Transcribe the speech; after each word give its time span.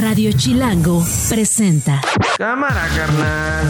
Radio 0.00 0.30
Chilango 0.30 1.04
presenta. 1.28 2.00
Cámara, 2.36 2.86
carnal. 2.94 3.66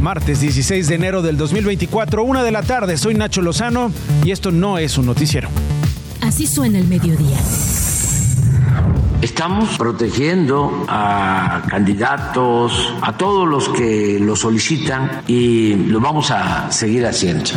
Martes 0.00 0.40
16 0.40 0.88
de 0.88 0.94
enero 0.96 1.22
del 1.22 1.36
2024, 1.36 2.24
una 2.24 2.42
de 2.42 2.50
la 2.50 2.62
tarde. 2.62 2.96
Soy 2.96 3.14
Nacho 3.14 3.40
Lozano 3.40 3.92
y 4.24 4.32
esto 4.32 4.50
no 4.50 4.78
es 4.78 4.98
un 4.98 5.06
noticiero. 5.06 5.48
Así 6.22 6.48
suena 6.48 6.80
el 6.80 6.88
mediodía. 6.88 7.38
Estamos 9.22 9.78
protegiendo 9.78 10.84
a 10.88 11.62
candidatos, 11.68 12.92
a 13.00 13.16
todos 13.16 13.46
los 13.46 13.68
que 13.68 14.18
lo 14.18 14.34
solicitan 14.34 15.22
y 15.28 15.74
lo 15.74 16.00
vamos 16.00 16.32
a 16.32 16.72
seguir 16.72 17.06
haciendo. 17.06 17.50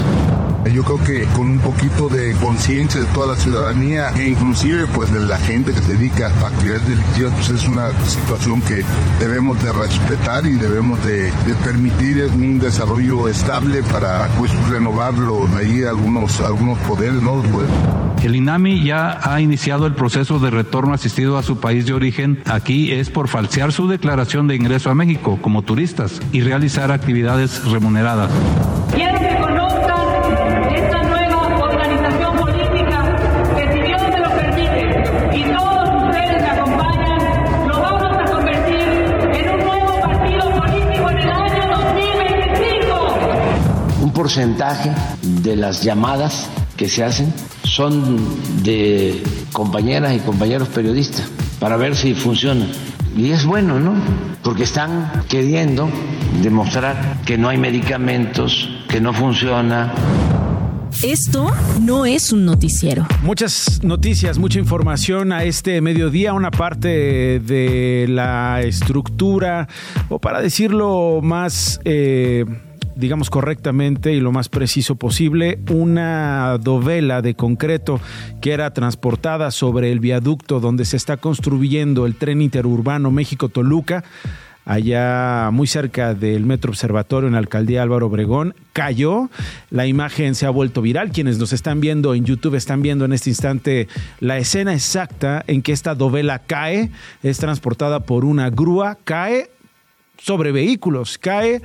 Yo 0.65 0.83
creo 0.83 1.03
que 1.03 1.23
con 1.35 1.49
un 1.49 1.59
poquito 1.59 2.09
de 2.09 2.33
conciencia 2.33 3.01
de 3.01 3.07
toda 3.07 3.33
la 3.33 3.35
ciudadanía 3.35 4.11
e 4.17 4.29
inclusive 4.29 4.85
pues 4.87 5.11
de 5.11 5.21
la 5.21 5.37
gente 5.37 5.73
que 5.73 5.81
se 5.81 5.93
dedica 5.93 6.27
a 6.27 6.47
actividades 6.47 6.87
delictivas, 6.87 7.33
pues 7.35 7.49
es 7.49 7.67
una 7.67 7.89
situación 8.05 8.61
que 8.61 8.83
debemos 9.19 9.61
de 9.63 9.71
respetar 9.71 10.45
y 10.45 10.53
debemos 10.53 11.03
de, 11.05 11.23
de 11.23 11.55
permitir 11.63 12.29
un 12.33 12.59
desarrollo 12.59 13.27
estable 13.27 13.81
para 13.83 14.27
pues 14.37 14.51
renovarlo 14.69 15.47
ahí 15.57 15.83
algunos, 15.83 16.39
algunos 16.41 16.77
poderes, 16.79 17.21
¿no? 17.21 17.41
Pues, 17.41 17.67
el 18.23 18.35
INAMI 18.35 18.83
ya 18.83 19.19
ha 19.23 19.39
iniciado 19.39 19.85
el 19.85 19.93
proceso 19.93 20.39
de 20.39 20.49
retorno 20.49 20.93
asistido 20.93 21.37
a 21.37 21.43
su 21.43 21.59
país 21.59 21.85
de 21.85 21.93
origen. 21.93 22.41
Aquí 22.45 22.91
es 22.91 23.09
por 23.09 23.29
falsear 23.29 23.71
su 23.71 23.87
declaración 23.87 24.47
de 24.47 24.55
ingreso 24.55 24.89
a 24.89 24.95
México 24.95 25.39
como 25.41 25.61
turistas 25.61 26.21
y 26.33 26.41
realizar 26.41 26.91
actividades 26.91 27.63
remuneradas. 27.65 28.29
Quiero 28.93 29.18
porcentaje 44.29 44.91
de 45.41 45.55
las 45.55 45.81
llamadas 45.81 46.47
que 46.77 46.87
se 46.87 47.03
hacen 47.03 47.33
son 47.63 48.15
de 48.61 49.23
compañeras 49.51 50.13
y 50.15 50.19
compañeros 50.19 50.67
periodistas 50.67 51.27
para 51.59 51.77
ver 51.77 51.95
si 51.95 52.13
funciona. 52.13 52.67
Y 53.17 53.31
es 53.31 53.43
bueno, 53.43 53.79
¿no? 53.79 53.95
Porque 54.43 54.65
están 54.65 55.23
queriendo 55.27 55.89
demostrar 56.43 57.23
que 57.25 57.39
no 57.39 57.49
hay 57.49 57.57
medicamentos, 57.57 58.69
que 58.87 59.01
no 59.01 59.13
funciona. 59.13 59.95
Esto 61.01 61.49
no 61.81 62.05
es 62.05 62.31
un 62.31 62.45
noticiero. 62.45 63.07
Muchas 63.23 63.83
noticias, 63.83 64.37
mucha 64.37 64.59
información 64.59 65.31
a 65.31 65.43
este 65.43 65.81
mediodía, 65.81 66.33
una 66.33 66.51
parte 66.51 67.39
de 67.39 68.05
la 68.07 68.61
estructura, 68.61 69.67
o 70.07 70.19
para 70.19 70.39
decirlo 70.39 71.19
más... 71.23 71.81
Eh, 71.83 72.45
digamos 72.99 73.29
correctamente 73.29 74.13
y 74.13 74.19
lo 74.19 74.31
más 74.31 74.49
preciso 74.49 74.95
posible, 74.95 75.59
una 75.71 76.57
dovela 76.59 77.21
de 77.21 77.33
concreto 77.33 77.99
que 78.41 78.51
era 78.51 78.73
transportada 78.73 79.51
sobre 79.51 79.91
el 79.91 79.99
viaducto 79.99 80.59
donde 80.59 80.85
se 80.85 80.97
está 80.97 81.17
construyendo 81.17 82.05
el 82.05 82.15
tren 82.15 82.41
interurbano 82.41 83.09
México-Toluca 83.09 84.03
allá 84.65 85.49
muy 85.51 85.65
cerca 85.65 86.13
del 86.13 86.45
Metro 86.45 86.69
Observatorio 86.69 87.25
en 87.25 87.33
la 87.33 87.39
alcaldía 87.39 87.81
Álvaro 87.81 88.05
Obregón, 88.05 88.53
cayó. 88.71 89.31
La 89.71 89.87
imagen 89.87 90.35
se 90.35 90.45
ha 90.45 90.51
vuelto 90.51 90.83
viral. 90.83 91.11
Quienes 91.11 91.39
nos 91.39 91.53
están 91.53 91.81
viendo 91.81 92.13
en 92.13 92.23
YouTube 92.23 92.53
están 92.53 92.83
viendo 92.83 93.03
en 93.03 93.13
este 93.13 93.31
instante 93.31 93.87
la 94.19 94.37
escena 94.37 94.75
exacta 94.75 95.43
en 95.47 95.63
que 95.63 95.71
esta 95.71 95.95
dovela 95.95 96.37
cae. 96.37 96.91
Es 97.23 97.39
transportada 97.39 98.01
por 98.01 98.25
una 98.25 98.51
grúa, 98.51 98.99
cae 99.03 99.49
sobre 100.19 100.51
vehículos, 100.51 101.17
cae 101.17 101.63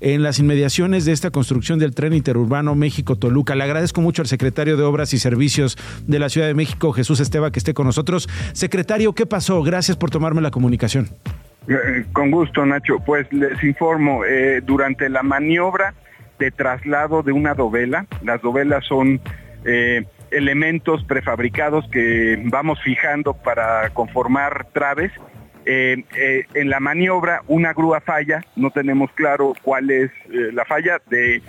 en 0.00 0.22
las 0.22 0.38
inmediaciones 0.38 1.04
de 1.04 1.12
esta 1.12 1.30
construcción 1.30 1.78
del 1.78 1.94
tren 1.94 2.12
interurbano 2.12 2.74
México-Toluca. 2.74 3.54
Le 3.54 3.64
agradezco 3.64 4.00
mucho 4.00 4.22
al 4.22 4.28
secretario 4.28 4.76
de 4.76 4.84
Obras 4.84 5.12
y 5.14 5.18
Servicios 5.18 5.76
de 6.06 6.18
la 6.18 6.28
Ciudad 6.28 6.46
de 6.46 6.54
México, 6.54 6.92
Jesús 6.92 7.20
Esteba, 7.20 7.50
que 7.50 7.58
esté 7.58 7.74
con 7.74 7.86
nosotros. 7.86 8.28
Secretario, 8.52 9.12
¿qué 9.14 9.26
pasó? 9.26 9.62
Gracias 9.62 9.96
por 9.96 10.10
tomarme 10.10 10.40
la 10.40 10.50
comunicación. 10.50 11.08
Eh, 11.68 12.04
Con 12.12 12.30
gusto, 12.30 12.64
Nacho. 12.64 13.00
Pues 13.04 13.30
les 13.32 13.62
informo, 13.64 14.24
eh, 14.24 14.60
durante 14.64 15.08
la 15.08 15.22
maniobra 15.22 15.94
de 16.38 16.50
traslado 16.50 17.22
de 17.22 17.32
una 17.32 17.54
dovela, 17.54 18.06
las 18.22 18.40
dovelas 18.42 18.84
son 18.84 19.20
eh, 19.64 20.04
elementos 20.30 21.02
prefabricados 21.04 21.88
que 21.90 22.40
vamos 22.46 22.80
fijando 22.82 23.34
para 23.34 23.90
conformar 23.90 24.68
traves. 24.72 25.12
Eh, 25.68 26.04
eh, 26.16 26.44
en 26.54 26.70
la 26.70 26.78
maniobra 26.78 27.42
una 27.48 27.72
grúa 27.72 28.00
falla, 28.00 28.40
no 28.54 28.70
tenemos 28.70 29.10
claro 29.12 29.52
cuál 29.62 29.90
es 29.90 30.10
eh, 30.30 30.52
la 30.52 30.64
falla, 30.64 31.02
de 31.10 31.42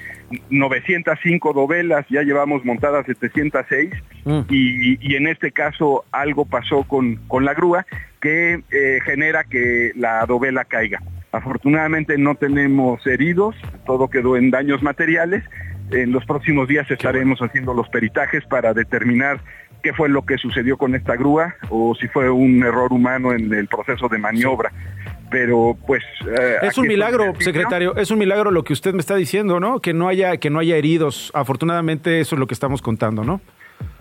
905 0.50 1.54
dovelas 1.54 2.06
ya 2.10 2.24
llevamos 2.24 2.66
montadas 2.66 3.06
706 3.06 3.94
Mm. 4.28 4.42
y, 4.50 4.98
y 5.00 5.16
en 5.16 5.26
este 5.28 5.54
caso 5.54 6.04
algo 6.12 6.44
pasó 6.44 6.84
con, 6.84 7.16
con 7.28 7.46
la 7.46 7.54
grúa 7.54 7.86
que 8.20 8.62
genera 9.06 9.46
que 9.46 9.94
la 9.96 10.26
dovela 10.26 10.66
caiga. 10.66 11.02
Afortunadamente 11.32 12.18
no 12.18 12.36
tenemos 12.36 13.06
heridos, 13.08 13.56
todo 13.86 14.10
quedó 14.10 14.36
en 14.36 14.52
daños 14.52 14.84
materiales. 14.84 15.44
En 15.92 16.12
los 16.12 16.26
próximos 16.26 16.68
días 16.68 16.92
estaremos 16.92 17.40
haciendo 17.40 17.74
los 17.74 17.88
peritajes 17.88 18.44
para 18.46 18.74
determinar 18.74 19.40
qué 19.82 19.94
fue 19.94 20.10
lo 20.10 20.26
que 20.26 20.38
sucedió 20.38 20.78
con 20.78 20.96
esta 20.96 21.16
grúa 21.16 21.56
o 21.70 21.96
si 21.96 22.08
fue 22.08 22.30
un 22.30 22.64
error 22.64 22.92
humano 22.92 23.34
en 23.34 23.54
el 23.54 23.68
proceso 23.68 24.08
de 24.08 24.18
maniobra. 24.18 24.72
Pero 25.30 25.78
pues 25.86 26.04
eh, 26.26 26.58
Es 26.62 26.78
un 26.78 26.88
milagro, 26.88 27.34
secretario, 27.40 27.96
es 27.98 28.12
un 28.12 28.20
milagro 28.20 28.50
lo 28.50 28.64
que 28.64 28.74
usted 28.74 28.94
me 28.94 29.00
está 29.00 29.16
diciendo, 29.16 29.60
¿no? 29.60 29.82
Que 29.82 29.94
no 29.94 30.08
haya 30.08 30.38
que 30.38 30.50
no 30.50 30.60
haya 30.60 30.78
heridos. 30.78 31.32
Afortunadamente 31.34 32.22
eso 32.22 32.36
es 32.36 32.40
lo 32.40 32.48
que 32.48 32.54
estamos 32.54 32.82
contando, 32.82 33.24
¿no? 33.24 33.42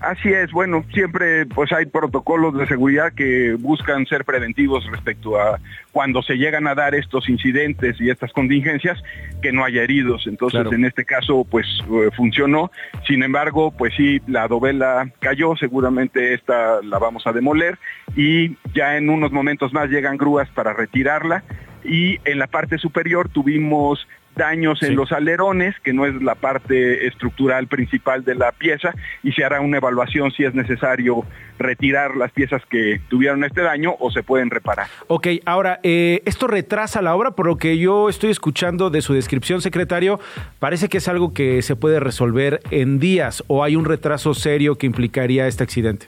Así 0.00 0.28
es, 0.28 0.52
bueno, 0.52 0.84
siempre 0.92 1.46
pues 1.46 1.72
hay 1.72 1.86
protocolos 1.86 2.56
de 2.56 2.66
seguridad 2.66 3.12
que 3.14 3.54
buscan 3.54 4.04
ser 4.06 4.24
preventivos 4.24 4.84
respecto 4.90 5.40
a 5.40 5.58
cuando 5.90 6.22
se 6.22 6.36
llegan 6.36 6.66
a 6.66 6.74
dar 6.74 6.94
estos 6.94 7.28
incidentes 7.30 7.98
y 7.98 8.10
estas 8.10 8.30
contingencias, 8.32 9.02
que 9.40 9.52
no 9.52 9.64
haya 9.64 9.82
heridos. 9.82 10.26
Entonces, 10.26 10.60
Claro. 10.60 10.76
en 10.76 10.84
este 10.84 11.04
caso, 11.04 11.46
pues 11.50 11.66
eh, 11.90 12.10
funcionó. 12.14 12.70
Sin 13.06 13.22
embargo, 13.22 13.70
pues 13.70 13.94
sí, 13.96 14.20
la 14.26 14.46
dovela 14.48 15.10
cayó, 15.18 15.56
seguramente 15.56 16.34
esta 16.34 16.82
la 16.82 16.98
vamos 16.98 17.26
a 17.26 17.32
demoler 17.32 17.78
y 18.14 18.56
ya 18.74 18.96
en 18.98 19.08
unos 19.08 19.32
momentos 19.32 19.72
más 19.72 19.88
llegan 19.88 20.18
grúas 20.18 20.48
para 20.50 20.74
retirarla 20.74 21.42
y 21.84 22.18
en 22.24 22.38
la 22.38 22.46
parte 22.48 22.78
superior 22.78 23.28
tuvimos 23.28 24.06
daños 24.36 24.82
en 24.82 24.94
los 24.94 25.12
alerones, 25.12 25.74
que 25.82 25.92
no 25.92 26.06
es 26.06 26.14
la 26.22 26.34
parte 26.34 27.06
estructural 27.06 27.66
principal 27.66 28.24
de 28.24 28.34
la 28.34 28.52
pieza, 28.52 28.94
y 29.22 29.32
se 29.32 29.44
hará 29.44 29.60
una 29.60 29.78
evaluación 29.78 30.30
si 30.30 30.44
es 30.44 30.54
necesario 30.54 31.24
retirar 31.58 32.16
las 32.16 32.30
piezas 32.32 32.62
que 32.66 33.00
tuvieron 33.08 33.42
este 33.44 33.62
daño 33.62 33.96
o 33.98 34.10
se 34.10 34.22
pueden 34.22 34.50
reparar. 34.50 34.86
Ok, 35.08 35.28
ahora, 35.46 35.80
eh, 35.82 36.22
esto 36.26 36.46
retrasa 36.46 37.02
la 37.02 37.16
obra, 37.16 37.32
por 37.32 37.46
lo 37.46 37.56
que 37.56 37.78
yo 37.78 38.08
estoy 38.08 38.30
escuchando 38.30 38.90
de 38.90 39.00
su 39.00 39.14
descripción, 39.14 39.62
secretario, 39.62 40.20
parece 40.58 40.88
que 40.88 40.98
es 40.98 41.08
algo 41.08 41.32
que 41.32 41.62
se 41.62 41.76
puede 41.76 41.98
resolver 41.98 42.60
en 42.70 42.98
días 42.98 43.42
o 43.46 43.64
hay 43.64 43.76
un 43.76 43.84
retraso 43.84 44.34
serio 44.34 44.76
que 44.76 44.86
implicaría 44.86 45.46
este 45.46 45.64
accidente. 45.64 46.06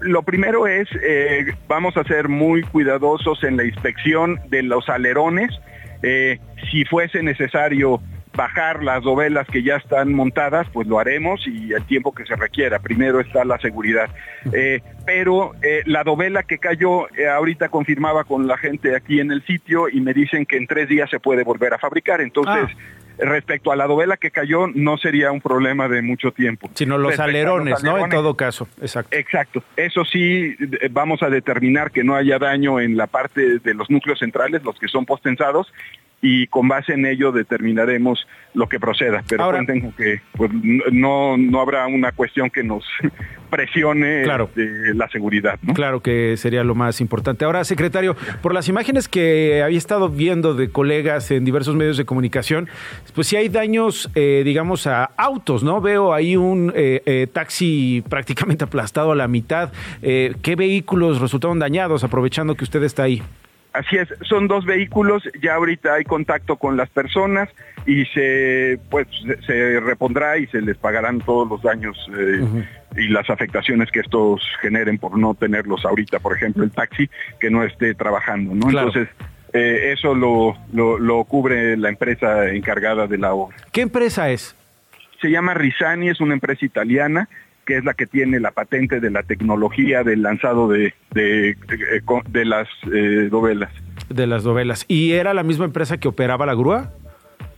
Lo 0.00 0.22
primero 0.22 0.66
es, 0.66 0.88
eh, 1.02 1.54
vamos 1.66 1.96
a 1.96 2.04
ser 2.04 2.28
muy 2.28 2.62
cuidadosos 2.62 3.42
en 3.42 3.56
la 3.56 3.64
inspección 3.64 4.38
de 4.48 4.62
los 4.62 4.88
alerones. 4.88 5.50
Eh, 6.02 6.38
si 6.70 6.84
fuese 6.84 7.22
necesario 7.22 8.00
bajar 8.36 8.84
las 8.84 9.02
dovelas 9.02 9.48
que 9.48 9.62
ya 9.64 9.76
están 9.76 10.12
montadas, 10.12 10.68
pues 10.72 10.86
lo 10.86 11.00
haremos 11.00 11.44
y 11.46 11.72
el 11.72 11.84
tiempo 11.84 12.12
que 12.12 12.24
se 12.24 12.36
requiera. 12.36 12.78
Primero 12.78 13.20
está 13.20 13.44
la 13.44 13.58
seguridad. 13.58 14.08
Eh, 14.52 14.80
pero 15.04 15.54
eh, 15.62 15.82
la 15.86 16.04
dovela 16.04 16.44
que 16.44 16.58
cayó, 16.58 17.08
ahorita 17.34 17.68
confirmaba 17.68 18.24
con 18.24 18.46
la 18.46 18.56
gente 18.56 18.94
aquí 18.94 19.18
en 19.18 19.32
el 19.32 19.44
sitio 19.44 19.88
y 19.88 20.00
me 20.00 20.14
dicen 20.14 20.46
que 20.46 20.56
en 20.56 20.68
tres 20.68 20.88
días 20.88 21.10
se 21.10 21.18
puede 21.18 21.42
volver 21.42 21.74
a 21.74 21.78
fabricar. 21.78 22.20
Entonces, 22.20 22.76
respecto 23.18 23.72
a 23.72 23.76
la 23.76 23.86
dovela 23.86 24.16
que 24.16 24.30
cayó, 24.30 24.66
no 24.68 24.96
sería 24.96 25.32
un 25.32 25.40
problema 25.40 25.88
de 25.88 26.02
mucho 26.02 26.32
tiempo. 26.32 26.70
Sino 26.74 26.98
los 26.98 27.10
Respecto 27.10 27.22
a 27.22 27.26
los 27.26 27.34
alerones, 27.34 27.82
¿no? 27.82 27.90
En 27.90 27.96
alerones, 27.96 28.16
todo 28.16 28.34
caso, 28.34 28.68
exacto. 28.80 29.16
Exacto. 29.16 29.62
Eso 29.76 30.04
sí, 30.04 30.56
vamos 30.90 31.22
a 31.22 31.30
determinar 31.30 31.90
que 31.90 32.04
no 32.04 32.14
haya 32.14 32.38
daño 32.38 32.80
en 32.80 32.96
la 32.96 33.06
parte 33.06 33.58
de 33.58 33.74
los 33.74 33.90
núcleos 33.90 34.18
centrales, 34.18 34.62
los 34.62 34.78
que 34.78 34.88
son 34.88 35.04
postensados, 35.04 35.72
y 36.20 36.48
con 36.48 36.66
base 36.66 36.94
en 36.94 37.06
ello 37.06 37.30
determinaremos 37.32 38.26
lo 38.54 38.68
que 38.68 38.80
proceda. 38.80 39.22
Pero 39.28 39.44
Ahora- 39.44 39.58
cuenten 39.58 39.80
con 39.82 39.92
que 39.92 40.20
pues, 40.32 40.50
no, 40.92 41.36
no 41.36 41.60
habrá 41.60 41.86
una 41.86 42.10
cuestión 42.12 42.50
que 42.50 42.64
nos 42.64 42.84
presione 43.50 44.22
Claro. 44.24 44.44
este, 44.54 44.94
la 44.94 45.08
seguridad. 45.08 45.58
¿no? 45.62 45.74
Claro 45.74 46.00
que 46.00 46.36
sería 46.36 46.64
lo 46.64 46.74
más 46.74 47.00
importante. 47.00 47.44
Ahora, 47.44 47.64
secretario, 47.64 48.16
por 48.42 48.52
las 48.52 48.68
imágenes 48.68 49.08
que 49.08 49.62
había 49.64 49.78
estado 49.78 50.08
viendo 50.08 50.54
de 50.54 50.70
colegas 50.70 51.30
en 51.30 51.44
diversos 51.44 51.74
medios 51.76 51.96
de 51.96 52.04
comunicación, 52.04 52.68
pues 53.14 53.26
sí 53.28 53.36
hay 53.36 53.48
daños, 53.48 54.10
eh, 54.14 54.42
digamos, 54.44 54.86
a 54.86 55.04
autos, 55.16 55.62
¿no? 55.62 55.80
Veo 55.80 56.12
ahí 56.12 56.36
un 56.36 56.72
eh, 56.74 57.02
eh, 57.06 57.26
taxi 57.32 58.02
prácticamente 58.08 58.64
aplastado 58.68 59.12
a 59.12 59.16
la 59.16 59.28
mitad. 59.28 59.72
Eh, 60.02 60.34
¿Qué 60.42 60.56
vehículos 60.56 61.20
resultaron 61.20 61.58
dañados, 61.58 62.04
aprovechando 62.04 62.54
que 62.54 62.64
usted 62.64 62.82
está 62.82 63.04
ahí? 63.04 63.22
Así 63.78 63.96
es, 63.96 64.08
son 64.22 64.48
dos 64.48 64.64
vehículos, 64.64 65.22
ya 65.40 65.54
ahorita 65.54 65.94
hay 65.94 66.04
contacto 66.04 66.56
con 66.56 66.76
las 66.76 66.88
personas 66.90 67.48
y 67.86 68.04
se 68.06 68.78
pues 68.90 69.06
se- 69.46 69.78
repondrá 69.78 70.36
y 70.36 70.46
se 70.48 70.60
les 70.60 70.76
pagarán 70.76 71.20
todos 71.20 71.48
los 71.48 71.62
daños 71.62 71.96
eh, 72.18 72.64
y 72.96 73.08
las 73.08 73.30
afectaciones 73.30 73.90
que 73.92 74.00
estos 74.00 74.42
generen 74.60 74.98
por 74.98 75.16
no 75.16 75.34
tenerlos 75.34 75.84
ahorita, 75.84 76.18
por 76.18 76.34
ejemplo, 76.36 76.64
el 76.64 76.72
taxi 76.72 77.08
que 77.38 77.50
no 77.50 77.62
esté 77.62 77.94
trabajando, 77.94 78.52
¿no? 78.54 78.66
Claro. 78.66 78.88
Entonces, 78.88 79.14
eh, 79.52 79.92
eso 79.96 80.14
lo, 80.14 80.56
lo, 80.72 80.98
lo 80.98 81.22
cubre 81.24 81.76
la 81.76 81.88
empresa 81.90 82.48
encargada 82.50 83.06
de 83.06 83.18
la 83.18 83.32
obra. 83.32 83.56
¿Qué 83.72 83.82
empresa 83.82 84.28
es? 84.30 84.56
Se 85.22 85.30
llama 85.30 85.54
Risani, 85.54 86.08
es 86.08 86.20
una 86.20 86.34
empresa 86.34 86.64
italiana 86.66 87.28
que 87.68 87.76
es 87.76 87.84
la 87.84 87.92
que 87.92 88.06
tiene 88.06 88.40
la 88.40 88.50
patente 88.50 88.98
de 88.98 89.10
la 89.10 89.22
tecnología 89.22 90.02
del 90.02 90.22
lanzado 90.22 90.68
de, 90.68 90.94
de, 91.12 91.54
de- 91.68 92.02
de 92.30 92.44
las 92.46 92.66
eh, 92.90 93.28
dovelas. 93.30 93.70
De 94.08 94.26
las 94.26 94.42
novelas. 94.42 94.86
¿Y 94.88 95.12
era 95.12 95.34
la 95.34 95.42
misma 95.42 95.66
empresa 95.66 95.98
que 95.98 96.08
operaba 96.08 96.46
la 96.46 96.54
grúa? 96.54 96.94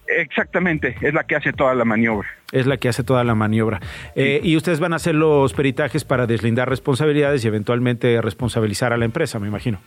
Exactamente, 0.08 0.96
es 1.00 1.14
la 1.14 1.22
que 1.22 1.36
hace 1.36 1.52
toda 1.52 1.76
la 1.76 1.84
maniobra. 1.84 2.28
Es 2.50 2.66
la 2.66 2.76
que 2.78 2.88
hace 2.88 3.04
toda 3.04 3.22
la 3.22 3.36
maniobra. 3.36 3.78
Eh, 4.16 4.40
y 4.42 4.56
ustedes 4.56 4.80
van 4.80 4.92
a 4.92 4.96
hacer 4.96 5.14
los 5.14 5.52
peritajes 5.52 6.04
para 6.04 6.26
deslindar 6.26 6.68
responsabilidades 6.68 7.44
y 7.44 7.46
eventualmente 7.46 8.20
responsabilizar 8.20 8.92
a 8.92 8.96
la 8.96 9.04
empresa, 9.04 9.38
me 9.38 9.46
imagino. 9.46 9.80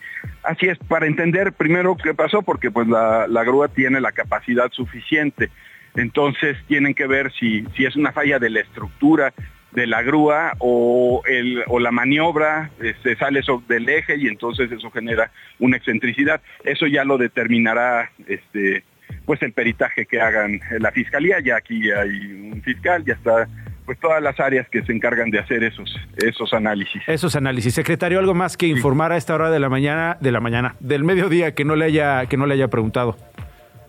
Así 0.43 0.67
es, 0.67 0.77
para 0.87 1.05
entender 1.05 1.51
primero 1.51 1.97
qué 2.01 2.13
pasó, 2.13 2.41
porque 2.43 2.71
pues 2.71 2.87
la, 2.87 3.27
la 3.27 3.43
grúa 3.43 3.67
tiene 3.67 3.99
la 3.99 4.13
capacidad 4.13 4.71
suficiente. 4.71 5.49
Entonces 5.95 6.57
tienen 6.67 6.93
que 6.93 7.05
ver 7.05 7.31
si, 7.33 7.65
si 7.75 7.85
es 7.85 7.97
una 7.97 8.13
falla 8.13 8.39
de 8.39 8.49
la 8.49 8.61
estructura 8.61 9.33
de 9.73 9.87
la 9.87 10.01
grúa 10.03 10.53
o, 10.59 11.21
el, 11.27 11.63
o 11.67 11.79
la 11.79 11.91
maniobra 11.91 12.69
eh, 12.81 12.93
se 13.03 13.15
sale 13.15 13.41
so- 13.43 13.63
del 13.67 13.89
eje 13.89 14.17
y 14.17 14.27
entonces 14.27 14.71
eso 14.71 14.91
genera 14.91 15.31
una 15.59 15.77
excentricidad. 15.77 16.41
Eso 16.63 16.85
ya 16.87 17.03
lo 17.03 17.17
determinará 17.17 18.11
este, 18.27 18.83
pues 19.25 19.41
el 19.41 19.51
peritaje 19.53 20.05
que 20.05 20.21
hagan 20.21 20.59
la 20.79 20.91
fiscalía. 20.91 21.39
Ya 21.39 21.55
aquí 21.57 21.89
hay 21.91 22.09
un 22.51 22.61
fiscal, 22.61 23.03
ya 23.05 23.13
está 23.13 23.47
pues 23.85 23.99
todas 23.99 24.23
las 24.23 24.39
áreas 24.39 24.69
que 24.69 24.81
se 24.83 24.93
encargan 24.93 25.29
de 25.29 25.39
hacer 25.39 25.61
esos, 25.61 25.93
esos 26.15 26.53
análisis. 26.53 27.01
Esos 27.05 27.35
análisis. 27.35 27.73
Secretario, 27.73 28.17
algo 28.19 28.33
más 28.33 28.55
que 28.55 28.65
informar 28.67 29.11
a 29.11 29.17
esta 29.17 29.35
hora 29.35 29.51
de 29.51 29.59
la 29.59 29.67
mañana, 29.67 30.15
de 30.21 30.31
la 30.31 30.39
mañana, 30.39 30.75
del 30.79 31.03
mediodía 31.03 31.53
que 31.53 31.65
no 31.65 31.75
le 31.75 31.83
haya, 31.85 32.25
que 32.27 32.37
no 32.37 32.45
le 32.45 32.53
haya 32.53 32.69
preguntado. 32.69 33.17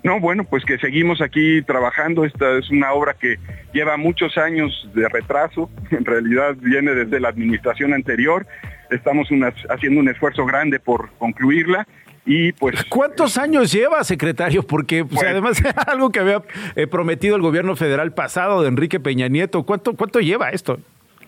No, 0.05 0.21
bueno, 0.21 0.45
pues 0.45 0.65
que 0.65 0.79
seguimos 0.79 1.21
aquí 1.23 1.63
trabajando. 1.63 2.25
Esta 2.25 2.59
es 2.59 2.71
una 2.71 2.93
obra 2.93 3.15
que 3.15 3.39
lleva 3.73 3.97
muchos 3.97 4.37
años 4.39 4.89
de 4.95 5.09
retraso. 5.09 5.71
En 5.91 6.05
realidad 6.05 6.55
viene 6.61 6.93
desde 6.95 7.19
la 7.21 7.29
administración 7.31 7.93
anterior. 7.95 8.47
Estamos 8.91 9.29
haciendo 9.71 10.01
un 10.01 10.09
esfuerzo 10.09 10.45
grande 10.45 10.79
por 10.79 11.11
concluirla 11.19 11.89
y 12.27 12.53
pues... 12.53 12.85
¿Cuántos 12.85 13.39
años 13.39 13.73
lleva, 13.73 14.05
secretario? 14.05 14.63
Porque 14.63 15.05
pues, 15.05 15.21
Pues- 15.21 15.31
además 15.31 15.61
era 15.61 15.83
algo 15.87 16.11
que 16.11 16.21
había 16.21 16.43
eh, 16.77 16.87
prometido 16.87 17.35
el 17.37 17.43
gobierno 17.43 17.75
federal 17.75 18.13
pasado 18.13 18.61
de 18.63 18.69
Enrique 18.69 19.01
Peña 19.01 19.29
Nieto. 19.29 19.63
¿Cuánto, 19.65 19.95
cuánto 19.95 20.21
lleva 20.21 20.51
esto? 20.51 20.79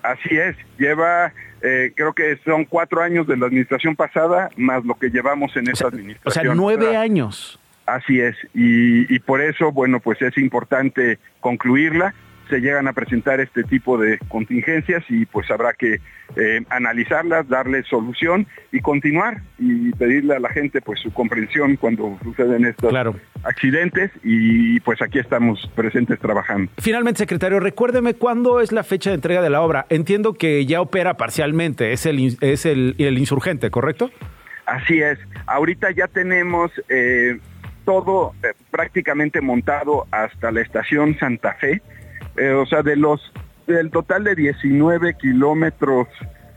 Así 0.02 0.36
es, 0.36 0.54
lleva, 0.78 1.32
eh, 1.62 1.92
creo 1.96 2.12
que 2.12 2.36
son 2.44 2.64
cuatro 2.66 3.02
años 3.02 3.26
de 3.26 3.36
la 3.36 3.46
administración 3.46 3.96
pasada, 3.96 4.50
más 4.56 4.84
lo 4.84 4.94
que 4.94 5.08
llevamos 5.08 5.56
en 5.56 5.68
esta 5.68 5.86
O 5.86 5.88
administración. 5.88 6.44
sea, 6.44 6.54
nueve 6.54 6.96
años. 6.96 7.58
Así 7.86 8.20
es, 8.20 8.34
y, 8.52 9.12
y 9.14 9.18
por 9.20 9.40
eso, 9.40 9.70
bueno, 9.72 10.00
pues 10.00 10.20
es 10.20 10.36
importante 10.38 11.18
concluirla. 11.40 12.14
Se 12.50 12.60
llegan 12.60 12.86
a 12.86 12.92
presentar 12.92 13.40
este 13.40 13.64
tipo 13.64 13.98
de 13.98 14.18
contingencias 14.28 15.02
y 15.08 15.26
pues 15.26 15.50
habrá 15.50 15.72
que 15.72 15.98
eh, 16.36 16.60
analizarlas, 16.70 17.48
darle 17.48 17.82
solución 17.82 18.46
y 18.70 18.80
continuar 18.80 19.38
y 19.58 19.90
pedirle 19.92 20.36
a 20.36 20.38
la 20.38 20.50
gente 20.50 20.80
pues 20.80 21.00
su 21.00 21.12
comprensión 21.12 21.74
cuando 21.74 22.16
suceden 22.22 22.64
estos 22.64 22.90
Claro. 22.90 23.16
accidentes 23.42 24.12
y 24.22 24.78
pues 24.80 25.02
aquí 25.02 25.18
estamos 25.18 25.68
presentes 25.74 26.20
trabajando. 26.20 26.70
Finalmente, 26.78 27.18
secretario, 27.18 27.58
recuérdeme 27.58 28.14
cuándo 28.14 28.60
es 28.60 28.70
la 28.70 28.84
fecha 28.84 29.10
de 29.10 29.16
entrega 29.16 29.42
de 29.42 29.50
la 29.50 29.60
obra. 29.62 29.86
Entiendo 29.88 30.34
que 30.34 30.64
ya 30.66 30.80
opera 30.80 31.14
parcialmente, 31.14 31.92
es 31.92 32.06
el, 32.06 32.36
es 32.40 32.64
el, 32.64 32.94
el 32.98 33.18
insurgente, 33.18 33.70
¿correcto? 33.72 34.12
Así 34.66 35.00
es. 35.00 35.18
Ahorita 35.46 35.90
ya 35.92 36.06
tenemos 36.08 36.70
eh, 36.88 37.38
todo 37.86 38.34
eh, 38.42 38.48
prácticamente 38.70 39.40
montado 39.40 40.06
hasta 40.10 40.50
la 40.50 40.60
estación 40.60 41.16
Santa 41.18 41.54
Fe. 41.54 41.80
Eh, 42.36 42.50
o 42.50 42.66
sea, 42.66 42.82
de 42.82 42.96
los 42.96 43.32
del 43.66 43.90
total 43.90 44.24
de 44.24 44.34
19 44.34 45.14
kilómetros, 45.14 46.08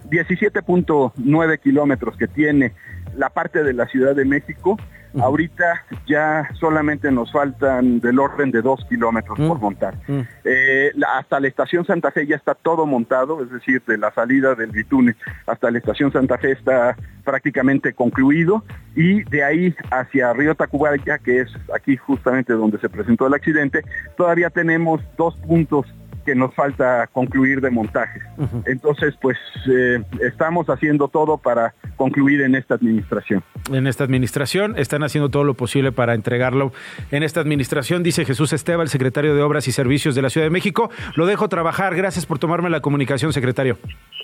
17.9 0.09 1.59
kilómetros 1.59 2.17
que 2.17 2.27
tiene 2.27 2.73
la 3.15 3.29
parte 3.29 3.63
de 3.63 3.73
la 3.73 3.87
Ciudad 3.87 4.15
de 4.15 4.25
México, 4.25 4.77
ahorita 5.19 5.85
ya 6.07 6.49
solamente 6.59 7.11
nos 7.11 7.31
faltan 7.31 7.99
del 7.99 8.19
orden 8.19 8.51
de 8.51 8.61
dos 8.61 8.83
kilómetros 8.89 9.37
por 9.37 9.57
Mm. 9.57 9.61
montar. 9.61 9.95
Mm. 10.07 10.19
Eh, 10.43 10.91
hasta 11.07 11.39
la 11.39 11.47
estación 11.47 11.85
Santa 11.85 12.11
Fe 12.11 12.27
ya 12.27 12.35
está 12.35 12.53
todo 12.55 12.85
montado, 12.85 13.43
es 13.43 13.49
decir, 13.51 13.81
de 13.87 13.97
la 13.97 14.11
salida 14.11 14.55
del 14.55 14.71
Bitune 14.71 15.15
hasta 15.47 15.71
la 15.71 15.77
estación 15.77 16.11
Santa 16.11 16.37
Fe 16.37 16.51
está 16.51 16.95
prácticamente 17.23 17.93
concluido 17.93 18.63
y 18.95 19.23
de 19.23 19.43
ahí 19.43 19.75
hacia 19.91 20.33
Río 20.33 20.55
Tacubaya, 20.55 21.17
que 21.19 21.41
es 21.41 21.49
aquí 21.75 21.95
justamente 21.97 22.53
donde 22.53 22.79
se 22.79 22.89
presentó 22.89 23.27
el 23.27 23.33
accidente, 23.33 23.83
todavía 24.17 24.49
tenemos 24.49 25.01
dos 25.17 25.35
puntos 25.37 25.85
que 26.29 26.35
nos 26.35 26.53
falta 26.53 27.07
concluir 27.07 27.59
de 27.59 27.71
montajes. 27.71 28.21
Entonces, 28.67 29.15
pues 29.19 29.35
eh, 29.67 29.99
estamos 30.21 30.67
haciendo 30.67 31.07
todo 31.07 31.39
para 31.39 31.73
concluir 31.95 32.41
en 32.41 32.53
esta 32.53 32.75
administración. 32.75 33.43
En 33.71 33.87
esta 33.87 34.03
administración 34.03 34.75
están 34.77 35.01
haciendo 35.01 35.29
todo 35.29 35.43
lo 35.43 35.55
posible 35.55 35.91
para 35.91 36.13
entregarlo 36.13 36.71
en 37.09 37.23
esta 37.23 37.39
administración, 37.39 38.03
dice 38.03 38.25
Jesús 38.25 38.53
Esteba, 38.53 38.83
el 38.83 38.89
secretario 38.89 39.33
de 39.33 39.41
Obras 39.41 39.67
y 39.67 39.71
Servicios 39.71 40.13
de 40.13 40.21
la 40.21 40.29
Ciudad 40.29 40.45
de 40.45 40.51
México. 40.51 40.91
Lo 41.15 41.25
dejo 41.25 41.49
trabajar. 41.49 41.95
Gracias 41.95 42.27
por 42.27 42.37
tomarme 42.37 42.69
la 42.69 42.81
comunicación, 42.81 43.33
secretario. 43.33 43.79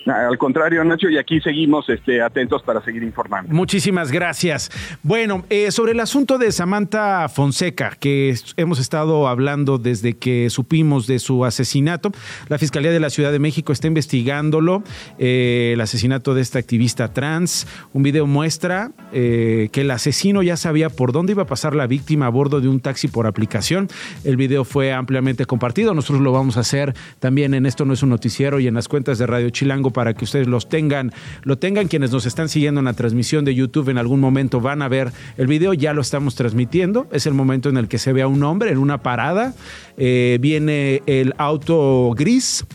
Al 0.06 0.38
contrario, 0.38 0.84
Nacho, 0.84 1.08
y 1.08 1.18
aquí 1.18 1.40
seguimos 1.40 1.88
este, 1.88 2.22
atentos 2.22 2.62
para 2.62 2.80
seguir 2.84 3.02
informando. 3.02 3.52
Muchísimas 3.52 4.12
gracias. 4.12 4.70
Bueno, 5.02 5.44
eh, 5.50 5.72
sobre 5.72 5.92
el 5.92 6.00
asunto 6.00 6.38
de 6.38 6.52
Samantha 6.52 7.28
Fonseca, 7.28 7.96
que 7.98 8.34
hemos 8.56 8.78
estado 8.78 9.26
hablando 9.26 9.78
desde 9.78 10.14
que 10.14 10.48
supimos 10.48 11.08
de 11.08 11.18
su 11.18 11.44
asesinato, 11.44 12.12
la 12.48 12.58
Fiscalía 12.58 12.92
de 12.92 13.00
la 13.00 13.10
Ciudad 13.10 13.32
de 13.32 13.40
México 13.40 13.72
está 13.72 13.88
investigándolo, 13.88 14.84
eh, 15.18 15.72
el 15.74 15.80
asesinato 15.80 16.34
de 16.34 16.42
esta 16.42 16.60
activista 16.60 17.12
trans. 17.12 17.66
Un 17.92 18.04
video 18.04 18.26
muestra 18.26 18.92
eh, 19.12 19.70
que 19.72 19.80
el 19.80 19.90
asesino 19.90 20.42
ya 20.44 20.56
sabía 20.56 20.88
por 20.88 21.10
dónde 21.10 21.32
iba 21.32 21.42
a 21.42 21.46
pasar 21.46 21.74
la 21.74 21.88
víctima 21.88 22.26
a 22.26 22.28
bordo 22.28 22.60
de 22.60 22.68
un 22.68 22.78
taxi 22.78 23.08
por 23.08 23.26
aplicación. 23.26 23.88
El 24.22 24.36
video 24.36 24.64
fue 24.64 24.92
ampliamente 24.92 25.46
compartido. 25.46 25.94
Nosotros 25.94 26.22
lo 26.22 26.30
vamos 26.30 26.56
a 26.56 26.60
hacer 26.60 26.94
también 27.18 27.54
en 27.54 27.66
Esto 27.66 27.84
No 27.84 27.92
es 27.92 28.02
un 28.04 28.10
Noticiero 28.10 28.60
y 28.60 28.68
en 28.68 28.74
las 28.74 28.86
cuentas 28.86 29.18
de 29.18 29.26
Radio 29.26 29.50
Chilango 29.50 29.95
para 29.96 30.12
que 30.12 30.24
ustedes 30.26 30.46
los 30.46 30.68
tengan, 30.68 31.10
lo 31.42 31.56
tengan. 31.56 31.88
Quienes 31.88 32.12
nos 32.12 32.26
están 32.26 32.50
siguiendo 32.50 32.80
en 32.80 32.84
la 32.84 32.92
transmisión 32.92 33.46
de 33.46 33.54
YouTube 33.54 33.88
en 33.88 33.96
algún 33.96 34.20
momento 34.20 34.60
van 34.60 34.82
a 34.82 34.88
ver 34.88 35.10
el 35.38 35.46
video. 35.46 35.72
Ya 35.72 35.94
lo 35.94 36.02
estamos 36.02 36.34
transmitiendo. 36.34 37.06
Es 37.12 37.24
el 37.24 37.32
momento 37.32 37.70
en 37.70 37.78
el 37.78 37.88
que 37.88 37.96
se 37.96 38.12
ve 38.12 38.20
a 38.20 38.28
un 38.28 38.42
hombre 38.42 38.70
en 38.70 38.76
una 38.76 39.02
parada. 39.02 39.54
Eh, 39.96 40.36
viene 40.38 41.02
el 41.06 41.32
auto 41.38 42.12
gris 42.14 42.66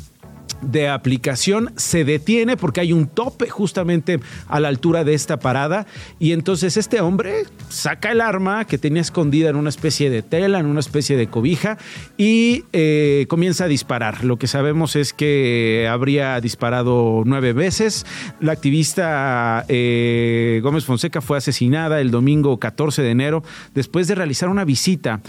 de 0.62 0.90
aplicación 0.90 1.74
se 1.76 2.04
detiene 2.04 2.58
porque 2.58 2.82
hay 2.82 2.94
un 2.94 3.08
tope 3.08 3.50
justamente 3.50 4.20
a 4.48 4.60
la 4.60 4.68
altura 4.68 5.04
de 5.04 5.14
esta 5.14 5.40
parada 5.40 5.86
y 6.20 6.32
entonces 6.34 6.78
este 6.78 7.02
hombre 7.02 7.46
saca 7.70 8.12
el 8.12 8.22
arma 8.22 8.66
que 8.66 8.78
tenía 8.78 9.02
escondida 9.02 9.50
en 9.50 9.56
una 9.56 9.70
especie 9.70 10.10
de 10.10 10.22
tela, 10.22 10.60
en 10.60 10.66
una 10.66 10.80
especie 10.80 11.18
de 11.18 11.28
cobija 11.28 11.78
y 12.18 12.66
eh, 12.74 13.26
comienza 13.30 13.66
a 13.66 13.68
disparar. 13.68 14.24
Lo 14.24 14.38
que 14.38 14.48
sabemos 14.48 14.96
es 14.96 15.14
que 15.14 15.88
habría 15.90 16.40
disparado 16.42 17.24
nueve 17.26 17.54
veces. 17.54 18.06
La 18.40 18.52
activista 18.52 19.66
eh, 19.68 20.60
Gómez 20.64 20.86
Fonseca 20.86 21.22
fue 21.22 21.38
asesinada 21.38 22.02
el 22.02 22.12
domingo 22.12 22.60
14 22.60 23.02
de 23.02 23.12
enero 23.12 23.44
después 23.74 24.08
de 24.08 24.16
realizar 24.16 24.50
una 24.50 24.66
visita 24.66 25.22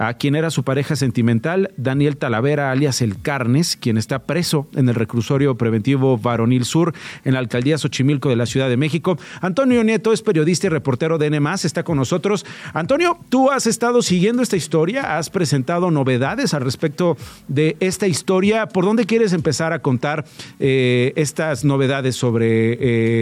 a 0.00 0.14
quien 0.14 0.34
era 0.34 0.48
su 0.48 0.64
pareja 0.64 0.96
sentimental, 0.96 1.72
Daniel 1.76 2.16
Talavera, 2.16 2.70
alias 2.70 3.02
El 3.02 3.20
Carnes, 3.20 3.76
quien 3.76 3.98
está 3.98 4.20
preso 4.20 4.66
en 4.74 4.88
el 4.88 4.94
reclusorio 4.94 5.56
preventivo 5.58 6.16
Varonil 6.16 6.64
Sur, 6.64 6.94
en 7.22 7.34
la 7.34 7.38
alcaldía 7.38 7.76
Xochimilco 7.76 8.30
de 8.30 8.36
la 8.36 8.46
Ciudad 8.46 8.70
de 8.70 8.78
México. 8.78 9.18
Antonio 9.42 9.84
Nieto 9.84 10.14
es 10.14 10.22
periodista 10.22 10.68
y 10.68 10.70
reportero 10.70 11.18
de 11.18 11.26
N, 11.26 11.38
está 11.62 11.82
con 11.82 11.98
nosotros. 11.98 12.46
Antonio, 12.72 13.18
tú 13.28 13.50
has 13.50 13.66
estado 13.66 14.00
siguiendo 14.00 14.42
esta 14.42 14.56
historia, 14.56 15.18
has 15.18 15.28
presentado 15.28 15.90
novedades 15.90 16.54
al 16.54 16.62
respecto 16.62 17.18
de 17.48 17.76
esta 17.80 18.06
historia. 18.06 18.68
¿Por 18.68 18.86
dónde 18.86 19.04
quieres 19.04 19.34
empezar 19.34 19.74
a 19.74 19.80
contar 19.80 20.24
eh, 20.60 21.12
estas 21.16 21.62
novedades 21.62 22.16
sobre 22.16 22.78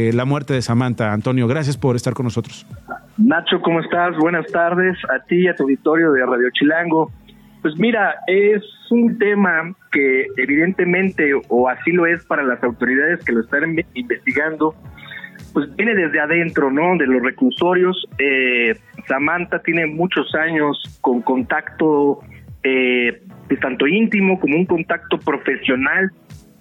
eh, 0.08 0.12
la 0.12 0.24
muerte 0.24 0.54
de 0.54 0.62
Samantha? 0.62 1.12
Antonio, 1.12 1.48
gracias 1.48 1.76
por 1.76 1.96
estar 1.96 2.14
con 2.14 2.22
nosotros. 2.22 2.64
Nacho, 3.18 3.60
¿cómo 3.60 3.80
estás? 3.80 4.16
Buenas 4.16 4.46
tardes 4.46 4.96
a 5.10 5.24
ti 5.24 5.40
y 5.40 5.48
a 5.48 5.56
tu 5.56 5.64
auditorio 5.64 6.12
de 6.12 6.24
Radio 6.24 6.50
Chilango. 6.52 7.10
Pues 7.62 7.76
mira, 7.76 8.14
es 8.28 8.62
un 8.90 9.18
tema 9.18 9.74
que 9.90 10.28
evidentemente, 10.36 11.32
o 11.48 11.68
así 11.68 11.90
lo 11.90 12.06
es 12.06 12.24
para 12.26 12.44
las 12.44 12.62
autoridades 12.62 13.24
que 13.24 13.32
lo 13.32 13.40
están 13.40 13.76
investigando, 13.94 14.72
pues 15.52 15.74
viene 15.74 15.96
desde 15.96 16.20
adentro, 16.20 16.70
¿no? 16.70 16.96
De 16.96 17.08
los 17.08 17.20
reclusorios. 17.20 18.06
Eh, 18.18 18.78
Samantha 19.08 19.58
tiene 19.64 19.86
muchos 19.86 20.32
años 20.36 20.78
con 21.00 21.20
contacto 21.22 22.20
eh, 22.62 23.20
tanto 23.60 23.88
íntimo 23.88 24.38
como 24.38 24.56
un 24.56 24.66
contacto 24.66 25.18
profesional 25.18 26.12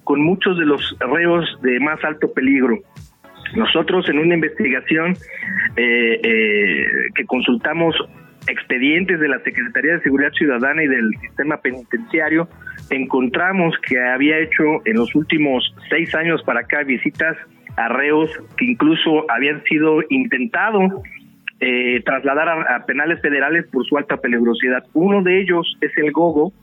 con 0.04 0.24
muchos 0.24 0.58
de 0.58 0.66
los 0.66 0.98
reos 1.00 1.46
de 1.62 1.80
más 1.82 2.04
alto 2.04 2.34
peligro. 2.34 2.80
Nosotros 3.56 4.08
en 4.10 4.20
una 4.20 4.36
investigación 4.36 5.16
eh, 5.75 6.20
eh, 6.24 6.86
que 7.16 7.25
consultamos 7.25 7.96
expedientes 8.48 9.20
de 9.20 9.27
la 9.27 9.39
Secretaría 9.39 9.94
de 9.94 10.01
Seguridad 10.01 10.32
Ciudadana 10.32 10.84
y 10.84 10.88
del 10.88 11.10
Sistema 11.22 11.58
Penitenciario, 11.58 12.48
encontramos 12.89 13.75
que 13.88 14.00
había 14.00 14.39
hecho 14.39 14.63
en 14.86 14.96
los 14.96 15.13
últimos 15.16 15.75
seis 15.89 16.13
años 16.16 16.42
para 16.44 16.62
acá 16.62 16.84
visitas 16.84 17.36
a 17.75 17.89
reos 17.89 18.30
que 18.58 18.66
incluso 18.66 19.30
habían 19.30 19.63
sido 19.63 20.00
intentado 20.10 20.80
eh, 21.60 22.01
trasladar 22.06 22.50
a, 22.50 22.86
penales 22.86 23.22
federales 23.22 23.66
por 23.72 23.86
su 23.86 23.98
alta 23.98 24.18
peligrosidad. 24.18 24.84
Uno 24.94 25.24
de 25.24 25.42
ellos 25.42 25.77
es 25.82 25.92
el 25.98 26.12
Gogo, 26.12 26.54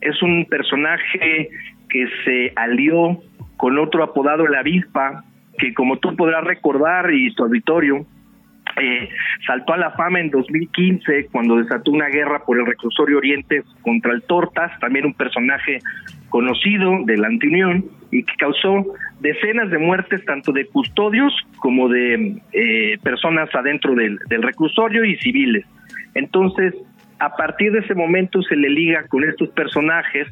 es 0.00 0.20
un 0.22 0.46
personaje 0.46 1.48
que 1.88 2.06
se 2.24 2.52
alió 2.56 3.18
con 3.56 3.78
otro 3.78 4.02
apodado 4.02 4.46
la 4.46 4.60
avispa, 4.60 5.24
que 5.62 5.72
como 5.74 5.96
tú 5.98 6.16
podrás 6.16 6.42
recordar 6.42 7.12
y 7.12 7.32
tu 7.34 7.44
auditorio, 7.44 8.04
eh, 8.80 9.08
saltó 9.46 9.74
a 9.74 9.76
la 9.76 9.92
fama 9.92 10.18
en 10.18 10.30
2015 10.30 11.28
cuando 11.30 11.56
desató 11.56 11.92
una 11.92 12.08
guerra 12.08 12.42
por 12.44 12.58
el 12.58 12.66
reclusorio 12.66 13.18
Oriente 13.18 13.62
contra 13.82 14.12
el 14.12 14.22
Tortas, 14.22 14.72
también 14.80 15.06
un 15.06 15.14
personaje 15.14 15.78
conocido 16.30 16.98
de 17.04 17.16
la 17.16 17.28
Antiunión 17.28 17.84
y 18.10 18.24
que 18.24 18.32
causó 18.38 18.86
decenas 19.20 19.70
de 19.70 19.78
muertes 19.78 20.24
tanto 20.24 20.50
de 20.50 20.66
custodios 20.66 21.32
como 21.58 21.88
de 21.88 22.40
eh, 22.52 22.98
personas 23.04 23.54
adentro 23.54 23.94
del, 23.94 24.18
reclusorio 24.28 25.04
y 25.04 25.16
civiles. 25.18 25.64
Entonces, 26.14 26.74
a 27.20 27.36
partir 27.36 27.70
de 27.70 27.80
ese 27.80 27.94
momento 27.94 28.42
se 28.42 28.56
le 28.56 28.68
liga 28.68 29.06
con 29.06 29.22
estos 29.22 29.48
personajes 29.50 30.26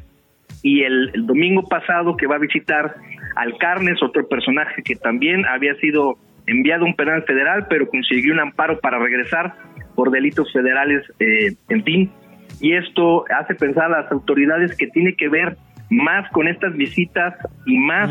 y 0.61 0.81
el, 0.81 1.11
el 1.13 1.25
domingo 1.25 1.63
pasado 1.69 2.17
que 2.17 2.27
va 2.27 2.35
a 2.35 2.39
visitar 2.39 2.95
al 3.35 3.57
Carnes, 3.57 4.01
otro 4.01 4.27
personaje 4.27 4.81
que 4.83 4.95
también 4.95 5.45
había 5.45 5.75
sido 5.75 6.17
enviado 6.47 6.85
a 6.85 6.87
un 6.87 6.95
penal 6.95 7.23
federal, 7.23 7.67
pero 7.69 7.87
consiguió 7.87 8.33
un 8.33 8.39
amparo 8.39 8.79
para 8.79 8.99
regresar 8.99 9.55
por 9.95 10.11
delitos 10.11 10.51
federales, 10.51 11.03
eh, 11.19 11.53
en 11.69 11.83
fin. 11.83 12.11
Y 12.59 12.73
esto 12.73 13.25
hace 13.29 13.55
pensar 13.55 13.85
a 13.85 14.01
las 14.01 14.11
autoridades 14.11 14.75
que 14.77 14.87
tiene 14.87 15.15
que 15.15 15.29
ver 15.29 15.57
más 15.89 16.29
con 16.31 16.47
estas 16.47 16.73
visitas 16.75 17.35
y 17.65 17.77
más 17.77 18.09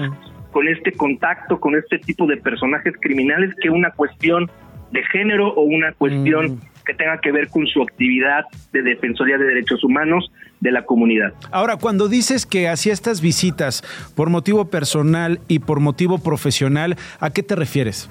con 0.53 0.69
este 0.69 0.93
contacto 0.93 1.61
con 1.61 1.77
este 1.77 1.99
tipo 1.99 2.27
de 2.27 2.37
personajes 2.37 2.95
criminales 3.01 3.55
que 3.63 3.71
una 3.71 3.91
cuestión 3.93 4.51
de 4.91 5.03
género 5.05 5.49
o 5.55 5.63
una 5.63 5.93
cuestión 5.93 6.61
que 6.91 6.97
tenga 6.97 7.19
que 7.19 7.31
ver 7.31 7.49
con 7.49 7.67
su 7.67 7.83
actividad 7.83 8.45
de 8.73 8.83
defensoría 8.83 9.39
de 9.39 9.45
derechos 9.45 9.85
humanos 9.85 10.31
de 10.61 10.73
la 10.73 10.83
comunidad. 10.83 11.33
Ahora, 11.53 11.77
cuando 11.77 12.09
dices 12.09 12.47
que 12.47 12.69
hacía 12.69 12.93
estas 12.93 13.21
visitas 13.21 13.83
por 14.17 14.29
motivo 14.29 14.71
personal 14.71 15.39
y 15.47 15.61
por 15.61 15.79
motivo 15.79 16.19
profesional, 16.19 16.97
¿a 17.21 17.31
qué 17.31 17.43
te 17.43 17.57
refieres? 17.57 18.11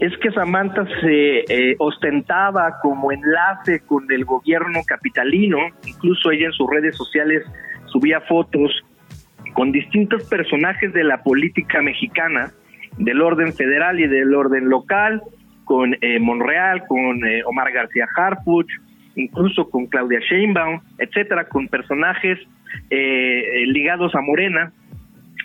es 0.00 0.12
que 0.18 0.30
Samantha 0.32 0.84
se 1.00 1.44
eh, 1.48 1.76
ostentaba 1.78 2.78
como 2.82 3.12
enlace 3.12 3.80
con 3.86 4.10
el 4.10 4.24
gobierno 4.24 4.80
capitalino, 4.84 5.58
incluso 5.86 6.32
ella 6.32 6.46
en 6.46 6.52
sus 6.52 6.68
redes 6.68 6.96
sociales 6.96 7.44
subía 7.86 8.20
fotos 8.22 8.72
con 9.54 9.70
distintos 9.70 10.24
personajes 10.24 10.92
de 10.92 11.04
la 11.04 11.22
política 11.22 11.80
mexicana, 11.80 12.50
del 12.98 13.22
orden 13.22 13.54
federal 13.54 14.00
y 14.00 14.08
del 14.08 14.34
orden 14.34 14.68
local, 14.68 15.22
con 15.64 15.96
eh, 16.00 16.18
Monreal, 16.18 16.86
con 16.86 17.24
eh, 17.24 17.42
Omar 17.44 17.72
García 17.72 18.06
Harfuch, 18.16 18.70
incluso 19.16 19.68
con 19.70 19.86
Claudia 19.86 20.20
Sheinbaum, 20.20 20.80
etcétera, 20.98 21.48
con 21.48 21.68
personajes 21.68 22.38
ligados 22.90 24.16
a 24.16 24.20
Morena, 24.20 24.72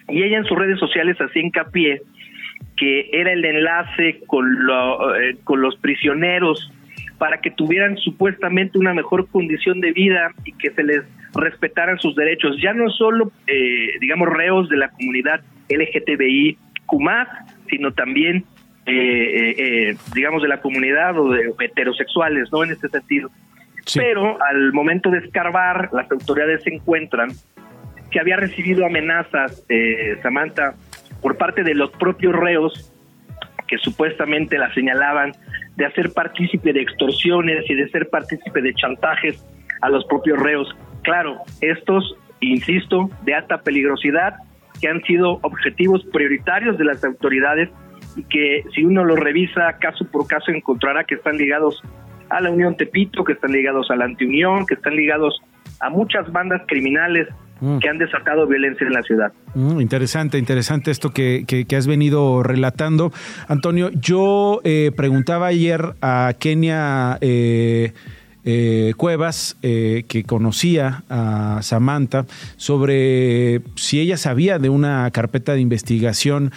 y 0.08 0.24
ella 0.24 0.38
en 0.38 0.46
sus 0.46 0.58
redes 0.58 0.80
sociales 0.80 1.16
hacía 1.22 1.44
hincapié 1.44 2.02
que 2.80 3.10
era 3.12 3.34
el 3.34 3.44
enlace 3.44 4.22
con, 4.26 4.46
eh, 5.20 5.36
con 5.44 5.62
los 5.62 5.76
prisioneros 5.78 6.72
para 7.18 7.42
que 7.42 7.52
tuvieran 7.52 7.98
supuestamente 7.98 8.80
una 8.80 8.94
mejor 8.94 9.28
condición 9.28 9.82
de 9.82 9.92
vida 9.92 10.32
y 10.46 10.54
que 10.54 10.72
se 10.72 10.84
les 10.84 11.04
respetaran 11.36 12.00
sus 12.00 12.16
derechos, 12.16 12.56
ya 12.62 12.74
no 12.74 12.90
solo, 12.90 13.32
eh, 13.48 13.98
digamos, 14.00 14.30
reos 14.30 14.70
de 14.70 14.78
la 14.78 14.90
comunidad 14.90 15.42
LGTBI, 15.70 16.58
sino 17.70 17.92
también, 17.92 18.46
eh, 18.90 19.96
digamos, 20.14 20.42
de 20.42 20.48
la 20.48 20.62
comunidad 20.62 21.18
o 21.20 21.32
de 21.32 21.54
heterosexuales, 21.60 22.52
¿no? 22.52 22.64
En 22.64 22.72
este 22.72 22.90
sentido. 22.90 23.30
Pero 23.94 24.38
al 24.44 24.72
momento 24.74 25.10
de 25.10 25.20
escarbar, 25.20 25.90
las 25.94 26.12
autoridades 26.12 26.64
se 26.64 26.74
encuentran 26.74 27.30
que 28.12 28.20
había 28.20 28.38
recibido 28.38 28.86
amenazas, 28.86 29.66
Samantha, 30.22 30.74
por 31.22 31.38
parte 31.38 31.64
de 31.64 31.74
los 31.74 31.92
propios 31.92 32.36
reos 32.36 32.92
que 33.68 33.78
supuestamente 33.78 34.58
la 34.58 34.74
señalaban 34.74 35.32
de 35.76 35.86
hacer 35.86 36.12
partícipe 36.12 36.74
de 36.74 36.82
extorsiones 36.82 37.70
y 37.70 37.76
de 37.76 37.88
ser 37.90 38.10
partícipe 38.10 38.62
de 38.62 38.74
chantajes 38.74 39.46
a 39.82 39.90
los 39.90 40.04
propios 40.06 40.40
reos. 40.40 40.76
Claro, 41.04 41.38
estos, 41.62 42.16
insisto, 42.42 43.10
de 43.24 43.36
alta 43.36 43.62
peligrosidad, 43.62 44.36
que 44.82 44.90
han 44.90 45.02
sido 45.04 45.40
objetivos 45.42 46.04
prioritarios 46.12 46.78
de 46.78 46.86
las 46.86 47.04
autoridades 47.04 47.70
y 48.16 48.24
que 48.24 48.64
si 48.74 48.84
uno 48.84 49.04
lo 49.04 49.16
revisa 49.16 49.74
caso 49.80 50.06
por 50.06 50.28
caso 50.28 50.52
encontrará 50.52 51.04
que 51.04 51.16
están 51.16 51.38
ligados 51.38 51.82
a 52.30 52.42
la 52.42 52.52
Unión 52.52 52.76
Tepito, 52.76 53.24
que 53.24 53.34
están 53.34 53.52
ligados 53.52 53.90
a 53.92 53.96
la 53.96 54.06
Antiunión, 54.06 54.66
que 54.66 54.76
están 54.76 54.96
ligados 54.96 55.42
a 55.80 55.90
muchas 55.90 56.32
bandas 56.32 56.62
criminales 56.68 57.28
Mm. 57.62 57.80
que 57.80 57.90
han 57.90 57.98
desatado 57.98 58.48
violencia 58.48 58.88
en 58.88 58.94
la 58.94 59.04
ciudad. 59.04 59.34
Mm, 59.54 59.82
interesante, 59.82 60.38
interesante 60.38 60.92
esto 60.92 61.12
que, 61.12 61.44
que, 61.46 61.76
has 61.76 61.88
venido 61.88 62.42
relatando. 62.42 63.12
Antonio, 63.48 63.90
yo 63.92 64.62
eh, 64.64 64.92
preguntaba 64.96 65.48
ayer 65.48 65.94
a 66.02 66.34
Kenia 66.40 67.18
eh, 67.20 67.92
eh, 68.46 68.94
Cuevas, 68.96 69.58
que 69.62 70.24
conocía 70.26 71.04
a 71.10 71.60
Samantha, 71.62 72.26
sobre 72.56 73.62
si 73.76 74.00
ella 74.00 74.16
sabía 74.16 74.58
de 74.58 74.70
una 74.70 75.10
carpeta 75.12 75.54
de 75.54 75.60
investigación 75.60 76.52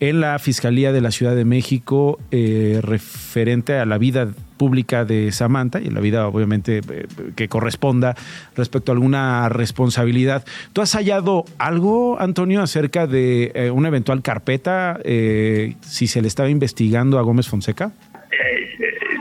en 0.00 0.20
la 0.20 0.38
Fiscalía 0.38 0.92
de 0.92 1.00
la 1.00 1.10
Ciudad 1.10 1.34
de 1.34 1.44
México 1.44 2.18
referente 2.30 3.74
a 3.74 3.86
la 3.86 3.98
vida 3.98 4.28
pública 4.58 5.06
de 5.06 5.32
Samantha 5.32 5.80
y 5.80 5.88
la 5.88 6.00
vida 6.00 6.26
obviamente 6.26 6.78
eh, 6.78 7.06
que 7.34 7.48
corresponda 7.48 8.14
respecto 8.56 8.92
a 8.92 8.94
alguna 8.94 9.48
responsabilidad. 9.48 10.44
¿Tú 10.74 10.82
has 10.82 10.94
hallado 10.94 11.44
algo, 11.58 12.20
Antonio, 12.20 12.60
acerca 12.60 13.06
de 13.06 13.52
eh, 13.54 13.70
una 13.70 13.88
eventual 13.88 14.20
carpeta 14.20 14.98
eh, 15.04 15.74
si 15.80 16.06
se 16.08 16.20
le 16.20 16.28
estaba 16.28 16.50
investigando 16.50 17.18
a 17.18 17.22
Gómez 17.22 17.48
Fonseca? 17.48 17.92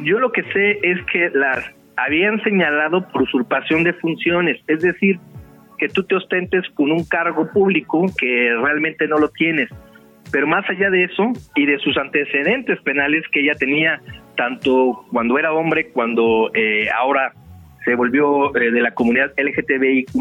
yo 0.04 0.20
lo 0.20 0.32
que 0.32 0.42
sé 0.54 0.80
es 0.84 1.00
que 1.12 1.30
las 1.34 1.66
habían 1.98 2.42
señalado 2.42 3.06
por 3.10 3.24
usurpación 3.24 3.84
de 3.84 3.92
funciones, 3.94 4.58
es 4.68 4.82
decir, 4.82 5.20
que 5.78 5.90
tú 5.90 6.04
te 6.04 6.16
ostentes 6.16 6.64
con 6.76 6.92
un 6.92 7.04
cargo 7.04 7.52
público 7.52 8.06
que 8.18 8.56
realmente 8.62 9.06
no 9.08 9.18
lo 9.18 9.28
tienes. 9.30 9.70
Pero 10.32 10.48
más 10.48 10.70
allá 10.70 10.90
de 10.90 11.06
eso 11.06 11.32
y 11.56 11.66
de 11.66 11.80
sus 11.80 11.98
antecedentes 11.98 12.80
penales 12.82 13.24
que 13.32 13.42
ella 13.42 13.56
tenía 13.56 14.02
tanto 14.36 15.06
cuando 15.12 15.40
era 15.40 15.54
hombre, 15.54 15.90
cuando 15.90 16.52
eh, 16.54 16.88
ahora 16.98 17.34
se 17.86 17.96
volvió 17.96 18.56
eh, 18.56 18.72
de 18.72 18.82
la 18.82 18.92
comunidad 18.92 19.32
LGTBIQ+, 19.38 20.12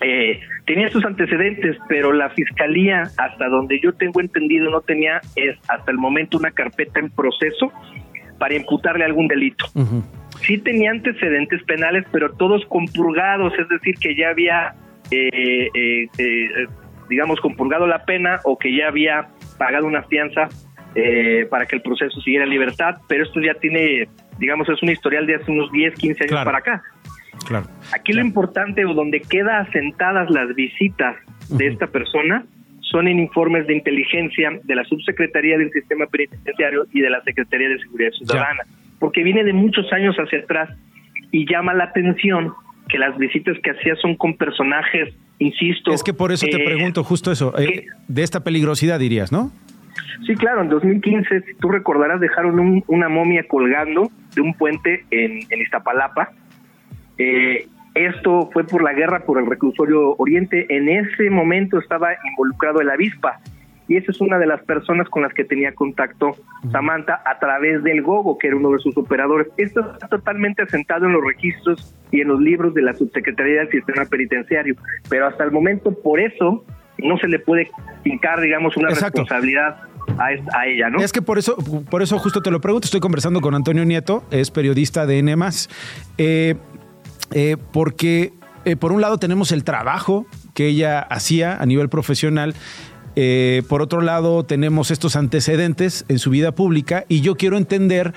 eh, 0.00 0.40
tenía 0.66 0.88
sus 0.90 1.04
antecedentes, 1.04 1.76
pero 1.88 2.12
la 2.12 2.30
fiscalía, 2.30 3.04
hasta 3.16 3.48
donde 3.48 3.80
yo 3.80 3.92
tengo 3.94 4.20
entendido, 4.20 4.70
no 4.70 4.80
tenía 4.80 5.20
es 5.34 5.56
hasta 5.68 5.90
el 5.90 5.98
momento 5.98 6.38
una 6.38 6.50
carpeta 6.50 7.00
en 7.00 7.10
proceso 7.10 7.72
para 8.38 8.54
imputarle 8.54 9.04
algún 9.04 9.28
delito. 9.28 9.66
sí 10.46 10.58
tenía 10.58 10.90
antecedentes 10.90 11.62
penales, 11.64 12.04
pero 12.12 12.32
todos 12.32 12.64
compurgados, 12.66 13.52
es 13.58 13.68
decir, 13.68 13.96
que 13.96 14.14
ya 14.14 14.30
había, 14.30 14.74
eh, 15.10 15.68
eh, 15.74 16.06
eh, 16.18 16.66
digamos, 17.08 17.40
compurgado 17.40 17.86
la 17.86 18.04
pena 18.04 18.40
o 18.44 18.58
que 18.58 18.74
ya 18.76 18.88
había 18.88 19.28
pagado 19.58 19.86
una 19.86 20.02
fianza 20.04 20.48
eh, 20.94 21.46
para 21.50 21.66
que 21.66 21.76
el 21.76 21.82
proceso 21.82 22.20
siguiera 22.20 22.44
en 22.44 22.50
libertad, 22.50 22.96
pero 23.08 23.24
esto 23.24 23.40
ya 23.40 23.54
tiene, 23.54 24.08
digamos, 24.38 24.68
es 24.68 24.82
un 24.82 24.90
historial 24.90 25.26
de 25.26 25.36
hace 25.36 25.50
unos 25.50 25.70
10, 25.72 25.94
15 25.94 26.22
años 26.24 26.30
Claro. 26.30 26.44
para 26.44 26.58
acá. 26.58 26.82
Claro. 27.46 27.66
Aquí 27.94 28.12
lo 28.12 28.20
importante 28.20 28.84
o 28.84 28.94
donde 28.94 29.20
queda 29.20 29.60
asentadas 29.60 30.30
las 30.30 30.54
visitas 30.54 31.16
de 31.50 31.68
esta 31.68 31.86
persona 31.86 32.44
son 32.80 33.06
en 33.06 33.18
informes 33.18 33.66
de 33.66 33.74
inteligencia 33.74 34.50
de 34.64 34.74
la 34.74 34.84
Subsecretaría 34.84 35.58
del 35.58 35.70
Sistema 35.70 36.06
Penitenciario 36.06 36.86
y 36.92 37.00
de 37.00 37.10
la 37.10 37.22
Secretaría 37.22 37.68
de 37.68 37.78
Seguridad 37.80 38.10
Ciudadana, 38.12 38.62
porque 38.98 39.22
viene 39.22 39.44
de 39.44 39.52
muchos 39.52 39.92
años 39.92 40.16
hacia 40.16 40.40
atrás 40.40 40.70
y 41.30 41.46
llama 41.50 41.74
la 41.74 41.84
atención 41.84 42.52
que 42.88 42.98
las 42.98 43.16
visitas 43.18 43.56
que 43.62 43.70
hacía 43.72 43.94
son 43.96 44.16
con 44.16 44.36
personajes, 44.36 45.14
insisto. 45.38 45.92
Es 45.92 46.02
que 46.02 46.12
por 46.14 46.32
eso 46.32 46.46
te 46.46 46.60
eh, 46.62 46.64
pregunto 46.64 47.04
justo 47.04 47.30
eso, 47.32 47.56
eh, 47.58 47.86
de 48.08 48.22
esta 48.22 48.42
peligrosidad 48.44 48.98
dirías, 48.98 49.30
¿no? 49.32 49.50
Sí, 50.26 50.34
claro, 50.34 50.62
en 50.62 50.68
2015, 50.68 51.42
si 51.42 51.54
tú 51.54 51.68
recordarás, 51.70 52.20
dejaron 52.20 52.58
un- 52.58 52.84
una 52.88 53.08
momia 53.08 53.44
colgando 53.48 54.10
de 54.34 54.40
un 54.42 54.54
puente 54.54 55.04
en, 55.10 55.40
en 55.50 55.60
Iztapalapa. 55.60 56.30
Eh, 57.18 57.66
esto 57.94 58.48
fue 58.52 58.64
por 58.64 58.82
la 58.82 58.92
guerra 58.92 59.20
por 59.24 59.38
el 59.40 59.46
reclusorio 59.46 60.14
Oriente. 60.18 60.66
En 60.74 60.88
ese 60.88 61.30
momento 61.30 61.78
estaba 61.78 62.10
involucrado 62.30 62.80
el 62.80 62.90
avispa. 62.90 63.40
Y 63.88 63.96
esa 63.96 64.12
es 64.12 64.20
una 64.20 64.38
de 64.38 64.46
las 64.46 64.62
personas 64.64 65.08
con 65.08 65.22
las 65.22 65.32
que 65.32 65.44
tenía 65.44 65.74
contacto 65.74 66.36
Samantha 66.70 67.22
a 67.24 67.38
través 67.38 67.82
del 67.82 68.02
Gogo, 68.02 68.36
que 68.38 68.48
era 68.48 68.56
uno 68.56 68.70
de 68.72 68.78
sus 68.80 68.96
operadores. 68.98 69.48
Esto 69.56 69.80
está 69.92 70.08
totalmente 70.08 70.62
asentado 70.62 71.06
en 71.06 71.12
los 71.12 71.24
registros 71.24 71.94
y 72.10 72.20
en 72.20 72.28
los 72.28 72.38
libros 72.40 72.74
de 72.74 72.82
la 72.82 72.92
Subsecretaría 72.94 73.60
del 73.60 73.70
Sistema 73.70 74.04
Penitenciario. 74.04 74.74
Pero 75.08 75.26
hasta 75.26 75.42
el 75.44 75.52
momento, 75.52 75.92
por 76.02 76.20
eso, 76.20 76.64
no 76.98 77.16
se 77.18 77.28
le 77.28 77.38
puede 77.38 77.70
fincar, 78.04 78.40
digamos, 78.40 78.76
una 78.76 78.90
Exacto. 78.90 79.22
responsabilidad 79.22 79.80
a, 80.18 80.32
es- 80.32 80.54
a 80.54 80.66
ella, 80.66 80.90
¿no? 80.90 80.98
Es 81.00 81.12
que 81.12 81.22
por 81.22 81.38
eso, 81.38 81.56
por 81.90 82.02
eso 82.02 82.18
justo 82.18 82.42
te 82.42 82.50
lo 82.50 82.60
pregunto. 82.60 82.84
Estoy 82.86 83.00
conversando 83.00 83.40
con 83.40 83.54
Antonio 83.54 83.84
Nieto, 83.86 84.22
es 84.30 84.50
periodista 84.50 85.06
de 85.06 85.18
N+. 85.20 85.34
Eh, 86.18 86.56
eh, 87.32 87.56
porque 87.72 88.32
eh, 88.64 88.76
por 88.76 88.92
un 88.92 89.00
lado 89.00 89.18
tenemos 89.18 89.52
el 89.52 89.64
trabajo 89.64 90.26
que 90.54 90.66
ella 90.66 91.00
hacía 91.00 91.56
a 91.56 91.66
nivel 91.66 91.88
profesional. 91.88 92.54
Eh, 93.20 93.64
por 93.68 93.82
otro 93.82 94.00
lado, 94.00 94.44
tenemos 94.44 94.92
estos 94.92 95.16
antecedentes 95.16 96.04
en 96.06 96.20
su 96.20 96.30
vida 96.30 96.52
pública 96.52 97.04
y 97.08 97.20
yo 97.20 97.34
quiero 97.34 97.56
entender 97.56 98.14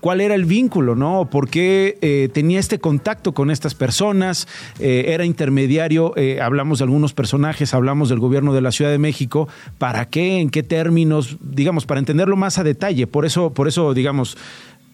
cuál 0.00 0.20
era 0.20 0.34
el 0.34 0.44
vínculo, 0.44 0.94
¿no? 0.94 1.30
¿Por 1.30 1.48
qué 1.48 1.96
eh, 2.02 2.28
tenía 2.34 2.60
este 2.60 2.78
contacto 2.78 3.32
con 3.32 3.50
estas 3.50 3.74
personas? 3.74 4.46
Eh, 4.78 5.06
era 5.08 5.24
intermediario, 5.24 6.12
hablamos 6.42 6.80
de 6.80 6.84
algunos 6.84 7.14
personajes, 7.14 7.72
hablamos 7.72 8.10
del 8.10 8.18
gobierno 8.18 8.52
de 8.52 8.60
la 8.60 8.72
Ciudad 8.72 8.90
de 8.90 8.98
México. 8.98 9.48
¿Para 9.78 10.10
qué? 10.10 10.40
¿En 10.40 10.50
qué 10.50 10.62
términos? 10.62 11.38
Digamos, 11.40 11.86
para 11.86 12.00
entenderlo 12.00 12.36
más 12.36 12.58
a 12.58 12.62
detalle. 12.62 13.06
Por 13.06 13.24
eso, 13.24 13.54
por 13.54 13.68
eso 13.68 13.94
digamos, 13.94 14.36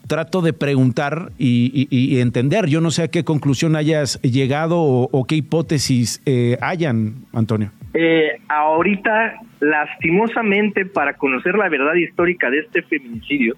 trato 0.07 0.41
de 0.41 0.53
preguntar 0.53 1.33
y, 1.37 2.21
entender. 2.21 2.67
Yo 2.69 2.81
no 2.81 2.93
sé 2.93 3.03
a 3.03 3.09
qué 3.09 3.25
conclusión 3.25 3.75
hayas 3.75 4.23
llegado 4.23 4.81
o, 4.81 5.25
qué 5.25 5.35
hipótesis 5.35 6.23
hayan, 6.61 7.27
Antonio. 7.33 7.73
Eh, 7.95 8.41
ahorita, 8.49 9.41
lastimosamente, 9.61 10.85
para 10.87 11.15
conocer 11.15 11.55
la 11.55 11.69
verdad 11.69 11.95
histórica 11.95 12.51
de 12.51 12.61
este 12.61 12.83
feminicidio, 12.83 13.57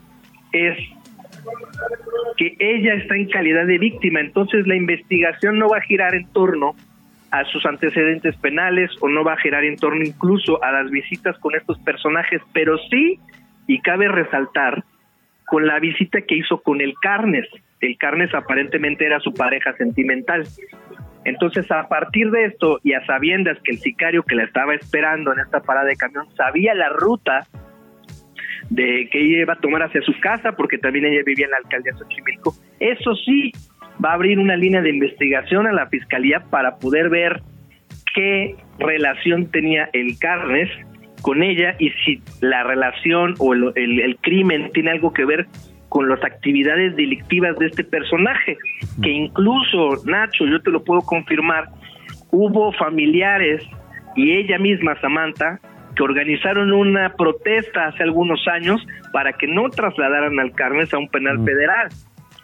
es 0.53 0.79
que 2.37 2.55
ella 2.59 2.95
está 2.95 3.17
en 3.17 3.29
calidad 3.29 3.67
de 3.67 3.79
víctima, 3.79 4.21
entonces 4.21 4.67
la 4.67 4.77
investigación 4.77 5.59
no 5.59 5.69
va 5.69 5.79
a 5.79 5.83
girar 5.83 6.15
en 6.15 6.27
torno 6.33 6.75
a 7.31 7.45
sus 7.45 7.65
antecedentes 7.65 8.37
penales 8.37 8.91
o 9.01 9.09
no 9.09 9.25
va 9.25 9.35
a 9.35 9.41
girar 9.41 9.65
en 9.65 9.77
torno 9.77 10.03
incluso 10.03 10.63
a 10.63 10.73
las 10.73 10.91
visitas 10.91 11.39
con 11.39 11.55
estos 11.55 11.79
personajes, 11.81 12.43
pero 12.53 12.77
sí, 12.91 13.21
y 13.67 13.81
cabe 13.81 14.09
resaltar, 14.09 14.85
con 15.47 15.67
la 15.67 15.81
visita 15.81 16.21
que 16.23 16.37
hizo 16.37 16.63
con 16.63 16.81
el 16.81 16.95
Carnes. 17.03 17.47
El 17.81 17.99
Carnes 17.99 18.33
aparentemente 18.35 19.05
era 19.05 19.19
su 19.19 19.35
pareja 19.35 19.73
sentimental. 19.73 20.47
Entonces, 21.25 21.71
a 21.71 21.87
partir 21.89 22.31
de 22.31 22.47
esto 22.47 22.79
y 22.83 22.95
a 22.95 23.05
sabiendas 23.07 23.59
que 23.63 23.73
el 23.73 23.79
sicario 23.79 24.23
que 24.23 24.35
la 24.35 24.45
estaba 24.45 24.75
esperando 24.75 25.33
en 25.33 25.41
esta 25.41 25.61
parada 25.61 25.87
de 25.87 25.97
camión 25.97 26.27
sabía 26.35 26.75
la 26.75 26.89
ruta 26.89 27.47
de 28.71 29.09
que 29.11 29.21
ella 29.21 29.43
iba 29.43 29.53
a 29.55 29.61
tomar 29.61 29.83
hacia 29.83 30.01
su 30.03 30.13
casa, 30.21 30.53
porque 30.53 30.79
también 30.79 31.05
ella 31.07 31.23
vivía 31.25 31.47
en 31.47 31.51
la 31.53 31.59
alcaldía 31.59 31.93
de 31.93 31.99
Xochimilco, 31.99 32.55
eso 32.79 33.15
sí, 33.17 33.53
va 34.03 34.11
a 34.13 34.15
abrir 34.15 34.39
una 34.39 34.57
línea 34.57 34.81
de 34.81 34.91
investigación 34.91 35.67
a 35.67 35.73
la 35.73 35.87
fiscalía 35.89 36.41
para 36.51 36.77
poder 36.77 37.11
ver 37.11 37.41
qué 38.15 38.55
relación 38.79 39.51
tenía 39.51 39.91
el 39.93 40.19
Carnes 40.19 40.71
con 41.23 41.43
ella 41.43 41.75
y 41.79 41.91
si 42.05 42.23
la 42.41 42.63
relación 42.63 43.35
o 43.39 43.53
el, 43.53 43.73
el- 43.75 44.01
el 44.01 44.17
crimen 44.19 44.71
tiene 44.73 44.91
algo 44.93 45.13
que 45.13 45.25
ver 45.27 45.47
con 45.91 46.09
las 46.09 46.25
actividades 46.25 46.97
delictivas 46.97 47.59
de 47.59 47.67
este 47.67 47.85
personaje, 47.85 48.57
que 49.03 49.11
incluso, 49.11 50.03
Nacho, 50.07 50.47
yo 50.47 50.63
te 50.63 50.71
lo 50.71 50.83
puedo 50.83 51.03
confirmar, 51.03 51.65
hubo 52.31 52.73
familiares 52.73 53.63
y 54.17 54.33
ella 54.33 54.59
misma, 54.59 54.99
Samantha, 55.01 55.61
que 55.97 56.03
organizaron 56.03 56.73
una 56.73 57.13
protesta 57.15 57.89
hace 57.89 58.05
algunos 58.05 58.41
años 58.49 58.81
para 59.13 59.33
que 59.33 59.49
no 59.49 59.69
trasladaran 59.69 60.39
al 60.39 60.53
Carnes 60.53 60.95
a 60.95 60.99
un 60.99 61.09
penal 61.09 61.45
federal. 61.45 61.89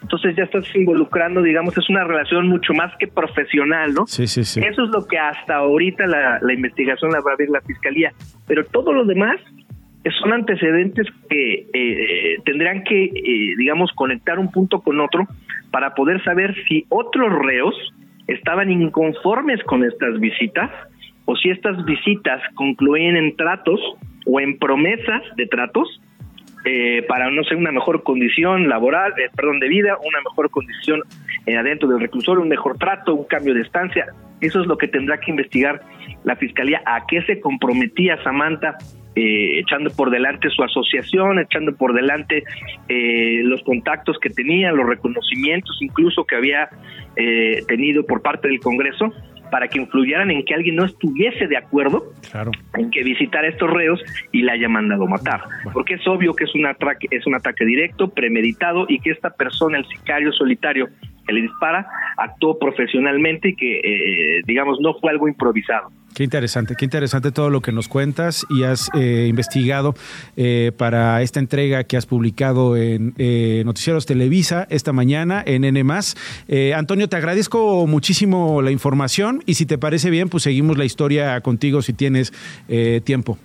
Entonces 0.01 0.35
ya 0.35 0.43
estás 0.43 0.63
involucrando, 0.75 1.41
digamos, 1.41 1.75
es 1.77 1.89
una 1.89 2.03
relación 2.03 2.47
mucho 2.47 2.73
más 2.73 2.93
que 2.99 3.07
profesional, 3.07 3.93
¿no? 3.93 4.05
Sí, 4.05 4.27
sí, 4.27 4.43
sí. 4.43 4.59
Eso 4.59 4.83
es 4.83 4.89
lo 4.89 5.07
que 5.07 5.17
hasta 5.17 5.55
ahorita 5.55 6.05
la, 6.05 6.39
la 6.41 6.53
investigación 6.53 7.11
la 7.11 7.21
va 7.21 7.31
a 7.31 7.33
abrir 7.33 7.49
la 7.49 7.61
fiscalía. 7.61 8.11
Pero 8.45 8.63
todo 8.65 8.93
lo 8.93 9.05
demás 9.05 9.37
son 10.11 10.33
antecedentes 10.33 11.07
que 11.29 11.67
eh, 11.73 12.37
tendrán 12.45 12.83
que, 12.83 13.05
eh, 13.05 13.55
digamos, 13.57 13.91
conectar 13.93 14.39
un 14.39 14.51
punto 14.51 14.81
con 14.81 14.99
otro 14.99 15.27
para 15.71 15.95
poder 15.95 16.23
saber 16.23 16.55
si 16.67 16.85
otros 16.89 17.33
reos 17.45 17.75
estaban 18.27 18.71
inconformes 18.71 19.63
con 19.63 19.83
estas 19.83 20.19
visitas 20.19 20.71
o 21.25 21.35
si 21.35 21.49
estas 21.49 21.83
visitas 21.85 22.41
concluían 22.55 23.15
en 23.15 23.35
tratos 23.35 23.79
o 24.25 24.39
en 24.39 24.57
promesas 24.57 25.23
de 25.35 25.45
tratos 25.47 26.01
eh, 26.65 27.03
para, 27.07 27.31
no 27.31 27.43
sé, 27.43 27.55
una 27.55 27.71
mejor 27.71 28.03
condición 28.03 28.67
laboral, 28.67 29.13
eh, 29.17 29.29
perdón, 29.35 29.59
de 29.59 29.69
vida, 29.69 29.97
una 29.99 30.19
mejor 30.21 30.49
condición 30.49 31.01
eh, 31.45 31.55
adentro 31.55 31.87
del 31.87 32.01
reclusorio, 32.01 32.41
un 32.41 32.49
mejor 32.49 32.77
trato, 32.77 33.13
un 33.13 33.25
cambio 33.25 33.53
de 33.53 33.61
estancia. 33.61 34.07
Eso 34.41 34.61
es 34.61 34.67
lo 34.67 34.77
que 34.77 34.87
tendrá 34.87 35.17
que 35.19 35.31
investigar 35.31 35.81
la 36.25 36.35
Fiscalía. 36.35 36.81
¿A 36.85 37.05
qué 37.07 37.21
se 37.21 37.39
comprometía 37.39 38.21
Samantha? 38.23 38.77
Eh, 39.17 39.59
echando 39.59 39.89
por 39.89 40.11
delante 40.11 40.47
su 40.51 40.61
asociación, 40.61 41.39
echando 41.39 41.75
por 41.75 41.93
delante 41.93 42.43
eh, 42.87 43.41
los 43.43 43.63
contactos 43.63 44.19
que 44.19 44.29
tenía, 44.29 44.71
los 44.71 44.85
reconocimientos 44.85 45.75
incluso 45.81 46.23
que 46.23 46.35
había 46.35 46.69
eh, 47.15 47.63
tenido 47.67 48.05
por 48.05 48.21
parte 48.21 48.47
del 48.47 48.59
Congreso 48.59 49.11
para 49.49 49.67
que 49.69 49.79
influyeran 49.79 50.29
en 50.29 50.45
que 50.45 50.53
alguien 50.53 50.75
no 50.75 50.85
estuviese 50.85 51.47
de 51.47 51.57
acuerdo 51.57 52.13
Claro. 52.29 52.51
en 52.77 52.91
que 52.91 53.01
visitara 53.03 53.47
estos 53.47 53.71
reos 53.71 53.99
y 54.31 54.43
la 54.43 54.53
haya 54.53 54.69
mandado 54.69 55.07
matar. 55.07 55.41
Porque 55.73 55.95
es 55.95 56.07
obvio 56.07 56.35
que 56.35 56.43
es 56.43 56.53
un 56.53 56.67
ataque, 56.67 57.07
es 57.09 57.25
un 57.25 57.33
ataque 57.33 57.65
directo, 57.65 58.09
premeditado 58.09 58.85
y 58.87 58.99
que 58.99 59.11
esta 59.11 59.31
persona, 59.31 59.79
el 59.79 59.85
sicario 59.85 60.31
solitario 60.31 60.89
que 61.27 61.33
le 61.33 61.41
dispara, 61.41 61.85
actuó 62.17 62.57
profesionalmente 62.57 63.49
y 63.49 63.55
que, 63.55 63.79
eh, 63.79 64.41
digamos, 64.45 64.79
no 64.79 64.95
fue 64.99 65.11
algo 65.11 65.27
improvisado. 65.27 65.89
Qué 66.15 66.23
interesante, 66.23 66.73
qué 66.75 66.85
interesante 66.85 67.31
todo 67.31 67.51
lo 67.51 67.61
que 67.61 67.71
nos 67.71 67.87
cuentas 67.87 68.43
y 68.49 68.63
has 68.63 68.89
eh, 68.95 69.27
investigado 69.29 69.93
eh, 70.35 70.71
para 70.75 71.21
esta 71.21 71.39
entrega 71.39 71.83
que 71.83 71.95
has 71.95 72.07
publicado 72.07 72.75
en 72.75 73.13
eh, 73.19 73.61
Noticieros 73.65 74.07
Televisa 74.07 74.65
esta 74.71 74.93
mañana 74.93 75.43
en 75.45 75.63
N+. 75.63 75.79
Eh, 76.47 76.73
Antonio, 76.73 77.07
te 77.07 77.17
agradezco 77.17 77.85
muchísimo 77.85 78.63
la 78.63 78.71
información 78.71 79.43
y 79.45 79.53
si 79.53 79.67
te 79.67 79.77
parece 79.77 80.09
bien, 80.09 80.27
pues 80.29 80.41
seguimos 80.41 80.79
la 80.79 80.85
historia 80.85 81.39
contigo 81.41 81.83
si 81.83 81.93
tienes 81.93 82.33
eh, 82.67 82.99
tiempo. 83.03 83.37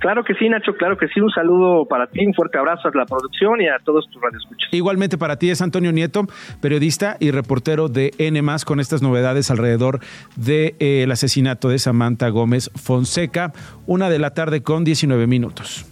Claro 0.00 0.24
que 0.24 0.34
sí, 0.34 0.48
Nacho, 0.48 0.74
claro 0.74 0.96
que 0.96 1.08
sí. 1.08 1.20
Un 1.20 1.30
saludo 1.30 1.86
para 1.86 2.06
ti, 2.06 2.26
un 2.26 2.34
fuerte 2.34 2.58
abrazo 2.58 2.88
a 2.88 2.96
la 2.96 3.06
producción 3.06 3.60
y 3.60 3.68
a 3.68 3.78
todos 3.84 4.08
tus 4.10 4.20
radioescuchas. 4.20 4.68
Igualmente 4.72 5.18
para 5.18 5.38
ti 5.38 5.50
es 5.50 5.62
Antonio 5.62 5.92
Nieto, 5.92 6.26
periodista 6.60 7.16
y 7.20 7.30
reportero 7.30 7.88
de 7.88 8.12
N+, 8.18 8.42
con 8.66 8.80
estas 8.80 9.02
novedades 9.02 9.50
alrededor 9.50 10.00
del 10.36 10.74
de, 10.78 11.02
eh, 11.02 11.08
asesinato 11.10 11.68
de 11.68 11.78
Samantha 11.78 12.28
Gómez 12.28 12.70
Fonseca, 12.74 13.52
una 13.86 14.10
de 14.10 14.18
la 14.18 14.30
tarde 14.30 14.62
con 14.62 14.84
19 14.84 15.26
minutos. 15.26 15.86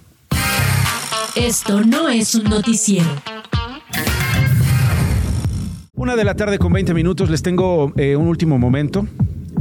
Esto 1.37 1.81
no 1.81 2.09
es 2.09 2.35
un 2.35 2.45
noticiero. 2.45 3.09
Una 5.95 6.17
de 6.17 6.25
la 6.25 6.35
tarde 6.35 6.59
con 6.59 6.73
20 6.73 6.93
minutos, 6.95 7.31
les 7.31 7.43
tengo 7.43 7.93
eh, 7.97 8.17
un 8.17 8.27
último 8.27 8.59
momento. 8.59 9.07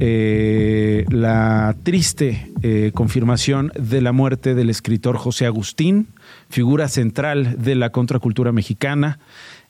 Eh, 0.04 1.06
la 1.12 1.76
triste 1.84 2.50
eh, 2.64 2.90
confirmación 2.92 3.72
de 3.78 4.02
la 4.02 4.12
muerte 4.12 4.56
del 4.56 4.72
escritor 4.72 5.16
José 5.16 5.46
Agustín, 5.46 6.08
figura 6.50 6.88
central 6.88 7.62
de 7.62 7.76
la 7.76 7.92
contracultura 7.92 8.52
mexicana. 8.52 9.20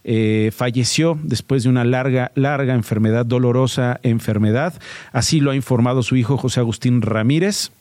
eh, 0.05 0.51
falleció 0.55 1.19
después 1.21 1.63
de 1.63 1.69
una 1.69 1.83
larga, 1.83 2.31
larga 2.35 2.75
enfermedad, 2.75 3.25
dolorosa 3.25 3.99
enfermedad. 4.03 4.73
Así 5.11 5.41
lo 5.41 5.51
ha 5.51 5.55
informado 5.55 6.01
su 6.01 6.15
hijo 6.15 6.37
José 6.37 6.61
Agustín 6.61 7.01
Ramírez. 7.01 7.71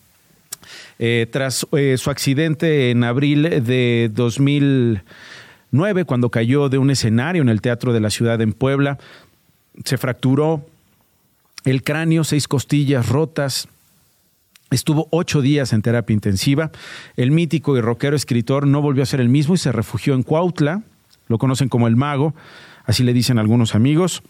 Tras 1.31 1.67
su 1.97 2.11
accidente 2.11 2.91
en 2.91 3.05
abril 3.05 3.43
de 3.65 4.11
2009, 4.13 6.05
cuando 6.05 6.31
cayó 6.31 6.69
de 6.69 6.79
un 6.79 6.91
escenario 6.91 7.41
en 7.43 7.49
el 7.49 7.63
Teatro 7.63 7.93
de 7.93 8.01
la 8.01 8.11
Ciudad 8.11 8.41
en 8.41 8.53
Puebla, 8.53 8.99
se 9.85 9.97
fracturó 9.97 10.67
el 11.65 11.83
cráneo, 11.83 12.25
seis 12.25 12.49
costillas 12.49 13.09
rotas, 13.09 13.69
Estuvo 14.71 15.09
ocho 15.11 15.43
días 15.43 15.73
en 15.73 15.83
terapia 15.83 16.15
intensiva. 16.15 16.71
El 17.17 17.33
mítico 17.33 17.77
y 17.77 17.81
rockero 17.81 18.15
escritor 18.15 18.69
no 18.69 18.81
volvió 18.81 19.03
a 19.03 19.07
ser 19.07 19.21
el 19.21 19.29
mismo 19.29 19.55
y 19.55 19.59
se 19.59 19.73
refugió 19.73 20.15
en 20.15 20.23
Cuautla. 20.23 20.85
Lo 21.27 21.39
conocen 21.39 21.69
como 21.69 21.89
el 21.89 21.97
mago, 21.97 22.35
así 22.85 23.03
le 23.03 23.13
dicen 23.13 23.39
algunos 23.39 23.75
amigos. 23.75 24.23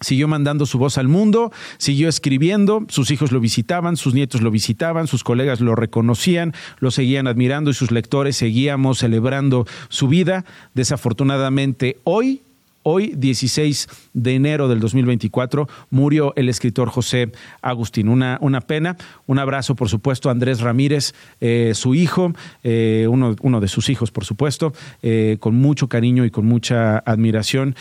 Siguió 0.00 0.26
mandando 0.26 0.64
su 0.64 0.78
voz 0.78 0.96
al 0.96 1.06
mundo, 1.06 1.52
siguió 1.76 2.08
escribiendo, 2.08 2.84
sus 2.88 3.10
hijos 3.10 3.30
lo 3.30 3.40
visitaban, 3.40 3.96
sus 3.96 4.14
nietos 4.14 4.40
lo 4.40 4.50
visitaban, 4.50 5.06
sus 5.06 5.22
colegas 5.22 5.60
lo 5.60 5.76
reconocían, 5.76 6.54
lo 6.80 6.90
seguían 6.90 7.28
admirando 7.28 7.70
y 7.70 7.74
sus 7.74 7.92
lectores 7.92 8.36
seguíamos 8.36 8.98
celebrando 8.98 9.66
su 9.90 10.08
vida. 10.08 10.44
Desafortunadamente, 10.74 11.98
hoy 12.04 12.40
Hoy, 12.84 13.14
16 13.16 13.88
de 14.12 14.34
enero 14.34 14.68
del 14.68 14.80
2024, 14.80 15.68
murió 15.90 16.32
el 16.36 16.48
escritor 16.48 16.88
José 16.88 17.30
Agustín. 17.60 18.08
Una, 18.08 18.38
una 18.40 18.60
pena. 18.60 18.96
Un 19.26 19.38
abrazo, 19.38 19.76
por 19.76 19.88
supuesto, 19.88 20.28
a 20.28 20.32
Andrés 20.32 20.60
Ramírez, 20.60 21.14
eh, 21.40 21.72
su 21.74 21.94
hijo, 21.94 22.32
eh, 22.64 23.06
uno, 23.08 23.36
uno, 23.40 23.60
de 23.60 23.68
sus 23.68 23.88
hijos, 23.88 24.10
por 24.10 24.24
supuesto, 24.24 24.72
eh, 25.02 25.36
con 25.38 25.54
mucho 25.54 25.88
cariño 25.88 26.24
y 26.24 26.30
con 26.30 26.46
mucha 26.46 26.98
admiración 26.98 27.76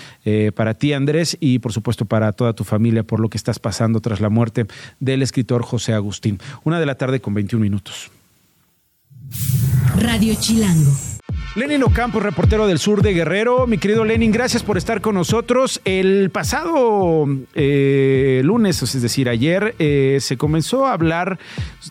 para 0.55 0.75
ti, 0.75 0.93
Andrés, 0.93 1.37
y 1.39 1.59
por 1.59 1.73
supuesto 1.73 2.05
para 2.05 2.31
toda 2.31 2.53
tu 2.53 2.63
familia 2.63 3.03
por 3.03 3.19
lo 3.19 3.29
que 3.29 3.37
estás 3.37 3.59
pasando 3.59 4.01
tras 4.01 4.21
la 4.21 4.29
muerte 4.29 4.67
del 4.99 5.21
escritor 5.21 5.63
José 5.63 5.93
Agustín. 5.93 6.39
Una 6.63 6.79
de 6.79 6.85
la 6.85 6.95
tarde 6.95 7.19
con 7.21 7.33
21 7.33 7.61
minutos. 7.61 8.11
Radio 9.97 10.35
Chilango. 10.35 11.10
Lenin 11.53 11.83
Ocampo, 11.83 12.21
reportero 12.21 12.65
del 12.65 12.79
sur 12.79 13.01
de 13.01 13.13
Guerrero. 13.13 13.67
Mi 13.67 13.77
querido 13.77 14.05
Lenin, 14.05 14.31
gracias 14.31 14.63
por 14.63 14.77
estar 14.77 15.01
con 15.01 15.15
nosotros. 15.15 15.81
El 15.83 16.29
pasado 16.29 17.27
eh, 17.55 18.41
lunes, 18.45 18.81
es 18.81 19.01
decir, 19.01 19.27
ayer, 19.27 19.75
eh, 19.77 20.19
se 20.21 20.37
comenzó 20.37 20.87
a 20.87 20.93
hablar 20.93 21.39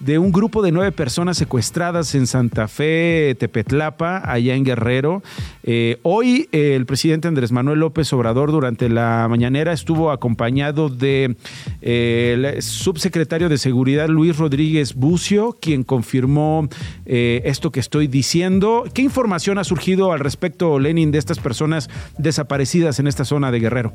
de 0.00 0.18
un 0.18 0.32
grupo 0.32 0.62
de 0.62 0.72
nueve 0.72 0.92
personas 0.92 1.36
secuestradas 1.36 2.14
en 2.14 2.26
Santa 2.26 2.68
Fe, 2.68 3.36
Tepetlapa, 3.38 4.22
allá 4.24 4.54
en 4.54 4.64
Guerrero. 4.64 5.22
Eh, 5.62 5.98
hoy 6.04 6.48
el 6.52 6.86
presidente 6.86 7.28
Andrés 7.28 7.52
Manuel 7.52 7.80
López 7.80 8.10
Obrador 8.14 8.52
durante 8.52 8.88
la 8.88 9.26
mañanera 9.28 9.74
estuvo 9.74 10.10
acompañado 10.10 10.88
de 10.88 11.36
el 11.82 12.62
subsecretario 12.62 13.50
de 13.50 13.58
Seguridad 13.58 14.08
Luis 14.08 14.38
Rodríguez 14.38 14.94
Bucio, 14.94 15.54
quien 15.60 15.84
confirmó 15.84 16.66
esto 17.04 17.70
que 17.70 17.80
estoy 17.80 18.06
diciendo. 18.06 18.84
¿Qué 18.94 19.02
información 19.02 19.49
ha 19.58 19.64
surgido 19.64 20.12
al 20.12 20.20
respecto, 20.20 20.78
Lenin, 20.78 21.12
de 21.12 21.18
estas 21.18 21.38
personas 21.38 21.88
desaparecidas 22.18 22.98
en 22.98 23.06
esta 23.06 23.24
zona 23.24 23.50
de 23.50 23.60
Guerrero? 23.60 23.92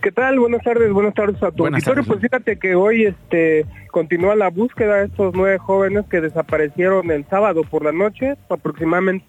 ¿Qué 0.00 0.10
tal? 0.10 0.38
Buenas 0.38 0.62
tardes, 0.62 0.90
buenas 0.90 1.14
tardes 1.14 1.42
a 1.42 1.50
tu 1.50 1.66
auditorio. 1.66 2.02
Pues 2.04 2.20
fíjate 2.20 2.58
que 2.58 2.74
hoy 2.74 3.04
este 3.04 3.66
continúa 3.90 4.34
la 4.34 4.48
búsqueda 4.48 4.96
de 4.96 5.06
estos 5.06 5.34
nueve 5.34 5.58
jóvenes 5.58 6.06
que 6.10 6.20
desaparecieron 6.20 7.10
el 7.10 7.24
sábado 7.28 7.62
por 7.62 7.84
la 7.84 7.92
noche, 7.92 8.34
aproximadamente 8.48 9.26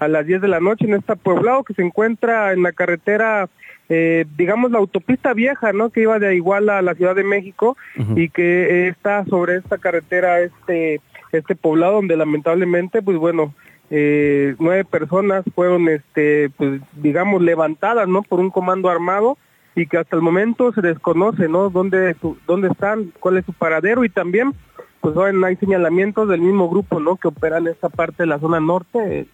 a 0.00 0.08
las 0.08 0.26
10 0.26 0.42
de 0.42 0.48
la 0.48 0.60
noche 0.60 0.86
en 0.86 0.94
esta 0.94 1.14
poblado 1.14 1.62
que 1.62 1.74
se 1.74 1.82
encuentra 1.82 2.52
en 2.52 2.62
la 2.62 2.72
carretera 2.72 3.48
eh, 3.88 4.24
digamos 4.36 4.70
la 4.70 4.78
autopista 4.78 5.34
vieja, 5.34 5.72
¿no? 5.72 5.90
Que 5.90 6.02
iba 6.02 6.18
de 6.18 6.34
Iguala 6.34 6.78
a 6.78 6.82
la 6.82 6.94
Ciudad 6.94 7.14
de 7.14 7.24
México 7.24 7.76
y 8.16 8.30
que 8.30 8.88
está 8.88 9.24
sobre 9.26 9.56
esta 9.56 9.78
carretera 9.78 10.40
este 10.40 11.00
este 11.32 11.54
poblado 11.54 11.94
donde 11.94 12.16
lamentablemente 12.16 13.02
pues 13.02 13.18
bueno 13.18 13.54
eh, 13.90 14.54
nueve 14.58 14.84
personas 14.84 15.44
fueron, 15.54 15.88
este, 15.88 16.50
pues, 16.56 16.80
digamos, 16.94 17.42
levantadas, 17.42 18.08
¿no? 18.08 18.22
Por 18.22 18.40
un 18.40 18.50
comando 18.50 18.88
armado 18.88 19.36
y 19.76 19.86
que 19.86 19.98
hasta 19.98 20.16
el 20.16 20.22
momento 20.22 20.72
se 20.72 20.80
desconoce, 20.80 21.48
¿no? 21.48 21.70
Dónde, 21.70 22.16
dónde 22.46 22.68
están, 22.68 23.12
cuál 23.20 23.38
es 23.38 23.44
su 23.44 23.52
paradero 23.52 24.04
y 24.04 24.08
también, 24.08 24.54
pues, 25.00 25.14
hay 25.16 25.56
señalamientos 25.56 26.28
del 26.28 26.40
mismo 26.40 26.68
grupo, 26.68 27.00
¿no? 27.00 27.16
Que 27.16 27.28
opera 27.28 27.58
en 27.58 27.68
esta 27.68 27.88
parte 27.88 28.22
de 28.22 28.26
la 28.26 28.38
zona 28.38 28.60
norte, 28.60 29.28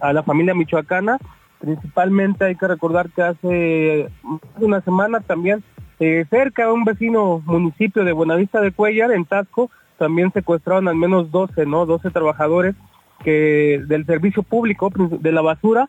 a, 0.00 0.12
la 0.12 0.22
familia 0.22 0.54
michoacana. 0.54 1.18
Principalmente 1.60 2.44
hay 2.44 2.54
que 2.54 2.68
recordar 2.68 3.10
que 3.10 3.22
hace 3.22 4.08
una 4.60 4.80
semana 4.80 5.20
también 5.20 5.62
eh, 6.00 6.24
cerca 6.30 6.66
de 6.66 6.72
un 6.72 6.84
vecino 6.84 7.42
municipio 7.44 8.04
de 8.04 8.12
Buenavista 8.12 8.60
de 8.60 8.70
Cuellar, 8.70 9.10
en 9.10 9.24
Tasco, 9.24 9.68
también 9.98 10.32
secuestraron 10.32 10.86
al 10.86 10.94
menos 10.94 11.32
12, 11.32 11.66
¿no? 11.66 11.84
12 11.84 12.10
trabajadores 12.10 12.76
que 13.24 13.82
del 13.86 14.06
servicio 14.06 14.42
público 14.42 14.90
de 14.94 15.32
la 15.32 15.42
basura 15.42 15.88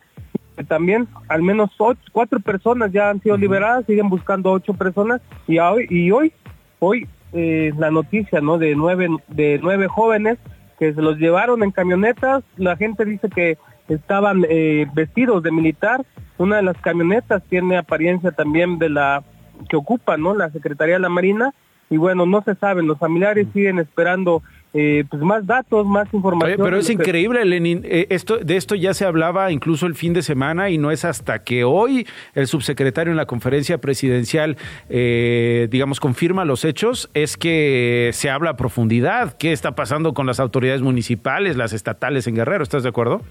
también 0.67 1.07
al 1.27 1.41
menos 1.41 1.69
cuatro 2.11 2.39
personas 2.39 2.91
ya 2.91 3.09
han 3.09 3.21
sido 3.21 3.37
liberadas 3.37 3.85
siguen 3.85 4.09
buscando 4.09 4.51
ocho 4.51 4.73
personas 4.73 5.21
y 5.47 5.59
hoy 5.59 5.87
y 5.89 6.11
hoy 6.11 6.33
hoy 6.79 7.07
eh, 7.33 7.71
la 7.77 7.91
noticia 7.91 8.41
no 8.41 8.57
de 8.57 8.75
nueve 8.75 9.07
de 9.27 9.59
nueve 9.61 9.87
jóvenes 9.87 10.37
que 10.77 10.93
se 10.93 11.01
los 11.01 11.17
llevaron 11.17 11.63
en 11.63 11.71
camionetas 11.71 12.43
la 12.57 12.75
gente 12.75 13.05
dice 13.05 13.29
que 13.29 13.57
estaban 13.87 14.45
eh, 14.49 14.87
vestidos 14.93 15.43
de 15.43 15.51
militar 15.51 16.05
una 16.37 16.57
de 16.57 16.63
las 16.63 16.77
camionetas 16.77 17.43
tiene 17.49 17.77
apariencia 17.77 18.31
también 18.31 18.79
de 18.79 18.89
la 18.89 19.23
que 19.69 19.77
ocupa 19.77 20.17
no 20.17 20.35
la 20.35 20.49
secretaría 20.49 20.95
de 20.95 21.01
la 21.01 21.09
marina 21.09 21.53
y 21.89 21.97
bueno 21.97 22.25
no 22.25 22.41
se 22.43 22.55
saben 22.55 22.87
los 22.87 22.99
familiares 22.99 23.47
siguen 23.53 23.79
esperando 23.79 24.43
eh, 24.71 25.03
pues 25.09 25.21
más 25.23 25.47
datos, 25.47 25.85
más 25.87 26.13
información. 26.13 26.59
pero 26.63 26.77
es 26.77 26.89
increíble, 26.91 27.43
Lenin. 27.43 27.81
Eh, 27.85 28.05
esto, 28.09 28.37
de 28.37 28.55
esto 28.55 28.75
ya 28.75 28.93
se 28.93 29.03
hablaba 29.03 29.51
incluso 29.51 29.87
el 29.87 29.95
fin 29.95 30.13
de 30.13 30.21
semana 30.21 30.69
y 30.69 30.77
no 30.77 30.91
es 30.91 31.05
hasta 31.05 31.43
que 31.43 31.63
hoy 31.63 32.05
el 32.35 32.45
subsecretario 32.45 33.11
en 33.11 33.17
la 33.17 33.25
conferencia 33.25 33.79
presidencial, 33.79 34.57
eh, 34.89 35.67
digamos, 35.71 35.99
confirma 35.99 36.45
los 36.45 36.65
hechos, 36.65 37.09
es 37.15 37.35
que 37.35 38.11
se 38.13 38.29
habla 38.29 38.51
a 38.51 38.57
profundidad. 38.57 39.35
¿Qué 39.37 39.53
está 39.53 39.73
pasando 39.73 40.13
con 40.13 40.27
las 40.27 40.39
autoridades 40.39 40.83
municipales, 40.83 41.57
las 41.57 41.73
estatales 41.73 42.27
en 42.27 42.35
Guerrero? 42.35 42.61
¿Estás 42.61 42.83
de 42.83 42.89
acuerdo? 42.89 43.21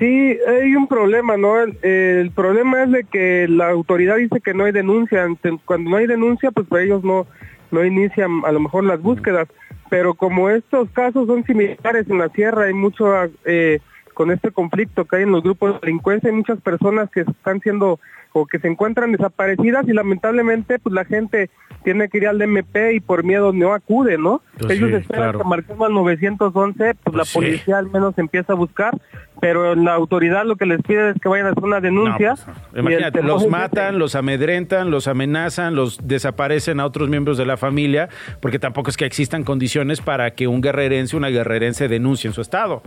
Sí, 0.00 0.36
hay 0.48 0.74
un 0.74 0.88
problema, 0.88 1.36
¿no? 1.36 1.60
El, 1.60 2.32
problema 2.32 2.82
es 2.82 2.90
de 2.90 3.04
que 3.04 3.46
la 3.48 3.68
autoridad 3.68 4.16
dice 4.16 4.40
que 4.40 4.52
no 4.52 4.64
hay 4.64 4.72
denuncia. 4.72 5.28
Cuando 5.64 5.90
no 5.90 5.96
hay 5.96 6.08
denuncia, 6.08 6.50
pues, 6.50 6.66
pues 6.68 6.86
ellos 6.86 7.04
no, 7.04 7.28
no 7.74 7.84
inician 7.84 8.42
a 8.46 8.52
lo 8.52 8.60
mejor 8.60 8.84
las 8.84 9.02
búsquedas 9.02 9.48
pero 9.90 10.14
como 10.14 10.50
estos 10.50 10.90
casos 10.90 11.26
son 11.26 11.44
similares 11.44 12.08
en 12.08 12.18
la 12.18 12.28
sierra, 12.30 12.64
hay 12.64 12.74
mucho 12.74 13.06
eh, 13.44 13.80
con 14.14 14.30
este 14.30 14.50
conflicto 14.50 15.04
que 15.04 15.16
hay 15.16 15.22
en 15.24 15.32
los 15.32 15.42
grupos 15.42 15.74
de 15.74 15.80
delincuencia, 15.80 16.30
hay 16.30 16.36
muchas 16.36 16.60
personas 16.60 17.10
que 17.10 17.20
están 17.20 17.60
siendo 17.60 17.98
o 18.32 18.46
que 18.46 18.58
se 18.58 18.66
encuentran 18.66 19.12
desaparecidas 19.12 19.86
y 19.86 19.92
lamentablemente 19.92 20.80
pues 20.80 20.92
la 20.92 21.04
gente 21.04 21.50
tiene 21.84 22.08
que 22.08 22.18
ir 22.18 22.26
al 22.26 22.42
MP 22.42 22.94
y 22.94 23.00
por 23.00 23.22
miedo 23.22 23.52
no 23.52 23.74
acude, 23.74 24.18
¿no? 24.18 24.42
Pues 24.58 24.72
Ellos 24.72 24.90
esperan 24.90 25.38
que 25.38 25.44
marquemos 25.44 25.86
al 25.86 25.94
911, 25.94 26.76
pues, 26.76 26.96
pues, 27.04 27.14
la 27.14 27.24
policía 27.32 27.78
al 27.78 27.90
menos 27.90 28.18
empieza 28.18 28.54
a 28.54 28.56
buscar, 28.56 28.98
pero 29.40 29.76
la 29.76 29.94
autoridad 29.94 30.44
lo 30.46 30.56
que 30.56 30.66
les 30.66 30.82
pide 30.82 31.10
es 31.10 31.16
que 31.20 31.28
vayan 31.28 31.46
a 31.46 31.50
hacer 31.50 31.62
una 31.62 31.80
denuncia. 31.80 32.34
Pues, 32.34 32.80
imagínate, 32.82 33.22
los 33.22 33.46
matan, 33.46 34.00
los 34.00 34.16
amedrentan, 34.16 34.90
los 34.90 35.06
amenazan, 35.06 35.76
los 35.76 35.98
desaparecen 36.02 36.80
a 36.80 36.86
otros 36.86 37.08
miembros 37.08 37.38
de 37.38 37.46
la 37.46 37.56
familia, 37.56 38.08
porque 38.40 38.58
tampoco 38.58 38.90
es 38.90 38.96
que 38.96 39.04
existan 39.04 39.44
condiciones 39.44 40.00
para 40.00 40.32
que 40.32 40.48
un 40.48 40.60
guerrerense, 40.60 41.16
una 41.16 41.28
guerrerense 41.28 41.86
denuncie 41.86 42.28
en 42.28 42.34
su 42.34 42.40
estado. 42.40 42.82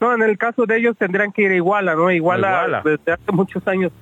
No, 0.00 0.14
en 0.14 0.22
el 0.22 0.36
caso 0.36 0.66
de 0.66 0.76
ellos 0.76 0.96
tendrían 0.98 1.32
que 1.32 1.42
ir 1.42 1.52
a 1.52 1.56
Iguala, 1.56 1.94
¿no? 1.94 2.10
Iguala, 2.10 2.82
desde 2.84 3.12
hace 3.12 3.32
muchos 3.32 3.66
años 3.66 3.92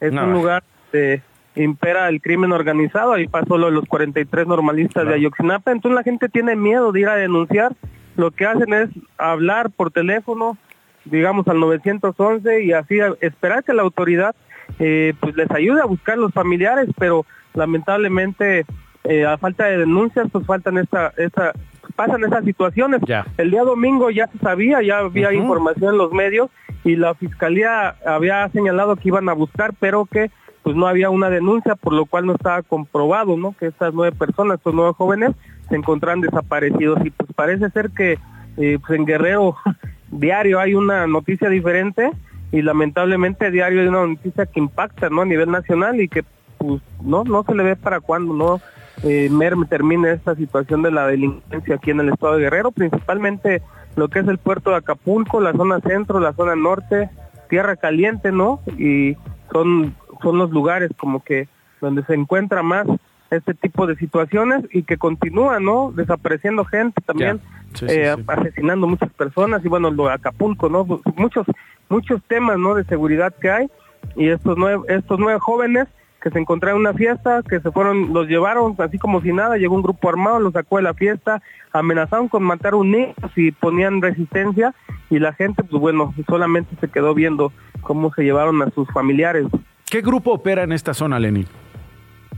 es 0.00 0.12
un 0.12 0.32
lugar 0.32 0.62
de 0.92 1.22
impera 1.56 2.08
el 2.08 2.20
crimen 2.20 2.52
organizado, 2.52 3.12
ahí 3.12 3.28
pasó 3.28 3.56
lo 3.58 3.66
de 3.66 3.72
los 3.72 3.86
43 3.86 4.46
normalistas 4.46 5.06
de 5.06 5.14
Ayotzinapa, 5.14 5.70
entonces 5.70 5.94
la 5.94 6.02
gente 6.02 6.28
tiene 6.28 6.56
miedo 6.56 6.90
de 6.90 7.00
ir 7.00 7.08
a 7.08 7.14
denunciar, 7.14 7.72
lo 8.16 8.32
que 8.32 8.46
hacen 8.46 8.72
es 8.74 8.90
hablar 9.18 9.70
por 9.70 9.92
teléfono, 9.92 10.58
digamos 11.04 11.46
al 11.48 11.60
911 11.60 12.64
y 12.64 12.72
así 12.72 12.98
esperar 13.20 13.62
que 13.62 13.74
la 13.74 13.82
autoridad 13.82 14.34
eh, 14.78 15.14
pues 15.20 15.36
les 15.36 15.50
ayude 15.50 15.80
a 15.80 15.86
buscar 15.86 16.18
los 16.18 16.32
familiares, 16.32 16.88
pero 16.98 17.24
lamentablemente 17.54 18.64
eh, 19.04 19.26
a 19.26 19.36
falta 19.38 19.66
de 19.66 19.78
denuncias 19.78 20.26
pues 20.32 20.46
faltan 20.46 20.78
esta, 20.78 21.12
esta 21.16 21.52
pasan 21.92 22.24
esas 22.24 22.44
situaciones. 22.44 23.00
El 23.36 23.50
día 23.50 23.62
domingo 23.62 24.10
ya 24.10 24.26
se 24.28 24.38
sabía, 24.38 24.82
ya 24.82 24.98
había 24.98 25.32
información 25.32 25.92
en 25.92 25.98
los 25.98 26.12
medios 26.12 26.50
y 26.84 26.96
la 26.96 27.14
fiscalía 27.14 27.96
había 28.06 28.48
señalado 28.50 28.96
que 28.96 29.08
iban 29.08 29.28
a 29.28 29.32
buscar, 29.32 29.72
pero 29.78 30.04
que 30.04 30.30
pues 30.62 30.76
no 30.76 30.86
había 30.86 31.10
una 31.10 31.28
denuncia, 31.28 31.74
por 31.74 31.92
lo 31.92 32.06
cual 32.06 32.24
no 32.26 32.34
estaba 32.34 32.62
comprobado, 32.62 33.36
¿no? 33.36 33.54
Que 33.58 33.66
estas 33.66 33.92
nueve 33.92 34.16
personas, 34.16 34.56
estos 34.56 34.74
nueve 34.74 34.92
jóvenes, 34.96 35.32
se 35.68 35.76
encontraron 35.76 36.22
desaparecidos 36.22 37.04
y 37.04 37.10
pues 37.10 37.30
parece 37.34 37.68
ser 37.70 37.90
que 37.90 38.18
eh, 38.56 38.78
pues 38.80 38.98
en 38.98 39.04
Guerrero 39.04 39.56
diario 40.10 40.60
hay 40.60 40.74
una 40.74 41.06
noticia 41.06 41.48
diferente 41.48 42.10
y 42.52 42.62
lamentablemente 42.62 43.50
diario 43.50 43.82
hay 43.82 43.88
una 43.88 44.06
noticia 44.06 44.46
que 44.46 44.60
impacta 44.60 45.10
¿no? 45.10 45.22
a 45.22 45.26
nivel 45.26 45.50
nacional 45.50 46.00
y 46.00 46.08
que 46.08 46.24
pues 46.58 46.80
no 47.02 47.24
no 47.24 47.42
se 47.42 47.54
le 47.54 47.62
ve 47.62 47.76
para 47.76 48.00
cuándo 48.00 48.32
no 48.32 48.60
eh, 49.04 49.30
termine 49.68 50.12
esta 50.12 50.34
situación 50.34 50.82
de 50.82 50.90
la 50.90 51.06
delincuencia 51.06 51.76
aquí 51.76 51.90
en 51.90 52.00
el 52.00 52.08
estado 52.08 52.36
de 52.36 52.42
Guerrero, 52.42 52.72
principalmente 52.72 53.62
lo 53.96 54.08
que 54.08 54.20
es 54.20 54.28
el 54.28 54.38
puerto 54.38 54.70
de 54.70 54.76
Acapulco, 54.76 55.40
la 55.40 55.52
zona 55.52 55.80
centro, 55.80 56.20
la 56.20 56.32
zona 56.32 56.56
norte, 56.56 57.10
tierra 57.48 57.76
caliente, 57.76 58.32
¿no? 58.32 58.60
Y 58.78 59.16
son, 59.52 59.94
son 60.22 60.38
los 60.38 60.50
lugares 60.50 60.90
como 60.96 61.22
que 61.22 61.48
donde 61.80 62.02
se 62.04 62.14
encuentra 62.14 62.62
más 62.62 62.86
este 63.30 63.54
tipo 63.54 63.86
de 63.86 63.96
situaciones 63.96 64.64
y 64.72 64.84
que 64.84 64.96
continúan, 64.96 65.64
¿no? 65.64 65.92
Desapareciendo 65.92 66.64
gente 66.64 67.00
también, 67.02 67.40
eh, 67.82 68.14
asesinando 68.26 68.86
muchas 68.86 69.12
personas 69.12 69.64
y 69.64 69.68
bueno, 69.68 69.90
lo 69.90 70.06
de 70.06 70.14
Acapulco, 70.14 70.68
¿no? 70.68 70.84
Muchos, 71.16 71.46
muchos 71.88 72.22
temas, 72.26 72.58
¿no? 72.58 72.74
De 72.74 72.84
seguridad 72.84 73.34
que 73.40 73.50
hay 73.50 73.70
y 74.16 74.28
estos 74.28 74.56
nueve, 74.56 74.82
estos 74.88 75.18
nueve 75.18 75.38
jóvenes 75.40 75.88
que 76.24 76.30
se 76.30 76.38
encontraron 76.38 76.80
en 76.80 76.86
una 76.86 76.96
fiesta, 76.96 77.42
que 77.46 77.60
se 77.60 77.70
fueron, 77.70 78.14
los 78.14 78.26
llevaron 78.26 78.74
así 78.78 78.98
como 78.98 79.20
si 79.20 79.30
nada, 79.30 79.58
llegó 79.58 79.74
un 79.74 79.82
grupo 79.82 80.08
armado, 80.08 80.40
los 80.40 80.54
sacó 80.54 80.78
de 80.78 80.82
la 80.82 80.94
fiesta, 80.94 81.42
amenazaron 81.70 82.28
con 82.28 82.42
matar 82.42 82.72
a 82.72 82.76
un 82.76 82.92
niño 82.92 83.14
si 83.34 83.52
ponían 83.52 84.00
resistencia 84.00 84.74
y 85.10 85.18
la 85.18 85.34
gente, 85.34 85.62
pues 85.64 85.78
bueno, 85.78 86.14
solamente 86.26 86.74
se 86.80 86.88
quedó 86.88 87.12
viendo 87.12 87.52
cómo 87.82 88.10
se 88.14 88.22
llevaron 88.22 88.62
a 88.62 88.70
sus 88.70 88.88
familiares. 88.88 89.48
¿Qué 89.84 90.00
grupo 90.00 90.32
opera 90.32 90.62
en 90.62 90.72
esta 90.72 90.94
zona, 90.94 91.18
Lenin? 91.18 91.46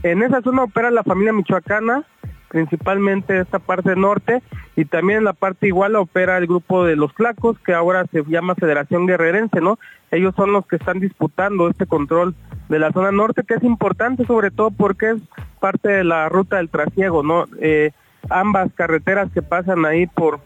En 0.03 0.21
esa 0.21 0.41
zona 0.41 0.63
opera 0.63 0.91
la 0.91 1.03
familia 1.03 1.31
michoacana, 1.31 2.03
principalmente 2.49 3.39
esta 3.39 3.59
parte 3.59 3.95
norte, 3.95 4.41
y 4.75 4.85
también 4.85 5.19
en 5.19 5.25
la 5.25 5.33
parte 5.33 5.67
igual 5.67 5.95
opera 5.95 6.37
el 6.37 6.47
grupo 6.47 6.85
de 6.85 6.95
los 6.95 7.13
flacos, 7.13 7.57
que 7.59 7.73
ahora 7.73 8.05
se 8.11 8.23
llama 8.23 8.55
Federación 8.55 9.05
Guerrerense, 9.05 9.61
¿no? 9.61 9.79
Ellos 10.11 10.33
son 10.35 10.53
los 10.53 10.65
que 10.65 10.77
están 10.77 10.99
disputando 10.99 11.69
este 11.69 11.85
control 11.85 12.35
de 12.69 12.79
la 12.79 12.91
zona 12.91 13.11
norte, 13.11 13.43
que 13.43 13.55
es 13.55 13.63
importante 13.63 14.25
sobre 14.25 14.51
todo 14.51 14.71
porque 14.71 15.11
es 15.11 15.21
parte 15.59 15.89
de 15.89 16.03
la 16.03 16.29
ruta 16.29 16.57
del 16.57 16.69
trasiego, 16.69 17.23
¿no? 17.23 17.45
Eh, 17.59 17.91
ambas 18.29 18.71
carreteras 18.73 19.31
que 19.31 19.41
pasan 19.41 19.85
ahí 19.85 20.07
por 20.07 20.39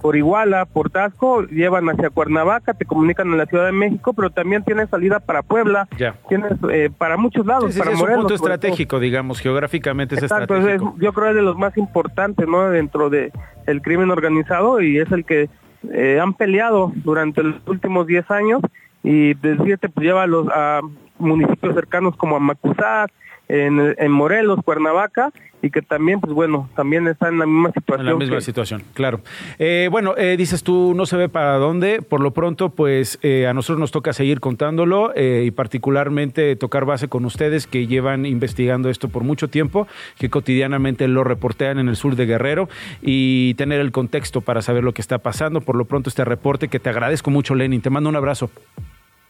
por 0.00 0.16
Iguala, 0.16 0.64
por 0.64 0.90
Tasco, 0.90 1.42
llevan 1.46 1.88
hacia 1.88 2.10
Cuernavaca, 2.10 2.74
te 2.74 2.84
comunican 2.84 3.28
en 3.28 3.38
la 3.38 3.46
Ciudad 3.46 3.66
de 3.66 3.72
México, 3.72 4.12
pero 4.12 4.30
también 4.30 4.64
tienes 4.64 4.88
salida 4.88 5.20
para 5.20 5.42
Puebla, 5.42 5.88
tienes 6.28 6.52
eh, 6.70 6.90
para 6.96 7.16
muchos 7.16 7.46
lados, 7.46 7.76
para 7.76 7.92
es 7.92 8.00
un 8.00 8.08
punto 8.08 8.34
estratégico, 8.34 9.00
digamos, 9.00 9.40
geográficamente 9.40 10.14
es 10.14 10.22
estratégico. 10.22 10.94
yo 10.98 11.12
creo 11.12 11.26
que 11.26 11.30
es 11.30 11.36
de 11.36 11.42
los 11.42 11.56
más 11.56 11.76
importantes, 11.76 12.46
¿no? 12.48 12.70
Dentro 12.70 13.10
de 13.10 13.32
el 13.66 13.82
crimen 13.82 14.10
organizado 14.10 14.80
y 14.80 14.98
es 14.98 15.10
el 15.12 15.24
que 15.24 15.48
eh, 15.92 16.18
han 16.20 16.34
peleado 16.34 16.92
durante 16.96 17.42
los 17.42 17.56
últimos 17.66 18.06
10 18.06 18.30
años 18.30 18.60
y 19.02 19.34
desde 19.34 19.76
pues 19.88 20.06
lleva 20.06 20.24
a 20.24 20.26
los 20.26 20.48
a 20.48 20.80
municipios 21.18 21.74
cercanos 21.74 22.16
como 22.16 22.36
Amacuzac, 22.36 23.10
en, 23.48 23.94
en 23.98 24.12
Morelos, 24.12 24.60
Cuernavaca, 24.64 25.32
y 25.62 25.70
que 25.70 25.82
también, 25.82 26.20
pues 26.20 26.32
bueno, 26.32 26.68
también 26.76 27.06
está 27.08 27.28
en 27.28 27.38
la 27.38 27.46
misma 27.46 27.72
situación. 27.72 28.06
En 28.06 28.12
la 28.12 28.18
misma 28.18 28.40
situación, 28.40 28.82
claro. 28.94 29.20
Eh, 29.58 29.88
bueno, 29.90 30.14
eh, 30.16 30.36
dices 30.36 30.62
tú, 30.62 30.92
no 30.94 31.06
se 31.06 31.16
ve 31.16 31.28
para 31.28 31.56
dónde. 31.56 32.00
Por 32.02 32.20
lo 32.20 32.32
pronto, 32.32 32.70
pues 32.70 33.18
eh, 33.22 33.46
a 33.46 33.54
nosotros 33.54 33.80
nos 33.80 33.90
toca 33.90 34.12
seguir 34.12 34.40
contándolo 34.40 35.12
y 35.16 35.50
particularmente 35.50 36.54
tocar 36.56 36.84
base 36.84 37.08
con 37.08 37.24
ustedes 37.24 37.66
que 37.66 37.86
llevan 37.86 38.26
investigando 38.26 38.88
esto 38.88 39.08
por 39.08 39.24
mucho 39.24 39.48
tiempo, 39.48 39.88
que 40.18 40.30
cotidianamente 40.30 41.08
lo 41.08 41.24
reportean 41.24 41.78
en 41.78 41.88
el 41.88 41.96
sur 41.96 42.16
de 42.16 42.26
Guerrero 42.26 42.68
y 43.02 43.54
tener 43.54 43.80
el 43.80 43.92
contexto 43.92 44.40
para 44.40 44.62
saber 44.62 44.84
lo 44.84 44.92
que 44.92 45.02
está 45.02 45.18
pasando. 45.18 45.60
Por 45.60 45.76
lo 45.76 45.86
pronto, 45.86 46.08
este 46.08 46.24
reporte 46.24 46.68
que 46.68 46.78
te 46.78 46.90
agradezco 46.90 47.30
mucho, 47.30 47.54
Lenin. 47.54 47.80
Te 47.80 47.90
mando 47.90 48.08
un 48.08 48.16
abrazo. 48.16 48.50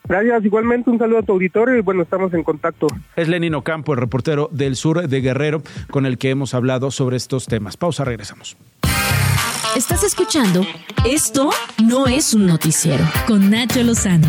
Gracias, 0.04 0.44
igualmente 0.44 0.90
un 0.90 0.98
saludo 0.98 1.18
a 1.18 1.22
tu 1.22 1.32
auditorio 1.32 1.76
y 1.76 1.80
bueno, 1.80 2.02
estamos 2.02 2.32
en 2.34 2.42
contacto. 2.42 2.86
Es 3.16 3.28
Lenin 3.28 3.54
Ocampo, 3.54 3.92
el 3.92 4.00
reportero 4.00 4.48
del 4.52 4.76
sur 4.76 5.06
de 5.06 5.20
Guerrero, 5.20 5.62
con 5.90 6.06
el 6.06 6.18
que 6.18 6.30
hemos 6.30 6.54
hablado 6.54 6.90
sobre 6.90 7.16
estos 7.16 7.46
temas. 7.46 7.76
Pausa, 7.76 8.04
regresamos. 8.04 8.56
Estás 9.76 10.02
escuchando 10.02 10.66
Esto 11.04 11.50
no 11.84 12.06
es 12.06 12.32
un 12.34 12.46
noticiero 12.46 13.04
con 13.26 13.50
Nacho 13.50 13.82
Lozano. 13.82 14.26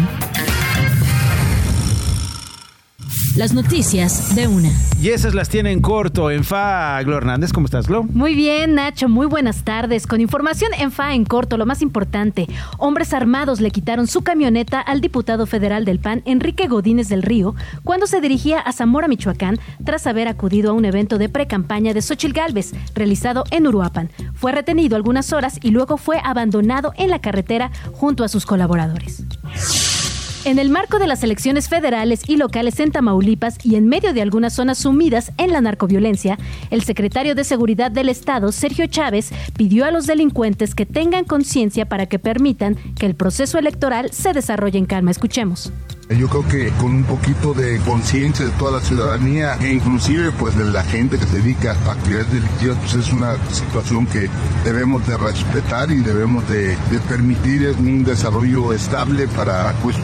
Las 3.40 3.54
noticias 3.54 4.36
de 4.36 4.50
una. 4.50 4.70
Y 5.02 5.12
esas 5.12 5.34
las 5.34 5.48
tiene 5.48 5.72
en 5.72 5.80
corto 5.80 6.30
en 6.30 6.44
FA. 6.44 7.02
Glo 7.04 7.16
Hernández, 7.16 7.54
¿cómo 7.54 7.68
estás, 7.68 7.88
Glo? 7.88 8.04
Muy 8.04 8.36
bien, 8.36 8.76
Nacho, 8.76 9.08
muy 9.08 9.28
buenas 9.28 9.64
tardes. 9.64 10.08
Con 10.08 10.20
información 10.20 10.72
en 10.78 10.92
FA 10.92 11.14
en 11.14 11.24
corto, 11.24 11.56
lo 11.56 11.66
más 11.66 11.82
importante. 11.82 12.50
Hombres 12.80 13.14
armados 13.14 13.62
le 13.62 13.72
quitaron 13.72 14.08
su 14.08 14.24
camioneta 14.24 14.82
al 14.82 15.00
diputado 15.00 15.46
federal 15.46 15.86
del 15.86 16.00
PAN, 16.00 16.22
Enrique 16.26 16.68
Godínez 16.68 17.08
del 17.08 17.24
Río, 17.24 17.56
cuando 17.86 18.08
se 18.08 18.20
dirigía 18.20 18.60
a 18.60 18.74
Zamora, 18.74 19.08
Michoacán, 19.08 19.58
tras 19.86 20.06
haber 20.06 20.28
acudido 20.28 20.72
a 20.72 20.74
un 20.74 20.84
evento 20.84 21.18
de 21.18 21.30
pre-campaña 21.30 21.94
de 21.94 22.02
Xochil 22.02 22.34
Gálvez, 22.34 22.74
realizado 22.94 23.46
en 23.52 23.68
Uruapan. 23.68 24.10
Fue 24.34 24.52
retenido 24.52 24.98
algunas 24.98 25.32
horas 25.32 25.60
y 25.64 25.72
luego 25.72 25.96
fue 25.96 26.20
abandonado 26.22 26.92
en 26.98 27.10
la 27.10 27.22
carretera 27.22 27.72
junto 27.94 28.26
a 28.26 28.28
sus 28.28 28.46
colaboradores. 28.46 29.24
En 30.50 30.58
el 30.58 30.72
marco 30.72 30.98
de 30.98 31.06
las 31.06 31.22
elecciones 31.22 31.70
federales 31.70 32.24
y 32.28 32.36
locales 32.36 32.80
en 32.80 32.92
Tamaulipas 32.92 33.64
y 33.64 33.76
en 33.76 33.88
medio 33.88 34.14
de 34.14 34.24
algunas 34.24 34.54
zonas 34.54 34.80
sumidas 34.80 35.32
en 35.38 35.52
la 35.52 35.62
narcoviolencia, 35.62 36.40
el 36.72 36.82
secretario 36.82 37.36
de 37.36 37.44
Seguridad 37.44 37.92
del 37.92 38.10
Estado, 38.10 38.52
Sergio 38.52 38.88
Chávez, 38.88 39.30
pidió 39.56 39.86
a 39.86 39.92
los 39.92 40.08
delincuentes 40.08 40.74
que 40.74 40.88
tengan 40.88 41.26
conciencia 41.26 41.88
para 41.88 42.08
que 42.08 42.18
permitan 42.18 42.78
que 42.96 43.06
el 43.06 43.14
proceso 43.14 43.60
electoral 43.60 44.12
se 44.12 44.34
desarrolle 44.34 44.80
en 44.80 44.88
calma. 44.88 45.12
Escuchemos. 45.12 45.72
Yo 46.10 46.28
creo 46.28 46.48
que 46.48 46.70
con 46.82 46.96
un 46.96 47.04
poquito 47.04 47.54
de 47.54 47.78
conciencia 47.82 48.44
de 48.44 48.52
toda 48.54 48.80
la 48.80 48.82
ciudadanía 48.82 49.54
e 49.62 49.74
inclusive 49.74 50.32
pues 50.32 50.58
de 50.58 50.66
la 50.66 50.84
gente 50.84 51.20
que 51.20 51.26
se 51.28 51.38
dedica 51.38 51.78
a 51.86 51.92
actividades 51.92 52.34
delictivas, 52.34 52.78
pues 52.80 52.96
es 52.96 53.14
una 53.14 53.36
situación 53.52 54.08
que 54.08 54.28
debemos 54.64 55.06
de 55.06 55.16
respetar 55.18 55.92
y 55.92 55.98
debemos 55.98 56.50
de, 56.50 56.76
permitir 57.08 57.76
un 57.78 58.04
desarrollo 58.04 58.74
estable 58.74 59.28
para 59.28 59.72
pues 59.84 59.98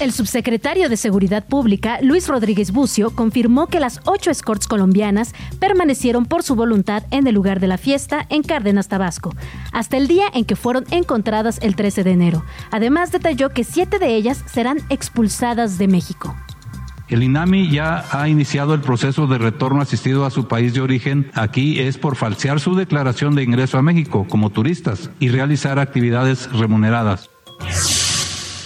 El 0.00 0.12
subsecretario 0.12 0.88
de 0.88 0.96
Seguridad 0.96 1.46
Pública, 1.46 2.00
Luis 2.02 2.26
Rodríguez 2.26 2.72
Bucio, 2.72 3.14
confirmó 3.14 3.68
que 3.68 3.78
las 3.78 4.00
ocho 4.04 4.32
escorts 4.32 4.66
colombianas 4.66 5.32
permanecieron 5.60 6.26
por 6.26 6.42
su 6.42 6.56
voluntad 6.56 7.04
en 7.12 7.28
el 7.28 7.36
lugar 7.36 7.60
de 7.60 7.68
la 7.68 7.78
fiesta 7.78 8.26
en 8.30 8.42
Cárdenas, 8.42 8.88
Tabasco, 8.88 9.34
hasta 9.72 9.96
el 9.96 10.08
día 10.08 10.26
en 10.34 10.44
que 10.44 10.56
fueron 10.56 10.84
encontradas 10.90 11.60
el 11.62 11.76
13 11.76 12.02
de 12.02 12.10
enero. 12.10 12.44
Además, 12.72 13.12
detalló 13.12 13.50
que 13.50 13.62
siete 13.62 14.00
de 14.00 14.16
ellas 14.16 14.42
serán 14.52 14.78
expulsadas 14.90 15.78
de 15.78 15.86
México. 15.86 16.34
El 17.08 17.22
INAMI 17.22 17.70
ya 17.70 18.04
ha 18.10 18.28
iniciado 18.28 18.74
el 18.74 18.80
proceso 18.80 19.28
de 19.28 19.38
retorno 19.38 19.80
asistido 19.80 20.24
a 20.24 20.30
su 20.30 20.48
país 20.48 20.74
de 20.74 20.80
origen. 20.80 21.30
Aquí 21.34 21.78
es 21.78 21.98
por 21.98 22.16
falsear 22.16 22.58
su 22.58 22.74
declaración 22.74 23.36
de 23.36 23.44
ingreso 23.44 23.78
a 23.78 23.82
México 23.82 24.26
como 24.28 24.50
turistas 24.50 25.10
y 25.20 25.28
realizar 25.28 25.78
actividades 25.78 26.50
remuneradas. 26.52 27.30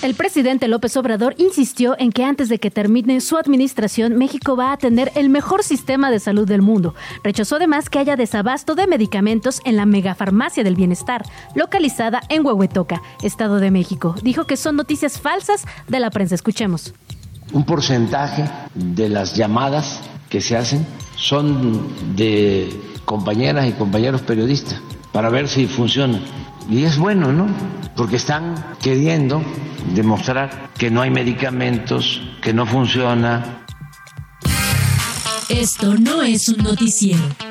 El 0.02 0.14
presidente 0.14 0.68
López 0.68 0.96
Obrador 0.96 1.34
insistió 1.36 1.94
en 1.98 2.10
que 2.10 2.24
antes 2.24 2.48
de 2.48 2.58
que 2.58 2.70
termine 2.70 3.20
su 3.20 3.36
administración, 3.36 4.16
México 4.16 4.56
va 4.56 4.72
a 4.72 4.78
tener 4.78 5.12
el 5.14 5.28
mejor 5.28 5.62
sistema 5.62 6.10
de 6.10 6.18
salud 6.18 6.48
del 6.48 6.62
mundo. 6.62 6.94
Rechazó 7.22 7.56
además 7.56 7.90
que 7.90 7.98
haya 7.98 8.16
desabasto 8.16 8.74
de 8.74 8.86
medicamentos 8.86 9.60
en 9.66 9.76
la 9.76 9.84
megafarmacia 9.84 10.64
del 10.64 10.76
bienestar, 10.76 11.26
localizada 11.54 12.22
en 12.30 12.46
Huehuetoca, 12.46 13.02
Estado 13.22 13.56
de 13.56 13.70
México. 13.70 14.14
Dijo 14.22 14.46
que 14.46 14.56
son 14.56 14.76
noticias 14.76 15.20
falsas 15.20 15.66
de 15.88 16.00
la 16.00 16.08
prensa. 16.08 16.34
Escuchemos. 16.34 16.94
Un 17.52 17.64
porcentaje 17.64 18.48
de 18.74 19.08
las 19.08 19.34
llamadas 19.34 20.00
que 20.28 20.40
se 20.40 20.56
hacen 20.56 20.86
son 21.16 21.88
de 22.14 22.70
compañeras 23.04 23.66
y 23.68 23.72
compañeros 23.72 24.22
periodistas 24.22 24.80
para 25.12 25.30
ver 25.30 25.48
si 25.48 25.66
funciona. 25.66 26.20
Y 26.70 26.84
es 26.84 26.98
bueno, 26.98 27.32
¿no? 27.32 27.48
Porque 27.96 28.16
están 28.16 28.54
queriendo 28.80 29.42
demostrar 29.94 30.70
que 30.78 30.90
no 30.90 31.02
hay 31.02 31.10
medicamentos, 31.10 32.22
que 32.40 32.54
no 32.54 32.66
funciona. 32.66 33.64
Esto 35.48 35.94
no 35.94 36.22
es 36.22 36.48
un 36.48 36.58
noticiero. 36.58 37.49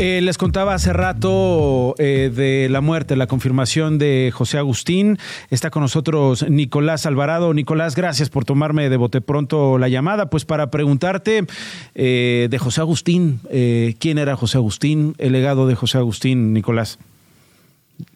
Eh, 0.00 0.20
les 0.22 0.38
contaba 0.38 0.74
hace 0.74 0.92
rato 0.92 1.96
eh, 1.98 2.30
de 2.32 2.68
la 2.68 2.80
muerte, 2.80 3.16
la 3.16 3.26
confirmación 3.26 3.98
de 3.98 4.30
José 4.32 4.56
Agustín. 4.56 5.18
Está 5.50 5.70
con 5.70 5.82
nosotros 5.82 6.48
Nicolás 6.48 7.04
Alvarado. 7.04 7.52
Nicolás, 7.52 7.96
gracias 7.96 8.30
por 8.30 8.44
tomarme 8.44 8.90
de 8.90 8.96
bote 8.96 9.20
pronto 9.20 9.76
la 9.76 9.88
llamada. 9.88 10.30
Pues 10.30 10.44
para 10.44 10.70
preguntarte 10.70 11.46
eh, 11.96 12.46
de 12.48 12.58
José 12.58 12.80
Agustín, 12.80 13.40
¿quién 13.98 14.18
era 14.18 14.36
José 14.36 14.58
Agustín? 14.58 15.16
El 15.18 15.32
legado 15.32 15.66
de 15.66 15.74
José 15.74 15.98
Agustín, 15.98 16.52
Nicolás. 16.52 17.00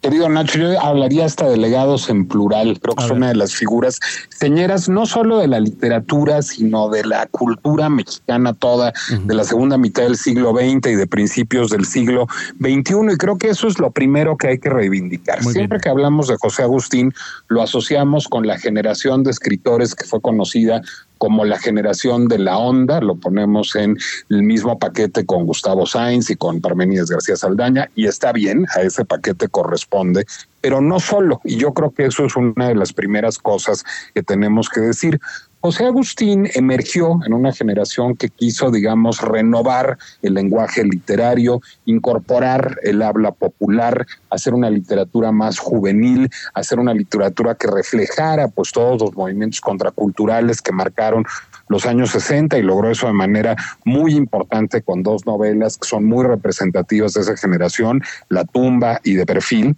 Querido 0.00 0.28
Nacho, 0.28 0.58
yo 0.58 0.80
hablaría 0.80 1.24
hasta 1.24 1.48
de 1.48 1.56
legados 1.56 2.08
en 2.08 2.26
plural. 2.26 2.78
Creo 2.80 2.94
que 2.94 3.04
es 3.04 3.10
una 3.10 3.28
de 3.28 3.34
las 3.34 3.54
figuras 3.54 3.98
señeras 4.28 4.88
no 4.88 5.06
solo 5.06 5.38
de 5.38 5.48
la 5.48 5.60
literatura, 5.60 6.42
sino 6.42 6.88
de 6.88 7.04
la 7.04 7.26
cultura 7.26 7.88
mexicana 7.88 8.52
toda, 8.52 8.92
de 9.24 9.34
la 9.34 9.44
segunda 9.44 9.78
mitad 9.78 10.04
del 10.04 10.16
siglo 10.16 10.52
XX 10.52 10.88
y 10.88 10.94
de 10.94 11.06
principios 11.06 11.70
del 11.70 11.84
siglo 11.84 12.26
XXI. 12.60 13.12
Y 13.12 13.16
creo 13.16 13.38
que 13.38 13.48
eso 13.48 13.66
es 13.66 13.78
lo 13.78 13.90
primero 13.90 14.36
que 14.36 14.48
hay 14.48 14.58
que 14.58 14.70
reivindicar. 14.70 15.42
Siempre 15.42 15.80
que 15.80 15.88
hablamos 15.88 16.28
de 16.28 16.36
José 16.36 16.62
Agustín, 16.62 17.12
lo 17.48 17.62
asociamos 17.62 18.28
con 18.28 18.46
la 18.46 18.58
generación 18.58 19.22
de 19.22 19.30
escritores 19.30 19.94
que 19.94 20.04
fue 20.04 20.20
conocida 20.20 20.82
como 21.22 21.44
la 21.44 21.56
generación 21.56 22.26
de 22.26 22.40
la 22.40 22.58
onda, 22.58 23.00
lo 23.00 23.14
ponemos 23.14 23.76
en 23.76 23.96
el 24.28 24.42
mismo 24.42 24.80
paquete 24.80 25.24
con 25.24 25.46
Gustavo 25.46 25.86
Sainz 25.86 26.30
y 26.30 26.34
con 26.34 26.60
Parmenides 26.60 27.10
García 27.10 27.36
Saldaña, 27.36 27.88
y 27.94 28.08
está 28.08 28.32
bien, 28.32 28.66
a 28.74 28.80
ese 28.80 29.04
paquete 29.04 29.46
corresponde, 29.46 30.26
pero 30.60 30.80
no 30.80 30.98
solo, 30.98 31.40
y 31.44 31.58
yo 31.58 31.74
creo 31.74 31.92
que 31.92 32.06
eso 32.06 32.24
es 32.24 32.34
una 32.34 32.66
de 32.66 32.74
las 32.74 32.92
primeras 32.92 33.38
cosas 33.38 33.84
que 34.12 34.24
tenemos 34.24 34.68
que 34.68 34.80
decir. 34.80 35.20
José 35.64 35.86
Agustín 35.86 36.48
emergió 36.54 37.20
en 37.24 37.32
una 37.32 37.52
generación 37.52 38.16
que 38.16 38.30
quiso, 38.30 38.72
digamos, 38.72 39.20
renovar 39.20 39.96
el 40.20 40.34
lenguaje 40.34 40.82
literario, 40.82 41.60
incorporar 41.84 42.80
el 42.82 43.00
habla 43.00 43.30
popular, 43.30 44.04
hacer 44.28 44.54
una 44.54 44.68
literatura 44.70 45.30
más 45.30 45.60
juvenil, 45.60 46.28
hacer 46.54 46.80
una 46.80 46.92
literatura 46.92 47.54
que 47.54 47.68
reflejara 47.68 48.48
pues 48.48 48.72
todos 48.72 49.00
los 49.00 49.14
movimientos 49.14 49.60
contraculturales 49.60 50.60
que 50.60 50.72
marcaron 50.72 51.24
los 51.72 51.86
años 51.86 52.10
60 52.10 52.58
y 52.58 52.62
logró 52.62 52.90
eso 52.90 53.08
de 53.08 53.14
manera 53.14 53.56
muy 53.84 54.14
importante 54.14 54.82
con 54.82 55.02
dos 55.02 55.26
novelas 55.26 55.76
que 55.76 55.88
son 55.88 56.04
muy 56.04 56.24
representativas 56.24 57.14
de 57.14 57.22
esa 57.22 57.36
generación, 57.36 58.02
La 58.28 58.44
tumba 58.44 59.00
y 59.02 59.14
De 59.14 59.26
perfil. 59.26 59.74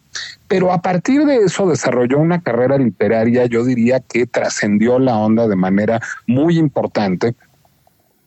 Pero 0.48 0.72
a 0.72 0.82
partir 0.82 1.24
de 1.24 1.36
eso 1.38 1.66
desarrolló 1.68 2.18
una 2.18 2.42
carrera 2.42 2.76
literaria, 2.76 3.46
yo 3.46 3.64
diría 3.64 4.00
que 4.00 4.26
trascendió 4.26 4.98
la 4.98 5.16
onda 5.16 5.48
de 5.48 5.56
manera 5.56 6.00
muy 6.26 6.58
importante 6.58 7.34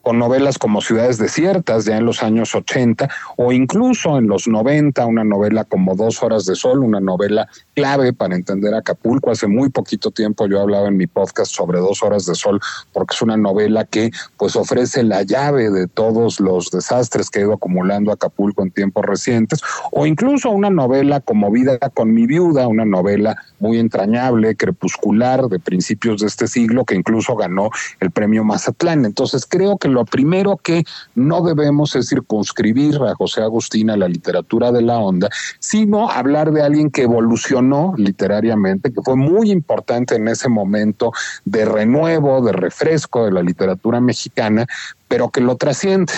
con 0.07 0.19
novelas 0.19 0.57
como 0.57 0.79
Ciudades 0.79 1.17
Desiertas, 1.17 1.83
ya 1.83 1.97
en 1.97 2.05
los 2.05 2.23
años 2.23 2.55
80, 2.55 3.09
o 3.35 3.51
incluso 3.51 4.17
en 4.17 4.27
los 4.27 4.47
90, 4.47 5.05
una 5.05 5.25
novela 5.25 5.65
como 5.65 5.97
Dos 5.97 6.23
Horas 6.23 6.45
de 6.45 6.55
Sol, 6.55 6.79
una 6.79 7.01
novela 7.01 7.49
clave 7.75 8.13
para 8.13 8.37
entender 8.37 8.73
Acapulco. 8.73 9.31
Hace 9.31 9.47
muy 9.47 9.67
poquito 9.67 10.11
tiempo 10.11 10.47
yo 10.47 10.61
hablaba 10.61 10.87
en 10.87 10.95
mi 10.95 11.07
podcast 11.07 11.51
sobre 11.51 11.79
Dos 11.79 12.03
Horas 12.03 12.25
de 12.25 12.35
Sol, 12.35 12.61
porque 12.93 13.15
es 13.15 13.21
una 13.21 13.35
novela 13.35 13.83
que 13.83 14.11
pues 14.37 14.55
ofrece 14.55 15.03
la 15.03 15.23
llave 15.23 15.71
de 15.71 15.89
todos 15.89 16.39
los 16.39 16.71
desastres 16.71 17.29
que 17.29 17.39
ha 17.39 17.41
ido 17.41 17.55
acumulando 17.55 18.13
Acapulco 18.13 18.63
en 18.63 18.71
tiempos 18.71 19.03
recientes, 19.03 19.59
o 19.91 20.05
incluso 20.05 20.51
una 20.51 20.69
novela 20.69 21.19
como 21.19 21.51
Vida 21.51 21.79
con 21.93 22.13
mi 22.13 22.27
viuda, 22.27 22.69
una 22.69 22.85
novela 22.85 23.35
muy 23.59 23.77
entrañable, 23.77 24.55
crepuscular, 24.55 25.49
de 25.49 25.59
principios 25.59 26.21
de 26.21 26.27
este 26.27 26.47
siglo, 26.47 26.85
que 26.85 26.95
incluso 26.95 27.35
ganó 27.35 27.71
el 27.99 28.11
premio 28.11 28.45
Mazatlán. 28.45 29.03
Entonces 29.03 29.45
creo 29.45 29.77
que 29.77 29.96
lo 29.97 30.05
primero 30.05 30.57
que 30.57 30.83
no 31.15 31.41
debemos 31.41 31.95
es 31.95 32.09
circunscribir 32.09 32.97
a 32.97 33.15
José 33.15 33.41
Agustín 33.41 33.89
a 33.89 33.97
la 33.97 34.07
literatura 34.07 34.71
de 34.71 34.83
la 34.83 34.99
onda, 34.99 35.27
sino 35.57 36.11
hablar 36.11 36.51
de 36.51 36.61
alguien 36.61 36.91
que 36.91 37.01
evolucionó 37.01 37.95
literariamente, 37.97 38.93
que 38.93 39.01
fue 39.01 39.15
muy 39.15 39.49
importante 39.49 40.15
en 40.15 40.27
ese 40.27 40.49
momento 40.49 41.11
de 41.45 41.65
renuevo, 41.65 42.45
de 42.45 42.51
refresco 42.51 43.25
de 43.25 43.31
la 43.31 43.41
literatura 43.41 43.99
mexicana, 43.99 44.67
pero 45.07 45.29
que 45.29 45.41
lo 45.41 45.55
trasciende. 45.55 46.13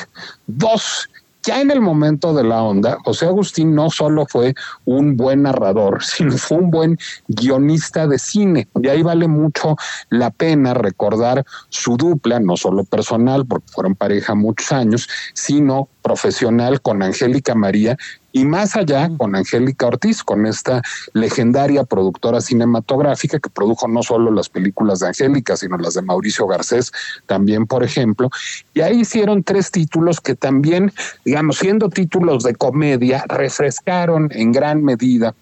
Dos, 0.45 1.09
ya 1.43 1.61
en 1.61 1.71
el 1.71 1.81
momento 1.81 2.33
de 2.33 2.43
la 2.43 2.61
onda, 2.61 2.97
José 3.03 3.25
Agustín 3.25 3.73
no 3.73 3.89
solo 3.89 4.25
fue 4.25 4.53
un 4.85 5.15
buen 5.15 5.43
narrador, 5.43 6.03
sino 6.03 6.37
fue 6.37 6.57
un 6.57 6.71
buen 6.71 6.97
guionista 7.27 8.07
de 8.07 8.19
cine. 8.19 8.67
Y 8.81 8.87
ahí 8.87 9.01
vale 9.01 9.27
mucho 9.27 9.75
la 10.09 10.31
pena 10.31 10.73
recordar 10.73 11.45
su 11.69 11.97
dupla, 11.97 12.39
no 12.39 12.57
solo 12.57 12.83
personal, 12.83 13.45
porque 13.45 13.67
fueron 13.71 13.95
pareja 13.95 14.35
muchos 14.35 14.71
años, 14.71 15.07
sino 15.33 15.89
profesional 16.09 16.81
con 16.81 17.03
Angélica 17.03 17.53
María 17.53 17.95
y 18.31 18.43
más 18.43 18.75
allá 18.75 19.11
con 19.15 19.35
Angélica 19.35 19.85
Ortiz, 19.85 20.23
con 20.23 20.47
esta 20.47 20.81
legendaria 21.13 21.83
productora 21.83 22.41
cinematográfica 22.41 23.37
que 23.39 23.51
produjo 23.51 23.87
no 23.87 24.01
solo 24.01 24.31
las 24.31 24.49
películas 24.49 24.99
de 24.99 25.07
Angélica, 25.07 25.55
sino 25.55 25.77
las 25.77 25.93
de 25.93 26.01
Mauricio 26.01 26.47
Garcés 26.47 26.91
también, 27.27 27.67
por 27.67 27.83
ejemplo. 27.83 28.31
Y 28.73 28.81
ahí 28.81 29.01
hicieron 29.01 29.43
tres 29.43 29.69
títulos 29.69 30.19
que 30.19 30.33
también, 30.33 30.91
digamos, 31.25 31.57
siendo 31.57 31.89
títulos 31.89 32.43
de 32.43 32.55
comedia, 32.55 33.23
refrescaron 33.27 34.29
en 34.31 34.51
gran 34.51 34.83
medida 34.83 35.35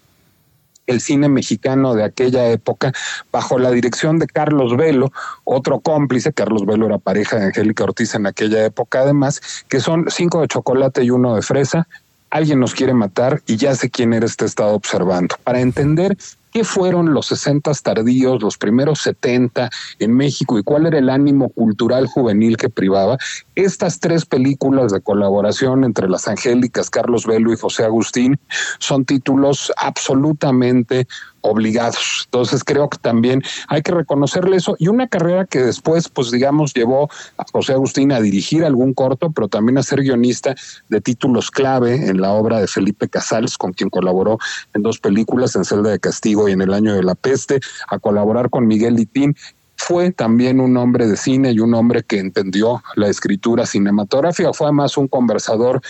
el 0.88 1.00
cine 1.00 1.28
mexicano 1.28 1.94
de 1.94 2.02
aquella 2.02 2.48
época, 2.48 2.92
bajo 3.30 3.58
la 3.58 3.70
dirección 3.70 4.18
de 4.18 4.26
Carlos 4.26 4.76
Velo, 4.76 5.12
otro 5.44 5.78
cómplice, 5.80 6.32
Carlos 6.32 6.66
Velo 6.66 6.86
era 6.86 6.98
pareja 6.98 7.36
de 7.36 7.46
Angélica 7.46 7.84
Ortiz 7.84 8.14
en 8.14 8.26
aquella 8.26 8.64
época 8.64 9.00
además, 9.00 9.40
que 9.68 9.80
son 9.80 10.06
cinco 10.08 10.40
de 10.40 10.48
chocolate 10.48 11.04
y 11.04 11.10
uno 11.10 11.36
de 11.36 11.42
fresa, 11.42 11.86
alguien 12.30 12.58
nos 12.58 12.74
quiere 12.74 12.94
matar 12.94 13.42
y 13.46 13.56
ya 13.56 13.74
sé 13.74 13.90
quién 13.90 14.12
eres, 14.12 14.36
te 14.36 14.44
estado 14.44 14.74
observando. 14.74 15.36
Para 15.44 15.60
entender 15.60 16.16
qué 16.52 16.64
fueron 16.64 17.12
los 17.14 17.26
60 17.26 17.72
tardíos, 17.82 18.42
los 18.42 18.58
primeros 18.58 19.00
70 19.00 19.70
en 19.98 20.12
México 20.12 20.58
y 20.58 20.62
cuál 20.62 20.86
era 20.86 20.98
el 20.98 21.10
ánimo 21.10 21.48
cultural 21.50 22.06
juvenil 22.06 22.56
que 22.56 22.68
privaba, 22.68 23.18
estas 23.54 24.00
tres 24.00 24.24
películas 24.24 24.92
de 24.92 25.00
colaboración 25.00 25.84
entre 25.84 26.08
las 26.08 26.28
Angélicas, 26.28 26.90
Carlos 26.90 27.26
Velo 27.26 27.52
y 27.52 27.56
José 27.56 27.84
Agustín 27.84 28.38
son 28.78 29.04
títulos 29.04 29.72
absolutamente 29.76 31.06
obligados. 31.40 32.24
Entonces 32.26 32.64
creo 32.64 32.88
que 32.88 32.98
también 32.98 33.42
hay 33.68 33.82
que 33.82 33.92
reconocerle 33.92 34.56
eso 34.56 34.76
y 34.78 34.88
una 34.88 35.08
carrera 35.08 35.44
que 35.44 35.62
después, 35.62 36.08
pues 36.08 36.30
digamos, 36.30 36.74
llevó 36.74 37.08
a 37.36 37.44
José 37.52 37.72
Agustín 37.72 38.12
a 38.12 38.20
dirigir 38.20 38.64
algún 38.64 38.94
corto, 38.94 39.30
pero 39.30 39.48
también 39.48 39.78
a 39.78 39.82
ser 39.82 40.00
guionista 40.00 40.54
de 40.88 41.00
títulos 41.00 41.50
clave 41.50 42.08
en 42.08 42.20
la 42.20 42.32
obra 42.32 42.60
de 42.60 42.66
Felipe 42.66 43.08
Casals, 43.08 43.56
con 43.56 43.72
quien 43.72 43.90
colaboró 43.90 44.38
en 44.74 44.82
dos 44.82 44.98
películas, 44.98 45.56
en 45.56 45.64
Celda 45.64 45.90
de 45.90 46.00
Castigo 46.00 46.37
y 46.46 46.52
en 46.52 46.60
El 46.60 46.74
Año 46.74 46.94
de 46.94 47.02
la 47.02 47.14
Peste, 47.14 47.58
a 47.88 47.98
colaborar 47.98 48.50
con 48.50 48.66
Miguel 48.66 48.94
Litín. 48.94 49.34
Fue 49.76 50.12
también 50.12 50.60
un 50.60 50.76
hombre 50.76 51.06
de 51.06 51.16
cine 51.16 51.52
y 51.52 51.60
un 51.60 51.72
hombre 51.74 52.02
que 52.02 52.18
entendió 52.18 52.82
la 52.96 53.08
escritura 53.08 53.64
cinematográfica, 53.64 54.52
fue 54.52 54.66
además 54.66 54.96
un 54.98 55.08
conversador 55.08 55.80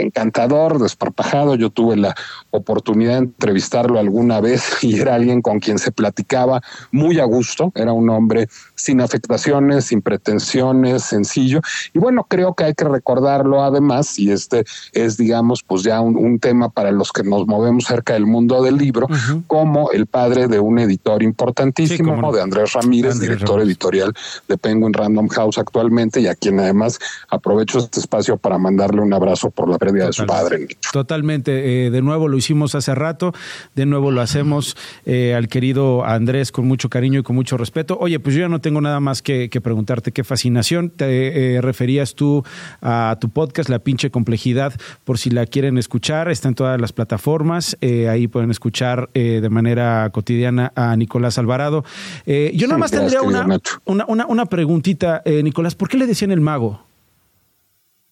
encantador, 0.00 0.78
desparpajado. 0.78 1.54
Yo 1.54 1.70
tuve 1.70 1.96
la 1.96 2.14
oportunidad 2.50 3.12
de 3.12 3.18
entrevistarlo 3.18 3.98
alguna 3.98 4.40
vez 4.40 4.62
y 4.82 4.98
era 4.98 5.14
alguien 5.14 5.42
con 5.42 5.60
quien 5.60 5.78
se 5.78 5.92
platicaba 5.92 6.60
muy 6.90 7.20
a 7.20 7.24
gusto. 7.24 7.72
Era 7.74 7.92
un 7.92 8.10
hombre 8.10 8.48
sin 8.74 9.00
afectaciones, 9.00 9.86
sin 9.86 10.02
pretensiones, 10.02 11.02
sencillo. 11.02 11.60
Y 11.92 11.98
bueno, 11.98 12.24
creo 12.28 12.54
que 12.54 12.64
hay 12.64 12.74
que 12.74 12.84
recordarlo 12.84 13.62
además, 13.62 14.18
y 14.18 14.30
este 14.30 14.64
es, 14.92 15.16
digamos, 15.16 15.62
pues 15.62 15.82
ya 15.82 16.00
un, 16.00 16.36
tema 16.36 16.68
para 16.68 16.90
los 16.90 17.12
que 17.12 17.22
nos 17.22 17.46
movemos 17.46 17.84
cerca 17.84 18.12
del 18.12 18.26
mundo 18.26 18.62
del 18.62 18.76
libro, 18.76 19.06
como 19.46 19.90
el 19.90 20.06
padre 20.06 20.48
de 20.48 20.60
un 20.60 20.78
editor 20.78 21.22
importantísimo, 21.22 22.32
de 22.32 22.42
Andrés 22.42 22.74
Ramírez, 22.74 23.18
director 23.18 23.60
editorial 23.60 24.12
de 24.48 24.58
Penguin 24.58 24.92
Random 24.92 25.28
House 25.28 25.56
actualmente, 25.56 26.20
y 26.20 26.26
a 26.26 26.34
quien 26.34 26.60
además 26.60 26.98
aprovecho 27.30 27.78
este 27.78 28.00
espacio 28.00 28.36
para 28.36 28.58
mandarle 28.58 29.00
un 29.00 29.12
abrazo 29.12 29.50
por 29.50 29.68
la 29.68 29.78
pérdida 29.86 30.06
de 30.06 30.12
su 30.12 30.26
padre. 30.26 30.66
Totalmente. 30.92 31.86
Eh, 31.86 31.90
de 31.90 32.02
nuevo 32.02 32.28
lo 32.28 32.36
hicimos 32.36 32.74
hace 32.74 32.94
rato, 32.94 33.32
de 33.74 33.86
nuevo 33.86 34.10
lo 34.10 34.20
hacemos 34.20 34.76
eh, 35.04 35.34
al 35.34 35.48
querido 35.48 36.04
Andrés 36.04 36.52
con 36.52 36.66
mucho 36.66 36.88
cariño 36.88 37.20
y 37.20 37.22
con 37.22 37.36
mucho 37.36 37.56
respeto. 37.56 37.96
Oye, 38.00 38.18
pues 38.20 38.34
yo 38.34 38.42
ya 38.42 38.48
no 38.48 38.60
tengo 38.60 38.80
nada 38.80 39.00
más 39.00 39.22
que, 39.22 39.48
preguntarte. 39.62 40.12
Qué 40.12 40.22
fascinación. 40.22 40.90
Te 40.90 41.56
eh, 41.56 41.60
referías 41.60 42.14
tú 42.14 42.44
a 42.82 43.16
tu 43.20 43.30
podcast, 43.30 43.68
La 43.68 43.78
pinche 43.78 44.10
complejidad, 44.10 44.74
por 45.04 45.18
si 45.18 45.30
la 45.30 45.46
quieren 45.46 45.78
escuchar. 45.78 46.28
Está 46.28 46.48
en 46.48 46.54
todas 46.54 46.80
las 46.80 46.92
plataformas. 46.92 47.76
Ahí 47.82 48.28
pueden 48.28 48.50
escuchar 48.50 49.08
de 49.12 49.48
manera 49.48 50.08
cotidiana 50.10 50.72
a 50.76 50.96
Nicolás 50.96 51.38
Alvarado. 51.38 51.84
yo 52.26 52.66
nada 52.66 52.78
más 52.78 52.90
tendría 52.90 53.22
una, 53.22 53.46
una, 53.84 54.04
una, 54.06 54.26
una, 54.26 54.46
preguntita, 54.46 55.22
Nicolás. 55.26 55.74
¿Por 55.74 55.88
qué 55.88 55.96
le 55.96 56.06
decían 56.06 56.30
el 56.30 56.40
mago? 56.40 56.86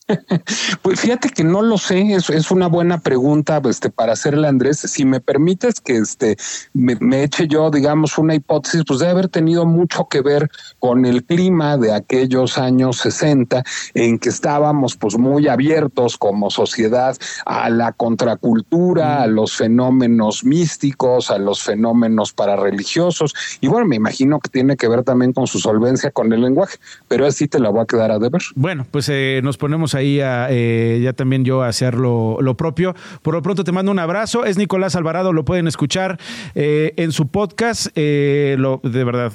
Pues 0.82 1.00
fíjate 1.00 1.30
que 1.30 1.44
no 1.44 1.62
lo 1.62 1.78
sé, 1.78 2.12
es, 2.12 2.28
es 2.28 2.50
una 2.50 2.66
buena 2.66 3.00
pregunta 3.00 3.60
este, 3.64 3.90
para 3.90 4.12
hacerle 4.12 4.48
Andrés. 4.48 4.78
Si 4.78 5.04
me 5.04 5.20
permites 5.20 5.80
que 5.80 5.96
este, 5.96 6.36
me, 6.74 7.22
eche 7.22 7.48
yo, 7.48 7.70
digamos, 7.70 8.18
una 8.18 8.34
hipótesis, 8.34 8.82
pues 8.86 9.00
debe 9.00 9.12
haber 9.12 9.28
tenido 9.28 9.64
mucho 9.64 10.08
que 10.08 10.20
ver 10.20 10.50
con 10.78 11.06
el 11.06 11.24
clima 11.24 11.78
de 11.78 11.92
aquellos 11.92 12.58
años 12.58 12.98
60 12.98 13.64
en 13.94 14.18
que 14.18 14.28
estábamos 14.28 14.96
pues 14.96 15.16
muy 15.16 15.48
abiertos 15.48 16.18
como 16.18 16.50
sociedad 16.50 17.16
a 17.46 17.70
la 17.70 17.92
contracultura, 17.92 19.22
a 19.22 19.26
los 19.26 19.56
fenómenos 19.56 20.44
místicos, 20.44 21.30
a 21.30 21.38
los 21.38 21.62
fenómenos 21.62 22.32
parareligiosos. 22.32 23.34
Y 23.60 23.68
bueno, 23.68 23.86
me 23.86 23.96
imagino 23.96 24.38
que 24.40 24.50
tiene 24.50 24.76
que 24.76 24.88
ver 24.88 25.02
también 25.02 25.32
con 25.32 25.46
su 25.46 25.58
solvencia 25.58 26.10
con 26.10 26.32
el 26.32 26.42
lenguaje, 26.42 26.76
pero 27.08 27.26
así 27.26 27.48
te 27.48 27.58
la 27.58 27.70
voy 27.70 27.82
a 27.82 27.86
quedar 27.86 28.10
a 28.10 28.18
deber. 28.18 28.42
Bueno, 28.54 28.86
pues 28.90 29.08
eh, 29.08 29.40
nos 29.42 29.56
ponemos 29.56 29.93
vamos 29.94 30.04
ahí 30.04 30.20
a, 30.20 30.48
eh, 30.50 31.00
ya 31.02 31.12
también 31.12 31.44
yo 31.44 31.62
a 31.62 31.68
hacer 31.68 31.94
lo, 31.94 32.54
propio. 32.57 32.94
Por 33.22 33.35
lo 33.35 33.42
pronto 33.42 33.64
te 33.64 33.72
mando 33.72 33.90
un 33.92 33.98
abrazo. 33.98 34.44
Es 34.44 34.57
Nicolás 34.57 34.96
Alvarado, 34.96 35.33
lo 35.33 35.44
pueden 35.44 35.66
escuchar 35.68 36.18
eh, 36.54 36.92
en 36.96 37.12
su 37.12 37.29
podcast. 37.29 37.87
lo, 37.96 38.81
de 38.83 39.04
verdad, 39.04 39.33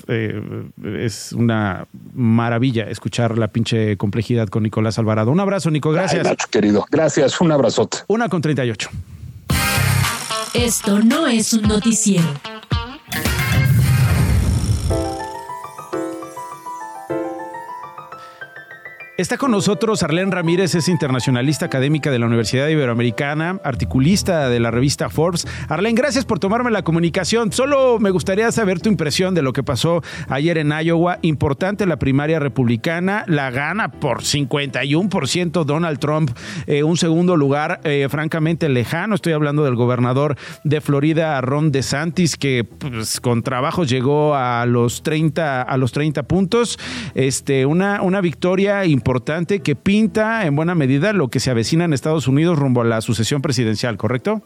es 0.98 1.34
una 1.34 1.88
maravilla 2.14 2.90
escuchar 2.90 3.38
la 3.38 3.50
pinche 3.50 3.98
complejidad 3.98 4.48
con 4.48 4.64
Nicolás 4.64 5.00
Alvarado. 5.00 5.32
Un 5.32 5.40
abrazo, 5.40 5.72
Nico. 5.72 5.92
Gracias. 5.92 6.28
querido. 6.50 6.86
Gracias. 6.92 7.40
Un 7.42 7.52
abrazote. 7.52 8.00
Una 8.08 8.30
con 8.30 8.42
38. 8.42 8.90
Esto 10.54 11.00
no 11.00 11.28
es 11.28 11.54
un 11.54 11.64
noticiero. 11.64 12.59
Está 19.20 19.38
con 19.38 19.52
nosotros 19.52 20.02
Arlene 20.02 20.32
Ramírez, 20.32 20.76
es 20.76 20.88
internacionalista 20.88 21.66
académica 21.66 22.10
de 22.10 22.20
la 22.20 22.26
Universidad 22.26 22.70
Iberoamericana, 22.70 23.60
articulista 23.66 24.48
de 24.48 24.62
la 24.62 24.72
revista 24.72 25.10
Forbes. 25.10 25.46
Arlene, 25.68 26.00
gracias 26.00 26.24
por 26.24 26.40
tomarme 26.40 26.72
la 26.72 26.84
comunicación. 26.84 27.52
Solo 27.52 28.00
me 28.00 28.12
gustaría 28.12 28.50
saber 28.54 28.80
tu 28.80 28.88
impresión 28.88 29.36
de 29.36 29.42
lo 29.42 29.52
que 29.52 29.62
pasó 29.62 30.02
ayer 30.30 30.58
en 30.58 30.72
Iowa. 30.72 31.20
Importante 31.22 31.86
la 31.86 32.00
primaria 32.00 32.40
republicana, 32.40 33.26
la 33.28 33.52
gana 33.52 33.92
por 33.92 34.22
51% 34.22 35.66
Donald 35.66 36.00
Trump, 36.00 36.32
eh, 36.66 36.84
un 36.84 36.96
segundo 36.96 37.36
lugar 37.36 37.82
eh, 37.84 38.08
francamente 38.10 38.70
lejano. 38.70 39.16
Estoy 39.16 39.34
hablando 39.34 39.66
del 39.66 39.76
gobernador 39.76 40.38
de 40.64 40.80
Florida, 40.80 41.42
Ron 41.42 41.74
DeSantis, 41.74 42.38
que 42.38 42.64
pues, 42.64 43.20
con 43.20 43.44
trabajo 43.44 43.84
llegó 43.84 44.34
a 44.34 44.66
los 44.66 45.04
30, 45.04 45.62
a 45.62 45.76
los 45.76 45.92
30 45.92 46.24
puntos. 46.24 46.80
Este, 47.16 47.66
una, 47.66 48.02
una 48.02 48.22
victoria 48.22 48.86
importante 48.86 49.09
importante 49.10 49.62
que 49.64 49.76
pinta 49.76 50.46
en 50.46 50.56
buena 50.56 50.76
medida 50.76 51.14
lo 51.14 51.30
que 51.30 51.40
se 51.40 51.50
avecina 51.50 51.84
en 51.84 51.94
Estados 51.94 52.28
Unidos 52.28 52.60
rumbo 52.60 52.82
a 52.82 52.86
la 52.86 53.02
sucesión 53.02 53.42
presidencial, 53.42 53.98
¿correcto? 53.98 54.44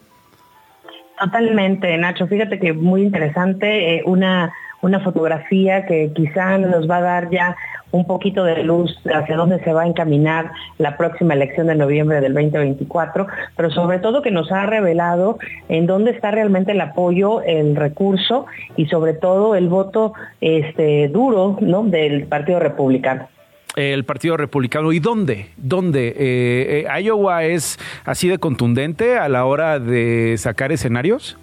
Totalmente, 1.19 1.97
Nacho. 1.97 2.27
Fíjate 2.27 2.59
que 2.59 2.71
muy 2.71 3.01
interesante, 3.01 3.97
eh, 3.97 4.03
una, 4.05 4.53
una 4.81 5.01
fotografía 5.01 5.85
que 5.85 6.13
quizá 6.15 6.57
nos 6.59 6.89
va 6.89 6.97
a 6.97 7.01
dar 7.01 7.29
ya 7.29 7.57
un 7.91 8.07
poquito 8.07 8.45
de 8.45 8.63
luz 8.63 8.97
hacia 9.13 9.35
dónde 9.35 9.61
se 9.65 9.73
va 9.73 9.81
a 9.81 9.85
encaminar 9.85 10.51
la 10.77 10.95
próxima 10.95 11.33
elección 11.33 11.67
de 11.67 11.75
noviembre 11.75 12.21
del 12.21 12.33
2024, 12.33 13.27
pero 13.57 13.69
sobre 13.69 13.99
todo 13.99 14.21
que 14.21 14.31
nos 14.31 14.49
ha 14.53 14.65
revelado 14.65 15.39
en 15.67 15.87
dónde 15.87 16.11
está 16.11 16.31
realmente 16.31 16.71
el 16.71 16.79
apoyo, 16.79 17.41
el 17.41 17.75
recurso 17.75 18.45
y 18.77 18.85
sobre 18.85 19.13
todo 19.13 19.55
el 19.55 19.67
voto 19.67 20.13
este, 20.39 21.09
duro 21.09 21.57
¿no? 21.59 21.83
del 21.83 22.27
Partido 22.27 22.61
Republicano 22.61 23.27
el 23.75 24.05
Partido 24.05 24.37
Republicano. 24.37 24.91
¿Y 24.91 24.99
dónde? 24.99 25.49
¿Dónde? 25.57 26.09
Eh, 26.09 26.85
eh, 26.87 27.01
¿Iowa 27.01 27.43
es 27.43 27.79
así 28.05 28.27
de 28.27 28.37
contundente 28.37 29.17
a 29.17 29.29
la 29.29 29.45
hora 29.45 29.79
de 29.79 30.35
sacar 30.37 30.71
escenarios? 30.71 31.37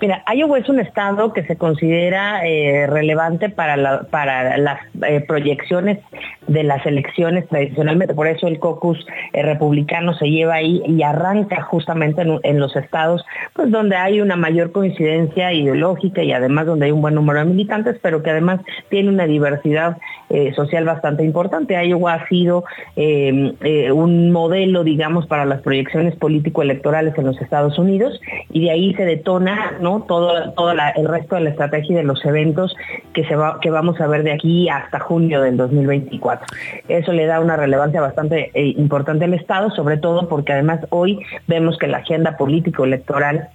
Mira, 0.00 0.24
Iowa 0.34 0.58
es 0.58 0.68
un 0.68 0.80
estado 0.80 1.32
que 1.32 1.44
se 1.44 1.56
considera 1.56 2.46
eh, 2.46 2.86
relevante 2.86 3.48
para, 3.48 3.76
las 3.76 4.80
proyecciones 5.26 5.98
de 6.46 6.62
las 6.62 6.84
elecciones 6.86 7.46
tradicionalmente. 7.48 8.14
Por 8.14 8.26
eso 8.26 8.46
el 8.46 8.58
caucus 8.58 9.06
republicano 9.32 10.14
se 10.14 10.28
lleva 10.28 10.54
ahí 10.54 10.82
y 10.86 11.02
arranca 11.02 11.62
justamente 11.62 12.22
en, 12.42 12.60
los 12.60 12.74
estados 12.76 13.24
pues, 13.54 13.70
donde 13.70 13.96
hay 13.96 14.20
una 14.20 14.36
mayor 14.36 14.72
coincidencia 14.72 15.52
ideológica 15.52 16.22
y 16.22 16.32
además 16.32 16.66
donde 16.66 16.86
hay 16.86 16.92
un 16.92 17.02
buen 17.02 17.14
número 17.14 17.38
de 17.40 17.44
militantes, 17.44 17.98
pero 18.02 18.22
que 18.22 18.30
además 18.30 18.60
tiene 18.88 19.08
una 19.08 19.26
diversidad 19.26 19.96
eh, 20.28 20.52
social 20.54 20.84
bastante 20.84 21.24
importante. 21.24 21.74
Iowa 21.74 22.14
ha 22.14 22.28
sido 22.28 22.64
eh, 22.94 23.52
eh, 23.62 23.90
un 23.90 24.30
modelo, 24.30 24.84
digamos, 24.84 25.26
para 25.26 25.44
las 25.44 25.60
proyecciones 25.60 26.14
político-electorales 26.16 27.18
en 27.18 27.26
los 27.26 27.40
Estados 27.40 27.78
Unidos 27.78 28.20
y 28.50 28.62
de 28.62 28.70
ahí 28.70 28.94
se 28.94 29.04
detona. 29.04 29.76
Todo, 30.06 30.52
todo 30.52 30.72
el 30.72 31.08
resto 31.08 31.34
de 31.36 31.42
la 31.42 31.50
estrategia 31.50 31.96
de 31.96 32.04
los 32.04 32.24
eventos 32.24 32.74
que, 33.12 33.24
se 33.24 33.36
va, 33.36 33.58
que 33.60 33.70
vamos 33.70 34.00
a 34.00 34.06
ver 34.06 34.22
de 34.22 34.32
aquí 34.32 34.68
hasta 34.68 35.00
junio 35.00 35.42
del 35.42 35.56
2024. 35.56 36.46
Eso 36.88 37.12
le 37.12 37.26
da 37.26 37.40
una 37.40 37.56
relevancia 37.56 38.00
bastante 38.00 38.50
importante 38.54 39.24
al 39.24 39.34
Estado, 39.34 39.70
sobre 39.70 39.96
todo 39.96 40.28
porque 40.28 40.52
además 40.52 40.80
hoy 40.90 41.20
vemos 41.46 41.78
que 41.78 41.86
la 41.86 41.98
agenda 41.98 42.36
político-electoral 42.36 43.50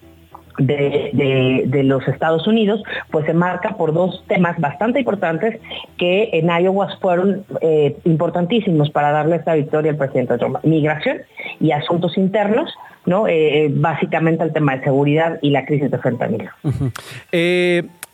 de, 0.57 1.81
los 1.83 2.07
Estados 2.07 2.47
Unidos, 2.47 2.81
pues 3.11 3.25
se 3.25 3.33
marca 3.33 3.75
por 3.77 3.93
dos 3.93 4.23
temas 4.27 4.59
bastante 4.59 4.99
importantes 4.99 5.59
que 5.97 6.29
en 6.33 6.47
Iowa 6.47 6.89
fueron 7.01 7.45
eh, 7.61 7.97
importantísimos 8.05 8.89
para 8.89 9.11
darle 9.11 9.37
esta 9.37 9.53
victoria 9.53 9.91
al 9.91 9.97
presidente 9.97 10.37
Trump. 10.37 10.57
Migración 10.63 11.19
y 11.59 11.71
asuntos 11.71 12.17
internos, 12.17 12.73
¿no? 13.05 13.27
Eh, 13.27 13.65
eh, 13.65 13.71
básicamente 13.73 14.43
el 14.43 14.53
tema 14.53 14.77
de 14.77 14.83
seguridad 14.83 15.39
y 15.41 15.51
la 15.51 15.65
crisis 15.65 15.91
de 15.91 15.97
fentanilo. 15.97 16.51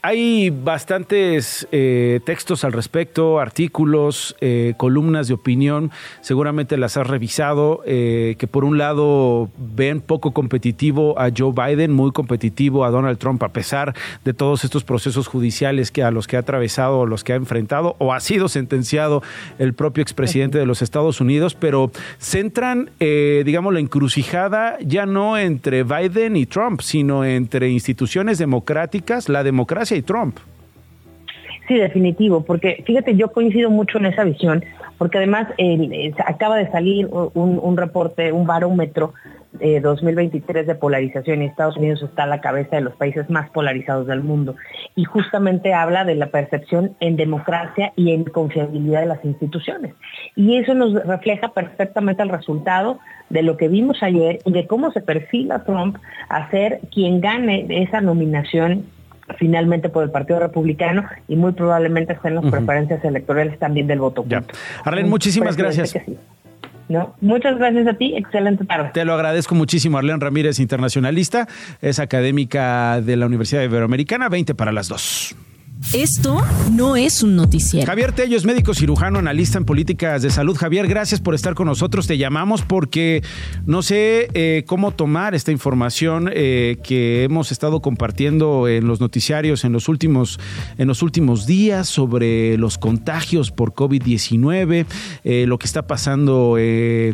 Hay 0.04 0.50
bastantes 0.50 1.68
eh, 1.72 2.22
textos 2.26 2.64
al 2.64 2.74
respecto, 2.74 3.40
artículos, 3.40 4.36
eh, 4.42 4.74
columnas 4.78 5.28
de 5.28 5.36
opinión, 5.36 5.92
seguramente 6.22 6.76
las 6.76 6.98
has 6.98 7.06
revisado, 7.06 7.84
eh, 7.86 8.36
que 8.40 8.48
por 8.48 8.64
un 8.64 8.80
lado 8.80 9.52
ven 9.60 10.02
poco 10.02 10.32
competitivo 10.32 11.20
a 11.20 11.30
Joe 11.36 11.54
Biden, 11.54 11.92
muy 11.92 12.12
competitivo 12.14 12.84
a 12.84 12.90
Donald 12.90 13.20
Trump, 13.20 13.44
a 13.44 13.50
pesar 13.50 13.94
de 14.26 14.34
todos 14.34 14.64
estos 14.64 14.84
procesos 14.84 15.28
judiciales 15.28 15.92
que 15.92 16.02
a 16.02 16.10
los 16.10 16.26
que 16.26 16.36
ha 16.36 16.40
atravesado 16.40 17.02
o 17.02 17.06
los 17.06 17.24
que 17.24 17.34
ha 17.34 17.36
enfrentado 17.36 17.96
o 18.00 18.12
ha 18.12 18.22
sido 18.22 18.50
sentenciado 18.50 19.22
el 19.60 19.76
propio 19.76 20.02
expresidente 20.02 20.58
de 20.58 20.66
los 20.66 20.82
Estados 20.82 21.22
Unidos, 21.22 21.54
pero 21.54 21.92
centran, 22.18 22.90
digamos, 23.00 23.72
la 23.72 23.80
encrucijada 23.80 24.80
ya 24.82 25.06
no 25.06 25.38
entre 25.38 25.84
Biden 25.84 26.38
y 26.38 26.48
Trump, 26.48 26.82
sino 26.82 27.24
entre 27.24 27.70
instituciones 27.70 28.40
democráticas, 28.40 29.30
la 29.30 29.44
democracia 29.44 29.91
y 29.96 30.02
Trump. 30.02 30.38
Sí, 31.68 31.78
definitivo, 31.78 32.44
porque 32.44 32.84
fíjate, 32.86 33.16
yo 33.16 33.32
coincido 33.32 33.70
mucho 33.70 33.98
en 33.98 34.08
esa 34.08 34.24
visión, 34.24 34.66
porque 34.98 35.20
además 35.20 35.48
acaba 36.26 36.58
de 36.58 36.70
salir 36.72 37.08
un, 37.08 37.78
reporte, 37.78 38.32
un 38.32 38.46
barómetro 38.46 39.14
eh, 39.60 39.80
2023 39.80 40.66
de 40.66 40.76
polarización 40.76 41.42
y 41.42 41.46
Estados 41.46 41.78
Unidos 41.78 42.02
está 42.02 42.24
a 42.24 42.28
la 42.28 42.42
cabeza 42.42 42.76
de 42.76 42.82
los 42.82 42.96
países 42.96 43.30
más 43.30 43.50
polarizados 43.52 44.08
del 44.08 44.22
mundo 44.22 44.56
y 44.96 45.04
justamente 45.04 45.74
habla 45.74 46.04
de 46.04 46.16
la 46.16 46.28
percepción 46.28 46.96
en 47.00 47.16
democracia 47.16 47.94
y 47.96 48.12
en 48.12 48.24
confiabilidad 48.24 49.02
de 49.02 49.08
las 49.08 49.24
instituciones. 49.24 49.94
Y 50.36 50.58
eso 50.58 50.74
nos 50.74 50.94
refleja 51.06 51.50
perfectamente 51.50 52.24
el 52.24 52.30
resultado 52.30 53.00
de 53.30 53.44
lo 53.44 53.58
que 53.58 53.68
vimos 53.68 54.02
ayer 54.04 54.40
y 54.46 54.52
de 54.52 54.68
cómo 54.68 54.92
se 54.92 55.02
perfila 55.02 55.64
Trump 55.64 55.98
a 56.30 56.50
ser 56.50 56.80
quien 56.92 57.22
gane 57.22 57.66
esa 57.70 58.02
nominación 58.02 58.86
finalmente 59.38 59.90
por 59.90 60.04
el 60.04 60.12
Partido 60.12 60.40
Republicano 60.40 61.06
y 61.28 61.36
muy 61.36 61.54
probablemente 61.54 62.14
estén 62.14 62.36
las 62.36 62.46
preferencias 62.46 63.04
electorales 63.04 63.58
también 63.60 63.88
del 63.88 64.00
voto. 64.00 64.26
Ya. 64.28 64.44
Arlen, 64.84 65.10
muchísimas 65.10 65.56
gracias. 65.56 65.96
¿No? 66.90 67.16
Muchas 67.22 67.58
gracias 67.58 67.88
a 67.88 67.94
ti, 67.94 68.16
excelente 68.18 68.66
tarde. 68.66 68.90
Te 68.94 69.06
lo 69.06 69.14
agradezco 69.14 69.56
muchísimo, 69.56 69.98
Arlen 69.98 70.20
Ramírez, 70.20 70.60
internacionalista, 70.60 71.48
es 71.82 72.00
académica 72.00 73.00
de 73.00 73.16
la 73.16 73.28
Universidad 73.28 73.64
Iberoamericana, 73.64 74.28
20 74.28 74.56
para 74.56 74.74
las 74.74 74.90
dos. 74.90 75.34
Esto 75.94 76.42
no 76.72 76.96
es 76.96 77.22
un 77.22 77.36
noticiero. 77.36 77.86
Javier 77.86 78.14
Tello 78.14 78.38
es 78.38 78.46
médico 78.46 78.74
cirujano, 78.74 79.20
analista 79.20 79.58
en 79.58 79.66
políticas 79.66 80.22
de 80.22 80.30
salud. 80.30 80.56
Javier, 80.56 80.88
gracias 80.88 81.20
por 81.20 81.36
estar 81.36 81.54
con 81.54 81.68
nosotros. 81.68 82.08
Te 82.08 82.18
llamamos 82.18 82.62
porque 82.62 83.22
no 83.66 83.82
sé 83.82 84.30
eh, 84.34 84.64
cómo 84.68 84.92
tomar 84.92 85.36
esta 85.36 85.52
información 85.52 86.30
eh, 86.34 86.78
que 86.82 87.24
hemos 87.24 87.52
estado 87.52 87.82
compartiendo 87.82 88.70
en 88.70 88.88
los 88.88 89.02
noticiarios 89.02 89.66
en 89.66 89.74
los 89.74 89.90
últimos, 89.90 90.40
en 90.78 90.88
los 90.88 91.02
últimos 91.02 91.46
días 91.46 91.90
sobre 91.90 92.58
los 92.58 92.78
contagios 92.78 93.52
por 93.52 93.74
COVID-19, 93.74 94.86
eh, 95.26 95.46
lo 95.46 95.60
que 95.60 95.66
está 95.66 95.88
pasando 95.88 96.58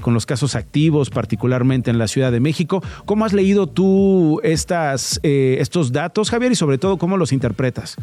con 0.02 0.14
los 0.14 0.26
casos 0.28 0.56
activos, 0.56 1.10
particularmente 1.10 1.90
en 1.90 1.98
la 1.98 2.08
Ciudad 2.08 2.32
de 2.32 2.40
México. 2.40 2.84
¿Cómo 3.06 3.26
has 3.26 3.34
leído 3.34 3.66
tú 3.66 4.40
estas, 4.44 5.20
estos 5.24 5.92
datos, 5.92 6.30
Javier, 6.30 6.52
y 6.52 6.56
sobre 6.56 6.78
todo 6.78 6.98
cómo 6.98 7.18
los 7.18 7.32
interpretas? 7.32 7.98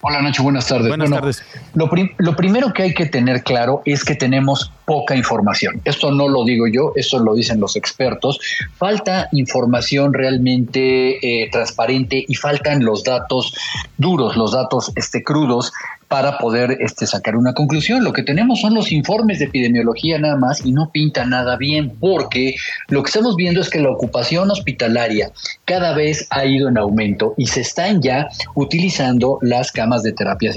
Hola 0.00 0.22
Nacho, 0.22 0.44
buenas 0.44 0.68
tardes. 0.68 0.88
Buenas 0.88 1.10
tardes. 1.10 1.42
Lo, 1.74 1.90
lo, 2.18 2.36
primero 2.36 2.72
que 2.72 2.84
hay 2.84 2.94
que 2.94 3.06
tener 3.06 3.42
claro 3.42 3.82
es 3.84 4.04
que 4.04 4.14
tenemos 4.14 4.70
poca 4.84 5.16
información. 5.16 5.80
Esto 5.84 6.12
no 6.12 6.28
lo 6.28 6.44
digo 6.44 6.68
yo, 6.68 6.92
esto 6.94 7.18
lo 7.18 7.34
dicen 7.34 7.58
los 7.58 7.74
expertos. 7.74 8.38
Falta 8.76 9.28
información 9.32 10.14
realmente 10.14 11.42
eh, 11.42 11.50
transparente 11.50 12.24
y 12.28 12.34
faltan 12.36 12.84
los 12.84 13.02
datos 13.02 13.54
duros, 13.96 14.36
los 14.36 14.52
datos 14.52 14.92
este, 14.94 15.24
crudos 15.24 15.72
para 16.08 16.38
poder 16.38 16.78
este, 16.80 17.06
sacar 17.06 17.36
una 17.36 17.54
conclusión. 17.54 18.02
Lo 18.02 18.12
que 18.12 18.22
tenemos 18.22 18.60
son 18.60 18.74
los 18.74 18.90
informes 18.92 19.38
de 19.38 19.46
epidemiología 19.46 20.18
nada 20.18 20.36
más 20.36 20.64
y 20.64 20.72
no 20.72 20.90
pinta 20.90 21.24
nada 21.24 21.56
bien, 21.56 21.96
porque 22.00 22.54
lo 22.88 23.02
que 23.02 23.08
estamos 23.08 23.36
viendo 23.36 23.60
es 23.60 23.68
que 23.68 23.80
la 23.80 23.90
ocupación 23.90 24.50
hospitalaria 24.50 25.30
cada 25.64 25.94
vez 25.94 26.26
ha 26.30 26.44
ido 26.44 26.68
en 26.68 26.78
aumento 26.78 27.34
y 27.36 27.46
se 27.46 27.60
están 27.60 28.00
ya 28.00 28.28
utilizando 28.54 29.38
las 29.42 29.70
camas 29.70 30.02
de 30.02 30.12
terapias 30.12 30.56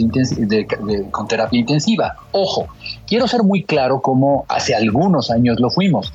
con 1.12 1.28
terapia 1.28 1.60
intensiva. 1.60 2.16
Ojo, 2.32 2.68
quiero 3.06 3.28
ser 3.28 3.43
muy 3.43 3.64
claro 3.64 4.02
como 4.02 4.45
hace 4.47 4.74
algunos 4.74 5.30
años 5.30 5.60
lo 5.60 5.70
fuimos. 5.70 6.12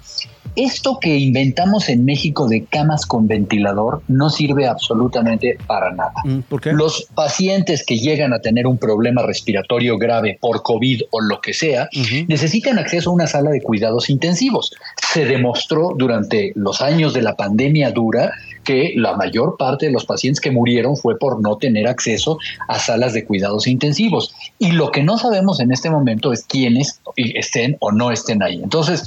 Esto 0.57 0.98
que 1.00 1.18
inventamos 1.18 1.90
en 1.90 2.04
México 2.07 2.48
de 2.48 2.64
camas 2.64 3.04
con 3.04 3.28
ventilador 3.28 4.02
no 4.09 4.30
sirve 4.30 4.66
absolutamente 4.66 5.59
para 5.66 5.92
nada. 5.92 6.14
Mm, 6.24 6.40
Los 6.72 7.09
pacientes 7.14 7.84
que 7.84 7.98
llegan 7.98 8.32
a 8.32 8.40
tener 8.40 8.66
un 8.66 8.78
problema 8.78 9.22
respiratorio 9.22 9.98
grave 9.98 10.38
por 10.40 10.62
COVID 10.62 11.02
o 11.11 11.20
lo 11.20 11.40
que 11.40 11.52
sea, 11.52 11.88
necesitan 12.26 12.78
acceso 12.78 13.11
a 13.11 13.12
una 13.12 13.26
sala 13.26 13.50
de 13.50 13.61
cuidados 13.61 14.09
intensivos. 14.09 14.72
Se 15.12 15.26
demostró 15.26 15.90
durante 15.96 16.52
los 16.54 16.80
años 16.80 17.12
de 17.12 17.22
la 17.22 17.36
pandemia 17.36 17.90
dura 17.90 18.32
que 18.64 18.92
la 18.96 19.16
mayor 19.16 19.57
parte 19.59 19.86
de 19.86 19.92
los 19.92 20.04
pacientes 20.04 20.40
que 20.40 20.50
murieron 20.50 20.96
fue 20.96 21.18
por 21.18 21.40
no 21.40 21.57
tener 21.57 21.86
acceso 21.86 22.38
a 22.68 22.78
salas 22.78 23.12
de 23.12 23.24
cuidados 23.24 23.66
intensivos. 23.66 24.34
Y 24.59 24.72
lo 24.72 24.90
que 24.90 25.02
no 25.02 25.18
sabemos 25.18 25.61
en 25.61 25.70
este 25.70 25.90
momento 25.90 26.32
es 26.32 26.44
quiénes 26.44 27.00
estén 27.16 27.76
o 27.80 27.92
no 27.92 28.11
estén 28.11 28.42
ahí. 28.42 28.61
Entonces, 28.62 29.04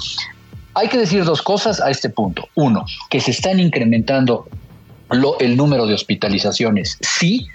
hay 0.80 0.88
que 0.88 0.98
decir 0.98 1.26
dos 1.26 1.42
cosas 1.42 1.82
a 1.82 1.90
este 1.90 2.10
punto. 2.10 2.48
Uno, 2.56 2.86
que 3.10 3.20
se 3.20 3.32
están 3.32 3.60
incrementando 3.60 4.48
el 5.40 5.58
número 5.58 5.86
de 5.86 5.94
hospitalizaciones. 5.94 6.98
Sí. 7.02 7.48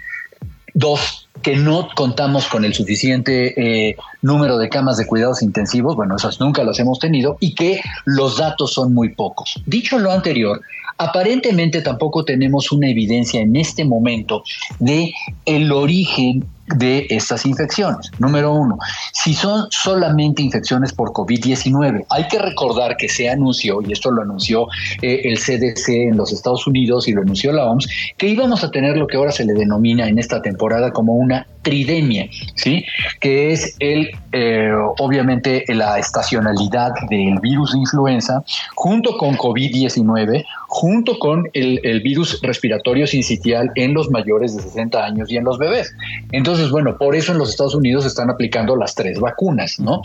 Dos, 0.73 1.29
que 1.41 1.55
no 1.55 1.87
contamos 1.95 2.47
con 2.47 2.65
el 2.65 2.73
suficiente 2.73 3.89
eh, 3.89 3.95
número 4.21 4.57
de 4.57 4.67
camas 4.67 4.97
de 4.97 5.07
cuidados 5.07 5.41
intensivos, 5.41 5.95
bueno, 5.95 6.17
esas 6.17 6.39
nunca 6.41 6.63
las 6.65 6.79
hemos 6.79 6.99
tenido, 6.99 7.37
y 7.39 7.55
que 7.55 7.81
los 8.03 8.37
datos 8.37 8.73
son 8.73 8.93
muy 8.93 9.15
pocos. 9.15 9.61
Dicho 9.65 9.97
lo 9.97 10.11
anterior, 10.11 10.61
aparentemente 10.97 11.81
tampoco 11.81 12.25
tenemos 12.25 12.73
una 12.73 12.89
evidencia 12.89 13.39
en 13.39 13.55
este 13.55 13.85
momento 13.85 14.43
de 14.79 15.13
el 15.45 15.71
origen 15.71 16.45
de 16.67 17.05
estas 17.09 17.45
infecciones. 17.45 18.11
Número 18.19 18.53
uno, 18.53 18.77
si 19.13 19.33
son 19.33 19.67
solamente 19.69 20.41
infecciones 20.41 20.93
por 20.93 21.11
COVID-19, 21.11 22.05
hay 22.09 22.27
que 22.27 22.39
recordar 22.39 22.97
que 22.97 23.07
se 23.07 23.29
anunció, 23.29 23.81
y 23.81 23.91
esto 23.91 24.11
lo 24.11 24.23
anunció 24.23 24.67
eh, 25.01 25.21
el 25.25 25.37
CDC 25.37 25.89
en 25.89 26.17
los 26.17 26.33
Estados 26.33 26.65
Unidos 26.65 27.07
y 27.07 27.13
lo 27.13 27.21
anunció 27.21 27.51
la 27.51 27.65
OMS, 27.65 27.87
que 28.17 28.27
íbamos 28.27 28.63
a 28.63 28.71
tener 28.71 28.97
lo 28.97 29.07
que 29.07 29.17
ahora 29.17 29.31
se 29.31 29.45
le 29.45 29.53
denomina 29.53 30.07
en 30.07 30.17
esta 30.17 30.41
temporada 30.41 30.91
como 30.91 31.13
una 31.13 31.45
tridemia, 31.61 32.29
¿sí? 32.55 32.85
que 33.19 33.51
es 33.51 33.75
el, 33.79 34.11
eh, 34.31 34.71
obviamente 34.99 35.65
la 35.67 35.97
estacionalidad 35.97 36.91
del 37.09 37.39
virus 37.39 37.73
de 37.73 37.79
influenza 37.79 38.43
junto 38.75 39.17
con 39.17 39.35
COVID-19, 39.35 40.45
junto 40.67 41.17
con 41.17 41.49
el, 41.53 41.79
el, 41.83 42.01
virus 42.01 42.39
respiratorio 42.43 43.07
sincitial 43.07 43.71
en 43.75 43.95
los 43.95 44.11
mayores 44.11 44.55
de 44.55 44.61
60 44.61 45.03
años 45.03 45.31
y 45.31 45.37
en 45.37 45.43
los 45.43 45.57
bebés. 45.57 45.91
Entonces, 46.31 46.54
bueno, 46.71 46.97
por 46.97 47.15
eso 47.15 47.31
en 47.31 47.37
los 47.37 47.49
Estados 47.49 47.75
Unidos 47.75 48.05
están 48.05 48.29
aplicando 48.29 48.75
las 48.75 48.95
tres 48.95 49.19
vacunas, 49.19 49.79
¿no? 49.79 50.01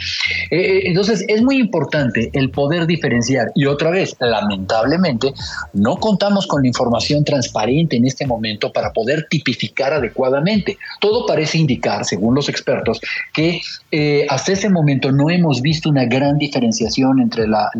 Eh, 0.50 0.58
eh, 0.60 0.82
entonces, 0.84 1.24
es 1.28 1.42
muy 1.42 1.58
importante 1.58 2.30
el 2.32 2.50
poder 2.50 2.86
diferenciar 2.86 3.52
y 3.54 3.66
otra 3.66 3.90
vez, 3.90 4.16
lamentablemente, 4.20 5.32
no 5.72 5.96
contamos 5.96 6.46
con 6.46 6.62
la 6.62 6.68
información 6.68 7.24
transparente 7.24 7.96
en 7.96 8.06
este 8.06 8.26
momento 8.26 8.72
para 8.72 8.92
poder 8.92 9.26
tipificar 9.28 9.92
adecuadamente. 9.92 10.78
Todo 11.00 11.26
parece 11.26 11.58
indicar, 11.58 12.04
según 12.04 12.34
los 12.34 12.48
expertos, 12.48 13.00
que 13.32 13.60
eh, 13.90 14.26
hasta 14.28 14.52
ese 14.52 14.68
momento 14.68 15.10
no 15.12 15.30
hemos 15.30 15.62
visto 15.62 15.88
una 15.88 16.04
gran 16.04 16.38
diferenciación 16.38 17.20
entre 17.20 17.46
la, 17.46 17.70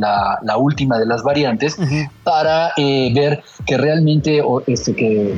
última 0.58 0.98
de 0.98 1.06
las 1.06 1.22
variantes 1.22 1.76
para 2.24 2.72
eh, 2.76 3.10
ver 3.14 3.42
que 3.66 3.78
realmente, 3.78 4.42
o 4.42 4.62
este, 4.66 4.94
que 4.94 5.34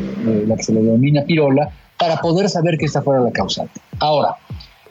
la 0.47 0.57
que 0.57 0.63
se 0.63 0.73
le 0.73 0.81
denomina 0.81 1.23
pirola, 1.23 1.71
para 2.03 2.17
poder 2.17 2.49
saber 2.49 2.77
que 2.79 2.87
esta 2.87 3.01
fuera 3.01 3.21
la 3.21 3.31
causante. 3.31 3.81
Ahora, 4.01 4.35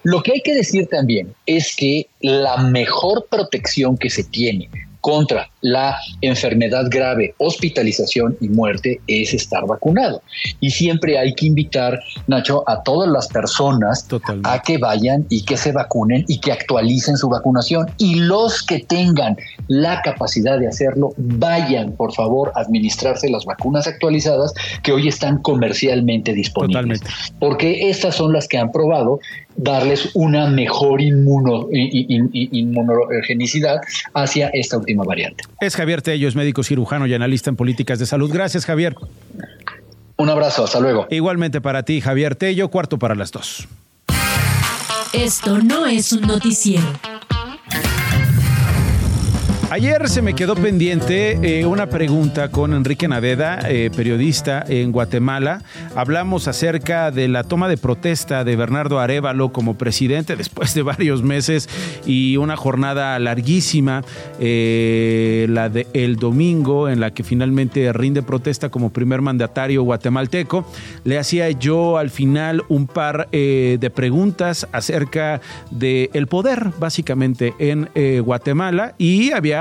lo 0.03 0.23
que 0.23 0.31
hay 0.31 0.41
que 0.41 0.55
decir 0.55 0.87
también 0.87 1.35
es 1.45 1.75
que 1.75 2.07
la 2.21 2.55
mejor 2.55 3.27
protección 3.29 3.97
que 3.97 4.09
se 4.09 4.23
tiene 4.23 4.69
contra 5.01 5.50
la 5.61 5.97
enfermedad 6.21 6.85
grave, 6.89 7.33
hospitalización 7.37 8.37
y 8.41 8.49
muerte 8.49 8.99
es 9.07 9.33
estar 9.33 9.65
vacunado. 9.65 10.21
Y 10.59 10.71
siempre 10.71 11.17
hay 11.17 11.33
que 11.33 11.45
invitar, 11.45 11.99
Nacho, 12.27 12.63
a 12.67 12.83
todas 12.83 13.09
las 13.09 13.27
personas 13.27 14.07
a 14.43 14.61
que 14.61 14.77
vayan 14.77 15.25
y 15.29 15.43
que 15.43 15.57
se 15.57 15.71
vacunen 15.71 16.25
y 16.27 16.39
que 16.39 16.51
actualicen 16.51 17.17
su 17.17 17.29
vacunación. 17.29 17.87
Y 17.97 18.15
los 18.15 18.63
que 18.63 18.79
tengan 18.79 19.37
la 19.67 20.01
capacidad 20.01 20.59
de 20.59 20.67
hacerlo, 20.67 21.13
vayan, 21.17 21.93
por 21.93 22.13
favor, 22.13 22.51
a 22.55 22.61
administrarse 22.61 23.29
las 23.29 23.45
vacunas 23.45 23.87
actualizadas 23.87 24.53
que 24.83 24.91
hoy 24.91 25.07
están 25.07 25.41
comercialmente 25.41 26.33
disponibles. 26.33 27.01
Porque 27.39 27.89
estas 27.89 28.15
son 28.15 28.33
las 28.33 28.47
que 28.47 28.57
han 28.57 28.71
probado 28.71 29.19
darles 29.55 30.09
una 30.15 30.47
mejor 30.47 31.01
inmuno, 31.01 31.67
inmunogenicidad 31.71 33.81
hacia 34.13 34.49
esta 34.49 34.77
última 34.77 35.03
variante. 35.03 35.43
Es 35.61 35.75
Javier 35.75 36.01
Tello, 36.01 36.27
es 36.27 36.35
médico 36.35 36.63
cirujano 36.63 37.05
y 37.05 37.13
analista 37.13 37.51
en 37.51 37.55
políticas 37.55 37.99
de 37.99 38.07
salud. 38.07 38.31
Gracias, 38.33 38.65
Javier. 38.65 38.95
Un 40.17 40.27
abrazo, 40.27 40.63
hasta 40.63 40.79
luego. 40.79 41.05
Igualmente 41.11 41.61
para 41.61 41.83
ti, 41.83 42.01
Javier 42.01 42.35
Tello, 42.35 42.69
cuarto 42.69 42.97
para 42.97 43.13
las 43.13 43.31
dos. 43.31 43.67
Esto 45.13 45.59
no 45.59 45.85
es 45.85 46.11
un 46.13 46.21
noticiero. 46.21 46.87
Ayer 49.71 50.09
se 50.09 50.21
me 50.21 50.33
quedó 50.33 50.55
pendiente 50.55 51.59
eh, 51.59 51.65
una 51.65 51.87
pregunta 51.87 52.51
con 52.51 52.73
Enrique 52.73 53.07
Naveda, 53.07 53.59
eh, 53.69 53.89
periodista 53.95 54.65
en 54.67 54.91
Guatemala. 54.91 55.61
Hablamos 55.95 56.49
acerca 56.49 57.09
de 57.09 57.29
la 57.29 57.45
toma 57.45 57.69
de 57.69 57.77
protesta 57.77 58.43
de 58.43 58.57
Bernardo 58.57 58.99
Arevalo 58.99 59.53
como 59.53 59.77
presidente 59.77 60.35
después 60.37 60.73
de 60.73 60.81
varios 60.81 61.23
meses 61.23 61.69
y 62.05 62.35
una 62.35 62.57
jornada 62.57 63.17
larguísima, 63.17 64.03
eh, 64.41 65.45
la 65.49 65.69
de 65.69 65.87
el 65.93 66.17
domingo, 66.17 66.89
en 66.89 66.99
la 66.99 67.11
que 67.11 67.23
finalmente 67.23 67.93
rinde 67.93 68.23
protesta 68.23 68.67
como 68.67 68.91
primer 68.91 69.21
mandatario 69.21 69.83
guatemalteco. 69.83 70.67
Le 71.05 71.17
hacía 71.17 71.49
yo 71.49 71.97
al 71.97 72.09
final 72.09 72.61
un 72.67 72.87
par 72.87 73.29
de 73.31 73.91
preguntas 73.95 74.67
acerca 74.73 75.39
del 75.69 76.09
el 76.11 76.27
poder, 76.27 76.71
básicamente, 76.77 77.53
en 77.57 77.89
Guatemala 78.21 78.95
y 78.97 79.31
había 79.31 79.60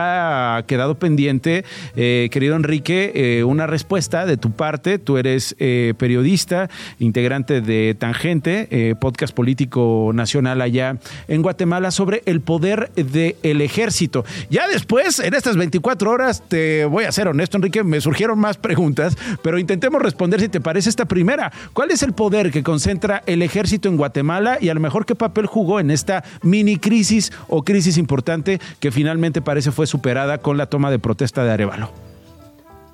quedado 0.66 0.98
pendiente, 0.98 1.64
eh, 1.96 2.28
querido 2.30 2.57
Enrique, 2.57 3.12
eh, 3.14 3.44
una 3.44 3.66
respuesta 3.66 4.26
de 4.26 4.36
tu 4.36 4.53
parte. 4.53 4.98
Tú 4.98 5.18
eres 5.18 5.57
eh, 5.59 5.94
periodista, 5.98 6.68
integrante 6.98 7.61
de 7.61 7.96
Tangente, 7.98 8.96
podcast 9.01 9.34
político 9.34 10.11
nacional 10.14 10.61
allá 10.61 10.98
en 11.28 11.42
Guatemala, 11.42 11.90
sobre 11.90 12.22
el 12.26 12.40
poder 12.40 12.90
del 12.94 13.61
ejército. 13.61 14.24
Ya 14.51 14.68
después, 14.68 15.18
en 15.18 15.34
estas 15.34 15.57
24 15.57 16.11
horas, 16.11 16.42
te 16.48 16.84
voy 16.84 17.05
a 17.05 17.12
ser 17.12 17.28
honesto, 17.28 17.57
Enrique, 17.57 17.84
me 17.84 18.01
surgieron 18.01 18.38
más 18.38 18.57
preguntas, 18.57 19.16
pero 19.42 19.59
intentemos 19.59 20.01
responder 20.03 20.40
si 20.40 20.48
te 20.48 20.61
parece 20.61 20.88
esta 20.88 21.07
primera. 21.07 21.53
¿Cuál 21.72 21.90
es 21.90 22.03
el 22.03 22.12
poder 22.12 22.51
que 22.51 22.62
concentra 22.62 23.22
el 23.26 23.42
ejército 23.42 23.88
en 23.88 23.96
Guatemala 23.96 24.59
y 24.61 24.68
a 24.68 24.74
lo 24.74 24.80
mejor 24.80 25.07
qué 25.07 25.14
papel 25.14 25.46
jugó 25.46 25.80
en 25.80 25.90
esta 25.90 26.24
mini 26.42 26.76
crisis 26.76 27.32
o 27.48 27.64
crisis 27.64 27.98
importante 27.98 28.61
que 28.80 28.90
finalmente 28.90 29.42
parece 29.42 29.70
fue 29.70 29.86
superada 29.91 30.38
con 30.38 30.57
la 30.57 30.66
toma 30.66 30.91
de 30.91 30.99
protesta 30.99 31.45
de 31.45 31.51
Arevalo. 31.51 32.09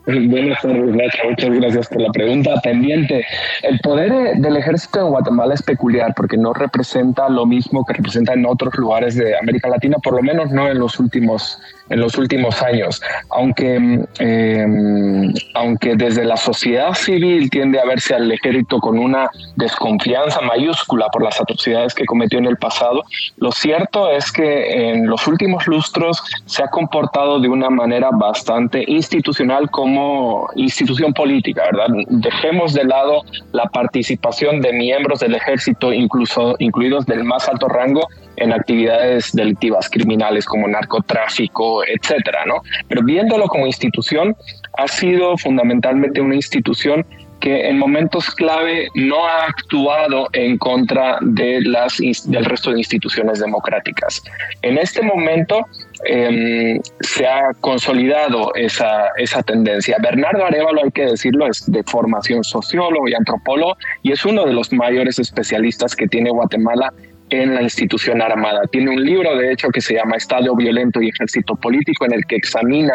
Buenas 0.28 0.62
tardes, 0.62 0.94
Nacho. 0.94 1.18
Muchas 1.28 1.50
gracias 1.50 1.88
por 1.88 2.00
la 2.00 2.12
pregunta 2.12 2.60
pendiente. 2.62 3.26
El 3.62 3.80
poder 3.80 4.36
del 4.36 4.56
ejército 4.56 5.00
en 5.00 5.08
Guatemala 5.08 5.54
es 5.54 5.62
peculiar 5.62 6.14
porque 6.14 6.36
no 6.36 6.52
representa 6.52 7.28
lo 7.28 7.44
mismo 7.44 7.84
que 7.84 7.94
representa 7.94 8.34
en 8.34 8.46
otros 8.46 8.76
lugares 8.76 9.16
de 9.16 9.36
América 9.36 9.68
Latina, 9.68 9.96
por 10.00 10.14
lo 10.14 10.22
menos 10.22 10.52
no 10.52 10.68
en 10.70 10.78
los 10.78 11.00
últimos 11.00 11.58
en 11.88 12.00
los 12.00 12.18
últimos 12.18 12.62
años, 12.62 13.00
aunque, 13.30 14.04
eh, 14.18 14.66
aunque 15.54 15.94
desde 15.94 16.24
la 16.24 16.36
sociedad 16.36 16.92
civil 16.94 17.48
tiende 17.50 17.78
a 17.78 17.84
verse 17.84 18.14
al 18.14 18.30
ejército 18.30 18.80
con 18.80 18.98
una 18.98 19.30
desconfianza 19.54 20.40
mayúscula 20.40 21.06
por 21.12 21.22
las 21.22 21.40
atrocidades 21.40 21.94
que 21.94 22.04
cometió 22.04 22.38
en 22.38 22.46
el 22.46 22.56
pasado, 22.56 23.02
lo 23.36 23.52
cierto 23.52 24.10
es 24.10 24.32
que 24.32 24.90
en 24.90 25.06
los 25.06 25.26
últimos 25.28 25.66
lustros 25.66 26.22
se 26.44 26.64
ha 26.64 26.68
comportado 26.68 27.38
de 27.38 27.48
una 27.48 27.70
manera 27.70 28.10
bastante 28.12 28.84
institucional 28.86 29.70
como 29.70 29.95
institución 30.54 31.12
política, 31.12 31.64
¿verdad? 31.64 31.86
Dejemos 32.08 32.74
de 32.74 32.84
lado 32.84 33.22
la 33.52 33.64
participación 33.64 34.60
de 34.60 34.72
miembros 34.72 35.20
del 35.20 35.34
ejército, 35.34 35.92
incluso 35.92 36.56
incluidos 36.58 37.06
del 37.06 37.24
más 37.24 37.48
alto 37.48 37.68
rango, 37.68 38.06
en 38.36 38.52
actividades 38.52 39.32
delictivas 39.32 39.88
criminales 39.88 40.44
como 40.44 40.68
narcotráfico, 40.68 41.82
etcétera, 41.86 42.44
¿no? 42.46 42.62
Pero 42.88 43.02
viéndolo 43.02 43.46
como 43.46 43.66
institución, 43.66 44.36
ha 44.76 44.88
sido 44.88 45.36
fundamentalmente 45.38 46.20
una 46.20 46.34
institución 46.34 47.06
que 47.40 47.68
en 47.68 47.78
momentos 47.78 48.30
clave 48.30 48.88
no 48.94 49.26
ha 49.26 49.44
actuado 49.44 50.28
en 50.32 50.58
contra 50.58 51.18
de 51.20 51.60
las, 51.62 51.98
del 51.98 52.44
resto 52.44 52.72
de 52.72 52.78
instituciones 52.78 53.40
democráticas. 53.40 54.22
En 54.62 54.78
este 54.78 55.02
momento 55.02 55.66
em, 56.04 56.80
se 57.00 57.26
ha 57.26 57.52
consolidado 57.60 58.54
esa, 58.54 59.08
esa 59.16 59.42
tendencia. 59.42 59.96
Bernardo 60.00 60.44
Arevalo, 60.44 60.84
hay 60.84 60.90
que 60.90 61.06
decirlo, 61.06 61.46
es 61.46 61.70
de 61.70 61.82
formación 61.84 62.44
sociólogo 62.44 63.08
y 63.08 63.14
antropólogo 63.14 63.76
y 64.02 64.12
es 64.12 64.24
uno 64.24 64.44
de 64.44 64.52
los 64.52 64.72
mayores 64.72 65.18
especialistas 65.18 65.96
que 65.96 66.06
tiene 66.06 66.30
Guatemala 66.30 66.92
en 67.30 67.54
la 67.54 67.62
institución 67.62 68.22
armada. 68.22 68.62
Tiene 68.70 68.90
un 68.90 69.04
libro, 69.04 69.36
de 69.36 69.52
hecho, 69.52 69.68
que 69.70 69.80
se 69.80 69.94
llama 69.94 70.16
Estado 70.16 70.54
Violento 70.54 71.00
y 71.02 71.08
Ejército 71.08 71.56
Político, 71.56 72.04
en 72.04 72.14
el 72.14 72.24
que 72.26 72.36
examina 72.36 72.94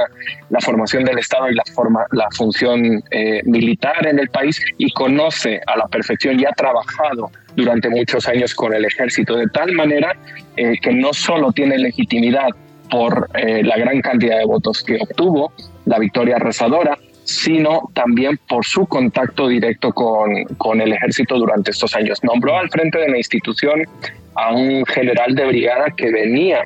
la 0.50 0.60
formación 0.62 1.04
del 1.04 1.20
Estado 1.20 1.50
y 1.50 1.56
la, 1.56 2.28
función 2.32 3.04
eh, 3.12 3.42
militar 3.46 4.08
en 4.08 4.20
el 4.20 4.30
país 4.30 4.62
y 4.78 4.92
conoce 4.92 5.62
a 5.68 5.78
la 5.78 5.88
perfección 5.88 6.40
y 6.40 6.46
ha 6.46 6.52
trabajado 6.52 7.30
durante 7.56 7.90
muchos 7.90 8.28
años 8.28 8.56
con 8.56 8.74
el 8.74 8.86
ejército, 8.86 9.36
de 9.36 9.48
tal 9.48 9.74
manera 9.74 10.16
eh, 10.56 10.76
que 10.82 10.94
no 10.94 11.14
solo 11.14 11.52
tiene 11.52 11.78
legitimidad 11.78 12.48
por 12.92 13.30
eh, 13.34 13.64
la 13.64 13.78
gran 13.78 14.02
cantidad 14.02 14.38
de 14.38 14.46
votos 14.46 14.84
que 14.84 14.98
obtuvo, 15.02 15.54
la 15.86 15.98
victoria 15.98 16.38
rezadora, 16.38 16.98
sino 17.24 17.90
también 17.94 18.38
por 18.50 18.66
su 18.66 18.86
contacto 18.86 19.48
directo 19.48 19.94
con, 19.94 20.44
con, 20.58 20.82
el 20.82 20.92
ejército 20.92 21.38
durante 21.38 21.72
estos 21.72 21.96
años. 21.96 22.22
Nombró 22.24 22.58
al 22.58 22.70
frente 22.70 23.00
de 23.00 23.10
la 23.10 23.18
institución 23.18 23.84
a 24.36 24.54
un 24.54 24.86
general 24.86 25.34
de 25.34 25.46
brigada 25.46 25.86
que 25.96 26.12
venía 26.12 26.66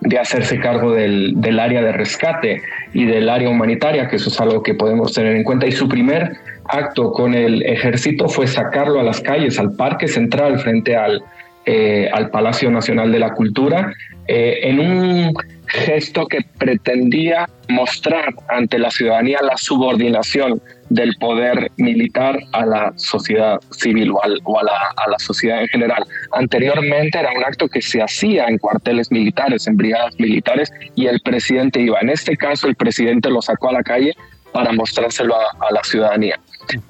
de 0.00 0.18
hacerse 0.18 0.58
cargo 0.58 0.92
del, 0.92 1.34
del, 1.36 1.60
área 1.60 1.82
de 1.82 1.92
rescate 1.92 2.62
y 2.92 3.04
del 3.04 3.28
área 3.28 3.48
humanitaria, 3.48 4.08
que 4.08 4.16
eso 4.16 4.30
es 4.30 4.40
algo 4.40 4.62
que 4.62 4.74
podemos 4.74 5.12
tener 5.12 5.36
en 5.36 5.44
cuenta. 5.44 5.66
Y 5.66 5.72
su 5.72 5.88
primer 5.88 6.32
acto 6.64 7.12
con 7.12 7.34
el 7.34 7.62
ejército 7.62 8.28
fue 8.28 8.46
sacarlo 8.46 9.00
a 9.00 9.02
las 9.02 9.20
calles, 9.20 9.58
al 9.58 9.72
Parque 9.76 10.08
Central, 10.08 10.58
frente 10.58 10.96
al, 10.96 11.22
eh, 11.66 12.08
al 12.12 12.30
Palacio 12.30 12.70
Nacional 12.70 13.12
de 13.12 13.18
la 13.18 13.34
Cultura, 13.34 13.92
eh, 14.28 14.60
en 14.62 14.78
un 14.78 15.34
gesto 15.66 16.26
que 16.26 16.40
pretendía 16.58 17.48
mostrar 17.68 18.34
ante 18.48 18.78
la 18.78 18.90
ciudadanía 18.90 19.38
la 19.42 19.56
subordinación 19.56 20.60
del 20.90 21.14
poder 21.16 21.70
militar 21.76 22.38
a 22.52 22.66
la 22.66 22.92
sociedad 22.96 23.58
civil 23.70 24.10
o, 24.12 24.20
a, 24.22 24.62
la, 24.62 24.92
a, 24.96 25.10
la, 25.10 25.18
sociedad 25.18 25.62
en 25.62 25.68
general. 25.68 26.04
Anteriormente 26.32 27.18
era 27.18 27.30
un 27.32 27.42
acto 27.42 27.68
que 27.68 27.80
se 27.80 28.02
hacía 28.02 28.46
en 28.46 28.58
cuarteles 28.58 29.10
militares, 29.10 29.66
en 29.66 29.76
brigadas 29.76 30.14
militares, 30.18 30.70
y 30.94 31.06
el 31.06 31.20
presidente 31.20 31.80
iba. 31.80 31.98
En 32.00 32.10
este 32.10 32.36
caso, 32.36 32.68
el 32.68 32.76
presidente 32.76 33.30
lo 33.30 33.40
sacó 33.40 33.70
a 33.70 33.72
la 33.72 33.82
calle 33.82 34.14
para 34.52 34.72
mostrárselo 34.72 35.34
a, 35.34 35.72
la 35.72 35.82
ciudadanía. 35.82 36.38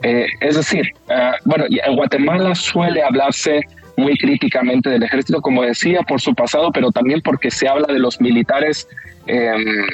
Eh, 0.02 0.26
es 0.40 0.56
decir, 0.56 0.92
eh, 1.08 1.32
bueno, 1.44 1.64
en 1.68 1.96
Guatemala 1.96 2.56
suele 2.56 3.02
hablarse 3.02 3.60
muy 3.96 4.16
críticamente 4.16 4.90
del 4.90 5.02
ejército, 5.02 5.40
como 5.40 5.62
decía, 5.62 6.02
por 6.02 6.20
su 6.20 6.34
pasado, 6.34 6.70
pero 6.72 6.90
también 6.90 7.20
porque 7.20 7.50
se 7.50 7.68
habla 7.68 7.86
de 7.92 7.98
los 7.98 8.20
militares 8.20 8.88
em, 9.26 9.86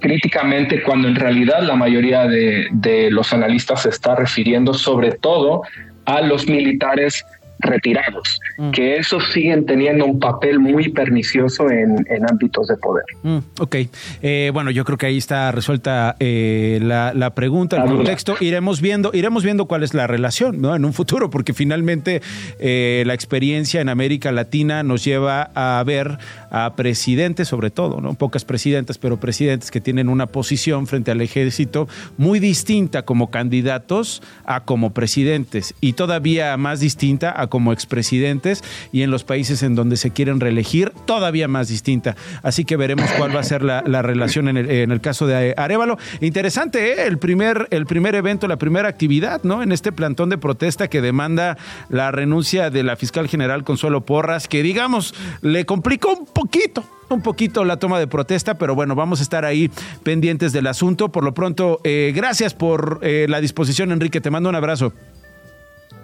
críticamente 0.00 0.82
cuando 0.82 1.08
en 1.08 1.16
realidad 1.16 1.62
la 1.62 1.76
mayoría 1.76 2.26
de, 2.26 2.68
de 2.70 3.10
los 3.10 3.32
analistas 3.32 3.82
se 3.82 3.90
está 3.90 4.14
refiriendo 4.14 4.74
sobre 4.74 5.12
todo 5.12 5.62
a 6.04 6.22
los 6.22 6.48
militares 6.48 7.24
retirados, 7.60 8.40
mm. 8.56 8.70
que 8.70 8.96
esos 8.96 9.24
siguen 9.32 9.66
teniendo 9.66 10.04
un 10.06 10.18
papel 10.18 10.58
muy 10.58 10.88
pernicioso 10.88 11.70
en, 11.70 11.98
ámbitos 12.28 12.68
de 12.68 12.76
poder. 12.76 13.04
Mm, 13.22 13.38
ok, 13.60 13.76
eh, 14.22 14.50
bueno, 14.52 14.70
yo 14.70 14.84
creo 14.84 14.98
que 14.98 15.06
ahí 15.06 15.16
está 15.16 15.50
resuelta 15.52 16.16
eh, 16.20 16.78
la, 16.82 17.34
pregunta, 17.34 17.76
el 17.76 17.88
contexto. 17.88 18.36
Iremos 18.40 18.80
viendo, 18.80 19.10
iremos 19.12 19.44
viendo 19.44 19.66
cuál 19.66 19.82
es 19.82 19.94
la 19.94 20.06
relación, 20.06 20.60
¿no? 20.60 20.74
En 20.74 20.84
un 20.84 20.92
futuro, 20.92 21.30
porque 21.30 21.52
finalmente 21.52 22.22
eh, 22.58 23.02
la 23.06 23.14
experiencia 23.14 23.80
en 23.80 23.88
América 23.88 24.32
Latina 24.32 24.82
nos 24.82 25.04
lleva 25.04 25.50
a 25.54 25.82
ver 25.84 26.18
a 26.50 26.74
presidentes, 26.74 27.48
sobre 27.48 27.70
todo, 27.70 28.00
¿no? 28.00 28.14
Pocas 28.14 28.44
presidentas, 28.44 28.98
pero 28.98 29.18
presidentes 29.18 29.70
que 29.70 29.80
tienen 29.80 30.08
una 30.08 30.26
posición 30.26 30.86
frente 30.86 31.10
al 31.10 31.20
ejército 31.20 31.88
muy 32.16 32.40
distinta 32.40 33.02
como 33.02 33.30
candidatos 33.30 34.22
a 34.44 34.64
como 34.64 34.90
presidentes 34.92 35.74
y 35.80 35.94
todavía 35.94 36.56
más 36.56 36.80
distinta 36.80 37.40
a 37.40 37.48
como 37.48 37.72
expresidentes 37.72 38.62
y 38.92 39.02
en 39.02 39.10
los 39.10 39.24
países 39.24 39.62
en 39.62 39.74
donde 39.74 39.96
se 39.96 40.10
quieren 40.10 40.40
reelegir 40.40 40.92
todavía 41.06 41.48
más 41.48 41.68
distinta. 41.68 42.16
Así 42.42 42.64
que 42.64 42.76
veremos 42.76 43.10
cuál 43.12 43.34
va 43.34 43.40
a 43.40 43.44
ser 43.44 43.62
la, 43.62 43.82
relación 44.02 44.48
en 44.48 44.56
el, 44.56 45.00
caso 45.00 45.26
de 45.26 45.54
Arevalo. 45.56 45.98
Interesante, 46.20 46.92
¿eh? 46.92 47.06
el, 47.06 47.18
primer, 47.18 47.68
el 47.70 47.86
primer 47.86 48.14
evento, 48.14 48.48
la 48.48 48.56
primera 48.56 48.88
actividad, 48.88 49.42
¿no? 49.42 49.62
En 49.62 49.72
este 49.72 49.92
plantón 49.92 50.28
de 50.28 50.38
protesta 50.38 50.88
que 50.88 51.00
demanda 51.00 51.56
la 51.88 52.10
renuncia 52.10 52.70
de 52.70 52.82
la 52.82 52.96
fiscal 52.96 53.28
general 53.28 53.64
Consuelo 53.64 54.04
Porras, 54.04 54.48
que 54.48 54.62
digamos 54.62 55.14
le 55.42 55.66
complicó 55.66 56.12
un 56.12 56.26
poquito 56.38 56.84
un 57.08 57.22
poquito 57.22 57.64
la 57.64 57.78
toma 57.78 57.98
de 57.98 58.06
protesta, 58.06 58.58
pero 58.58 58.74
bueno, 58.74 58.94
vamos 58.94 59.20
a 59.20 59.22
estar 59.22 59.44
ahí 59.44 59.70
pendientes 60.02 60.52
del 60.52 60.66
asunto. 60.66 61.10
Por 61.10 61.24
lo 61.24 61.32
pronto, 61.32 61.80
eh, 61.82 62.12
gracias 62.14 62.52
por 62.52 63.00
eh, 63.02 63.26
la 63.28 63.40
disposición, 63.40 63.92
Enrique. 63.92 64.20
Te 64.20 64.30
mando 64.30 64.50
un 64.50 64.54
abrazo. 64.54 64.92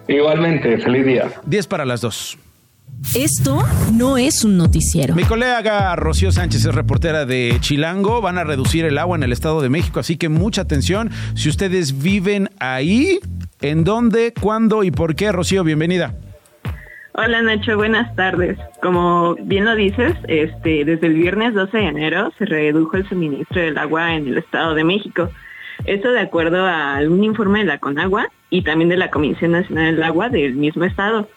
Igualmente, 0.07 0.77
feliz 0.79 1.05
día. 1.05 1.31
10 1.45 1.67
para 1.67 1.85
las 1.85 2.01
2. 2.01 2.37
Esto 3.15 3.63
no 3.93 4.17
es 4.17 4.43
un 4.43 4.57
noticiero. 4.57 5.15
Mi 5.15 5.23
colega 5.23 5.95
Rocío 5.95 6.31
Sánchez 6.31 6.65
es 6.65 6.75
reportera 6.75 7.25
de 7.25 7.57
Chilango. 7.59 8.21
Van 8.21 8.37
a 8.37 8.43
reducir 8.43 8.85
el 8.85 8.97
agua 8.97 9.17
en 9.17 9.23
el 9.23 9.31
Estado 9.31 9.61
de 9.61 9.69
México, 9.69 9.99
así 9.99 10.17
que 10.17 10.29
mucha 10.29 10.61
atención. 10.61 11.11
Si 11.35 11.49
ustedes 11.49 12.01
viven 12.01 12.49
ahí, 12.59 13.19
¿en 13.61 13.83
dónde, 13.83 14.33
cuándo 14.39 14.83
y 14.83 14.91
por 14.91 15.15
qué? 15.15 15.31
Rocío, 15.31 15.63
bienvenida. 15.63 16.15
Hola 17.17 17.41
Nacho, 17.41 17.77
buenas 17.77 18.13
tardes. 18.17 18.57
Como 18.81 19.35
bien 19.35 19.63
lo 19.63 19.73
dices, 19.73 20.13
este, 20.27 20.83
desde 20.83 21.07
el 21.07 21.13
viernes 21.13 21.53
12 21.53 21.77
de 21.77 21.85
enero 21.85 22.29
se 22.37 22.43
redujo 22.43 22.97
el 22.97 23.07
suministro 23.07 23.61
del 23.61 23.77
agua 23.77 24.15
en 24.15 24.27
el 24.27 24.37
Estado 24.37 24.75
de 24.75 24.83
México. 24.83 25.29
Esto 25.85 26.11
de 26.11 26.19
acuerdo 26.19 26.67
a 26.67 26.99
un 27.07 27.23
informe 27.23 27.59
de 27.59 27.65
la 27.65 27.77
Conagua 27.77 28.27
y 28.49 28.63
también 28.63 28.89
de 28.89 28.97
la 28.97 29.11
Comisión 29.11 29.51
Nacional 29.51 29.95
del 29.95 30.03
Agua 30.03 30.27
del 30.27 30.55
mismo 30.55 30.83
estado. 30.83 31.29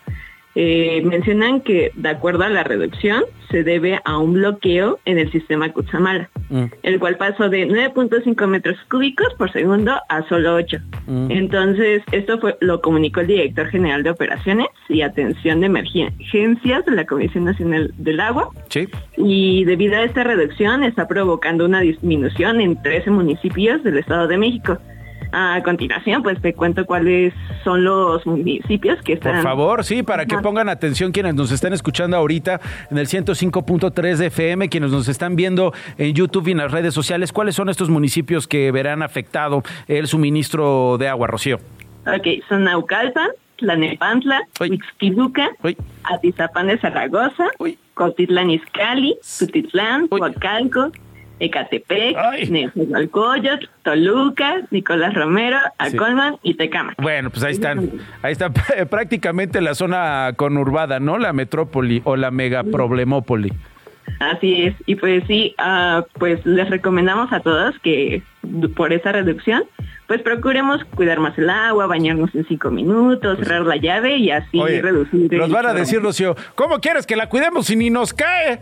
Eh, 0.60 1.02
mencionan 1.04 1.60
que, 1.60 1.92
de 1.94 2.08
acuerdo 2.08 2.42
a 2.42 2.48
la 2.48 2.64
reducción, 2.64 3.22
se 3.48 3.62
debe 3.62 4.00
a 4.04 4.18
un 4.18 4.32
bloqueo 4.32 4.98
en 5.04 5.16
el 5.18 5.30
sistema 5.30 5.72
Cutzamala, 5.72 6.28
mm. 6.50 6.64
el 6.82 6.98
cual 6.98 7.16
pasó 7.16 7.48
de 7.48 7.68
9.5 7.68 8.44
metros 8.48 8.76
cúbicos 8.90 9.28
por 9.38 9.52
segundo 9.52 9.94
a 10.08 10.28
solo 10.28 10.56
8. 10.56 10.78
Mm. 11.06 11.30
Entonces, 11.30 12.02
esto 12.10 12.40
fue, 12.40 12.56
lo 12.60 12.80
comunicó 12.80 13.20
el 13.20 13.28
director 13.28 13.68
general 13.68 14.02
de 14.02 14.10
operaciones 14.10 14.66
y 14.88 15.02
atención 15.02 15.60
de 15.60 15.66
emergencias 15.66 16.84
de 16.84 16.92
la 16.92 17.06
Comisión 17.06 17.44
Nacional 17.44 17.94
del 17.96 18.18
Agua. 18.18 18.50
Y 19.16 19.64
debido 19.64 19.94
a 19.94 20.02
esta 20.02 20.24
reducción, 20.24 20.82
está 20.82 21.06
provocando 21.06 21.66
una 21.66 21.82
disminución 21.82 22.60
en 22.60 22.82
13 22.82 23.12
municipios 23.12 23.84
del 23.84 23.98
Estado 23.98 24.26
de 24.26 24.38
México. 24.38 24.78
A 25.32 25.60
continuación, 25.62 26.22
pues 26.22 26.40
te 26.40 26.54
cuento 26.54 26.86
cuáles 26.86 27.34
son 27.64 27.84
los 27.84 28.24
municipios 28.26 29.00
que 29.02 29.14
están... 29.14 29.34
Por 29.34 29.42
favor, 29.42 29.84
sí, 29.84 30.02
para 30.02 30.24
que 30.26 30.38
pongan 30.38 30.68
atención 30.68 31.12
quienes 31.12 31.34
nos 31.34 31.52
están 31.52 31.72
escuchando 31.72 32.16
ahorita 32.16 32.60
en 32.90 32.98
el 32.98 33.06
105.3 33.06 34.16
de 34.16 34.26
FM, 34.26 34.68
quienes 34.68 34.90
nos 34.90 35.08
están 35.08 35.36
viendo 35.36 35.72
en 35.98 36.14
YouTube 36.14 36.48
y 36.48 36.52
en 36.52 36.58
las 36.58 36.72
redes 36.72 36.94
sociales, 36.94 37.32
¿cuáles 37.32 37.54
son 37.54 37.68
estos 37.68 37.90
municipios 37.90 38.48
que 38.48 38.70
verán 38.72 39.02
afectado 39.02 39.62
el 39.86 40.06
suministro 40.06 40.96
de 40.98 41.08
agua, 41.08 41.26
Rocío? 41.26 41.58
Ok, 42.06 42.44
son 42.48 42.64
Naucalpan, 42.64 43.28
Tlanepantla, 43.56 44.42
Huixquiluca, 44.60 45.50
Atizapán 46.04 46.68
de 46.68 46.78
Zaragoza, 46.78 47.48
Cotitlán 47.94 48.50
Izcalli, 48.50 49.18
Tutitlán, 49.38 50.06
Huacalco, 50.10 50.92
Ecatepec, 51.40 52.16
Nezahualcóyotl, 52.48 53.66
Toluca, 53.82 54.62
Nicolás 54.70 55.14
Romero, 55.14 55.58
Acolman 55.78 56.36
y 56.42 56.54
Tecama. 56.54 56.94
Bueno, 56.98 57.30
pues 57.30 57.42
ahí 57.44 57.52
están, 57.52 57.90
ahí 58.22 58.32
está 58.32 58.50
prácticamente 58.90 59.60
la 59.60 59.74
zona 59.74 60.32
conurbada, 60.36 61.00
¿no? 61.00 61.18
La 61.18 61.32
metrópoli 61.32 62.02
o 62.04 62.16
la 62.16 62.30
megaproblemópoli. 62.30 63.52
Así 64.20 64.64
es, 64.64 64.74
y 64.86 64.96
pues 64.96 65.22
sí, 65.28 65.54
uh, 65.58 66.02
pues 66.18 66.44
les 66.44 66.68
recomendamos 66.70 67.32
a 67.32 67.40
todos 67.40 67.78
que 67.80 68.22
por 68.74 68.92
esa 68.92 69.12
reducción, 69.12 69.64
pues 70.08 70.22
procuremos 70.22 70.82
cuidar 70.96 71.20
más 71.20 71.36
el 71.36 71.50
agua, 71.50 71.86
bañarnos 71.86 72.34
en 72.34 72.46
cinco 72.46 72.70
minutos, 72.70 73.36
pues 73.36 73.46
cerrar 73.46 73.66
la 73.66 73.76
llave 73.76 74.16
y 74.16 74.30
así 74.30 74.58
reducir. 74.58 75.30
Nos 75.34 75.50
van 75.50 75.66
a 75.66 75.74
decir, 75.74 76.00
Rocío, 76.00 76.34
¿cómo 76.54 76.80
quieres 76.80 77.06
que 77.06 77.14
la 77.14 77.28
cuidemos 77.28 77.66
si 77.66 77.76
ni 77.76 77.90
nos 77.90 78.14
cae? 78.14 78.58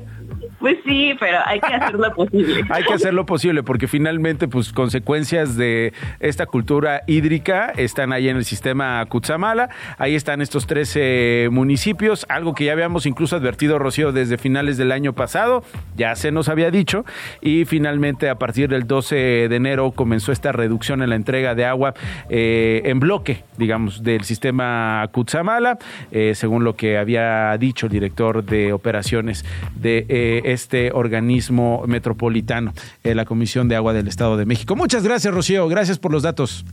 Pues 0.59 0.79
sí, 0.85 1.13
pero 1.21 1.39
hay 1.45 1.61
que 1.61 1.75
hacer 1.75 1.95
lo 1.95 2.15
posible. 2.15 2.65
hay 2.71 2.83
que 2.83 2.95
hacer 2.95 3.15
lo 3.15 3.27
posible 3.27 3.63
porque 3.63 3.87
finalmente 3.87 4.49
pues 4.49 4.73
consecuencias 4.73 5.57
de 5.57 5.93
esta 6.19 6.47
cultura 6.47 7.03
hídrica 7.07 7.73
están 7.77 8.13
ahí 8.13 8.29
en 8.29 8.37
el 8.37 8.45
sistema 8.45 9.05
Cutzamala, 9.07 9.69
ahí 9.99 10.15
están 10.15 10.41
estos 10.41 10.67
13 10.67 11.51
municipios, 11.53 12.27
algo 12.29 12.55
que 12.55 12.65
ya 12.65 12.73
habíamos 12.73 13.07
incluso 13.07 13.37
advertido 13.37 13.79
Rocío 13.79 14.11
desde 14.11 14.39
finales 14.39 14.79
del 14.79 14.93
año 14.93 15.13
pasado 15.13 15.63
ya 15.97 16.17
se 16.17 16.33
nos 16.33 16.49
había 16.49 16.71
dicho, 16.71 17.05
y 17.41 17.65
finalmente 17.65 18.29
a 18.29 18.37
partir 18.37 18.69
del 18.69 18.87
12 18.87 19.49
de 19.49 19.57
enero 19.57 19.93
comenzó 19.93 20.33
esta 20.33 20.53
reducción 20.53 21.03
en 21.03 21.11
la 21.11 21.17
entrega 21.17 21.36
de 21.37 21.65
agua 21.65 21.95
eh, 22.29 22.83
en 22.85 23.01
bloque, 23.01 23.43
digamos, 23.57 24.03
del 24.03 24.25
sistema 24.25 25.09
Cutzamala, 25.13 25.79
eh, 26.11 26.33
según 26.35 26.65
lo 26.65 26.77
que 26.77 26.99
había 26.99 27.57
dicho 27.59 27.87
el 27.87 27.93
director 27.93 28.45
de 28.45 28.73
operaciones 28.73 29.45
de 29.75 30.07
eh, 30.09 30.43
este 30.45 30.91
organismo 30.93 31.85
metropolitano, 31.87 32.73
la 33.03 33.25
Comisión 33.25 33.69
de 33.69 33.77
Agua 33.77 33.93
del 33.93 34.09
Estado 34.09 34.37
de 34.37 34.47
México. 34.47 34.77
Muchas 34.77 35.05
gracias, 35.05 35.33
Rocío, 35.33 35.69
gracias 35.69 35.99
por 35.99 36.13
los 36.13 36.23
datos. 36.23 36.65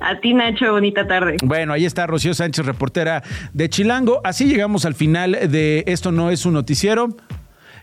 A 0.00 0.20
ti, 0.20 0.32
Nacho, 0.32 0.70
bonita 0.72 1.06
tarde. 1.06 1.36
Bueno, 1.42 1.72
ahí 1.72 1.84
está 1.84 2.06
Rocío 2.06 2.34
Sánchez, 2.34 2.64
reportera 2.66 3.22
de 3.52 3.68
Chilango. 3.68 4.20
Así 4.22 4.44
llegamos 4.46 4.84
al 4.84 4.94
final 4.94 5.32
de 5.32 5.82
Esto 5.86 6.12
no 6.12 6.30
es 6.30 6.46
un 6.46 6.54
noticiero. 6.54 7.08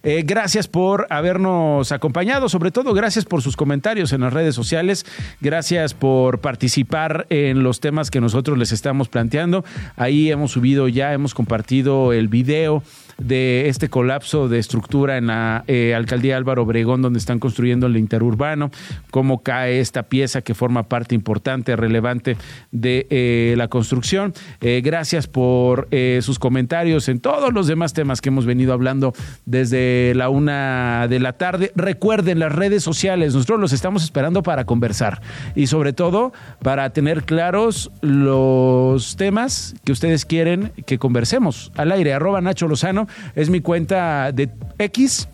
Eh, 0.08 0.22
gracias 0.24 0.68
por 0.68 1.08
habernos 1.10 1.92
acompañado, 1.92 2.48
sobre 2.48 2.70
todo 2.70 2.94
gracias 2.94 3.26
por 3.26 3.42
sus 3.42 3.58
comentarios 3.58 4.14
en 4.14 4.22
las 4.22 4.32
redes 4.32 4.54
sociales, 4.54 5.04
gracias 5.42 5.96
por 5.96 6.42
participar 6.42 7.26
en 7.32 7.64
los 7.64 7.80
temas 7.80 8.12
que 8.12 8.22
nosotros 8.22 8.56
les 8.60 8.72
estamos 8.72 9.10
planteando. 9.10 9.66
Ahí 9.96 10.30
hemos 10.30 10.52
subido 10.52 10.88
ya, 10.88 11.12
hemos 11.12 11.34
compartido 11.34 12.14
el 12.14 12.28
video 12.28 12.84
de 13.18 13.70
este 13.70 13.90
colapso 13.90 14.48
de 14.50 14.60
estructura 14.60 15.18
en 15.18 15.28
la 15.28 15.64
eh, 15.68 15.94
alcaldía 15.96 16.38
Álvaro 16.38 16.64
Obregón, 16.64 17.02
donde 17.02 17.20
están 17.20 17.40
construyendo 17.40 17.88
el 17.88 17.98
interurbano, 17.98 18.72
cómo 19.12 19.42
cae 19.42 19.80
esta 19.80 20.04
pieza 20.04 20.42
que 20.42 20.54
forma 20.54 20.84
parte 20.84 21.16
importante, 21.16 21.76
relevante 21.76 22.38
de 22.72 23.08
eh, 23.10 23.56
la 23.58 23.68
construcción. 23.68 24.34
Eh, 24.62 24.82
gracias 24.84 25.28
por 25.28 25.88
sus 26.22 26.40
comentarios 26.40 27.10
en 27.10 27.20
todos 27.20 27.54
los 27.54 27.68
demás 27.68 27.94
temas 27.94 28.22
que 28.22 28.30
hemos 28.30 28.46
venido 28.46 28.74
hablando 28.74 29.14
desde 29.46 30.14
la 30.16 30.30
una 30.30 31.08
de 31.08 31.20
la 31.20 31.34
tarde. 31.34 31.72
Recuerden 31.76 32.40
las 32.40 32.52
redes 32.52 32.84
sociales, 32.84 33.34
nosotros 33.34 33.60
los 33.60 33.74
estamos 33.74 34.04
esperando 34.04 34.44
para 34.44 34.66
conversar 34.66 35.22
y 35.56 35.68
sobre 35.68 35.94
todo 35.94 36.34
para 36.62 36.90
tener 36.92 37.24
claros 37.24 37.92
los 38.02 39.16
temas 39.16 39.76
que 39.84 39.92
ustedes 39.92 40.26
quieren 40.26 40.72
que 40.86 40.98
conversemos 40.98 41.72
al 41.76 41.92
aire. 41.92 42.14
Arroba 42.14 42.42
Nacho 42.42 42.68
Lozano 42.68 43.05
es 43.36 43.50
mi 43.50 43.62
cuenta 43.62 44.32
de 44.32 44.50
X. 44.78 45.28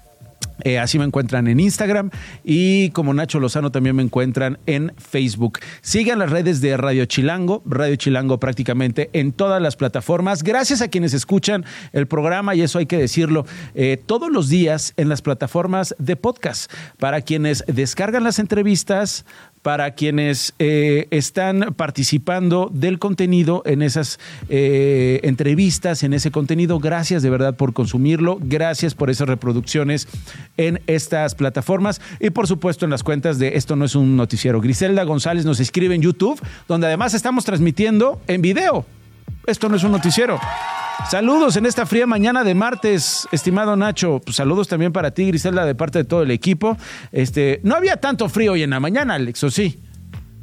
Eh, 0.64 0.80
así 0.80 1.00
me 1.00 1.06
encuentran 1.06 1.48
en 1.48 1.60
Instagram 1.60 2.12
y 2.44 2.90
como 2.92 3.14
Nacho 3.14 3.40
Lozano 3.40 3.72
también 3.72 3.96
me 3.96 4.04
encuentran 4.04 4.60
en 4.66 4.94
Facebook. 4.98 5.60
Sigan 5.82 6.20
las 6.20 6.30
redes 6.30 6.62
de 6.62 6.78
Radio 6.78 7.06
Chilango, 7.06 7.64
Radio 7.66 7.96
Chilango 7.96 8.40
prácticamente 8.40 9.10
en 9.14 9.32
todas 9.32 9.62
las 9.62 9.76
plataformas. 9.76 10.44
Gracias 10.44 10.82
a 10.82 10.90
quienes 10.90 11.14
escuchan 11.14 11.66
el 11.94 12.08
programa 12.08 12.54
y 12.56 12.62
eso 12.62 12.80
hay 12.80 12.86
que 12.86 12.98
decirlo 12.98 13.46
eh, 13.74 14.02
todos 14.06 14.32
los 14.32 14.50
días 14.50 14.94
en 14.98 15.10
las 15.10 15.22
plataformas 15.22 15.96
de 15.98 16.16
podcast. 16.16 16.72
Para 17.00 17.22
quienes 17.22 17.64
descargan 17.68 18.24
las 18.24 18.40
entrevistas, 18.40 19.26
para 19.62 19.92
quienes 19.92 20.54
eh, 20.60 21.08
están 21.12 21.74
participando 21.76 22.70
del 22.74 23.00
contenido 23.00 23.62
en 23.66 23.82
esas 23.82 24.20
eh, 24.50 25.20
entrevistas, 25.24 26.04
en 26.04 26.14
ese 26.14 26.32
contenido. 26.32 26.80
Gracias 26.80 27.22
de 27.24 27.30
verdad 27.30 27.56
por 27.56 27.74
consumirlo, 27.74 28.38
gracias 28.42 28.96
por 28.96 29.10
esas 29.10 29.28
reproducciones 29.28 30.08
en 30.58 30.82
estas 30.88 31.36
plataformas 31.36 32.02
y 32.20 32.32
por 32.32 32.48
supuesto 32.48 32.86
en 32.86 32.92
las 32.92 33.04
cuentas 33.04 33.40
de 33.40 33.56
Esto 33.58 33.76
no 33.76 33.86
es 33.86 33.96
un 33.96 34.16
noticiero. 34.16 34.62
Griselda 34.62 35.04
González 35.04 35.46
nos 35.46 35.60
escribe 35.60 35.96
en 35.96 36.02
YouTube, 36.02 36.42
donde 36.68 36.88
además 36.88 37.14
estamos 37.14 37.46
transmitiendo 37.46 38.22
en 38.28 38.42
video. 38.42 38.86
Esto 39.46 39.70
no 39.70 39.76
es 39.76 39.84
un 39.84 39.92
noticiero. 39.92 40.40
Saludos 41.10 41.58
en 41.58 41.66
esta 41.66 41.86
fría 41.86 42.08
mañana 42.08 42.44
de 42.44 42.56
martes, 42.56 43.28
estimado 43.32 43.76
Nacho. 43.76 44.22
Pues 44.24 44.38
saludos 44.38 44.68
también 44.68 44.94
para 44.94 45.12
ti, 45.12 45.26
Griselda, 45.26 45.66
de 45.66 45.76
parte 45.76 46.00
de 46.00 46.06
todo 46.06 46.24
el 46.24 46.32
equipo. 46.32 46.78
Este, 47.12 47.60
no 47.64 47.76
había 47.76 47.98
tanto 47.98 48.30
frío 48.30 48.54
hoy 48.54 48.64
en 48.64 48.70
la 48.70 48.80
mañana, 48.80 49.16
Alex, 49.16 49.44
¿o 49.44 49.52
sí? 49.52 49.82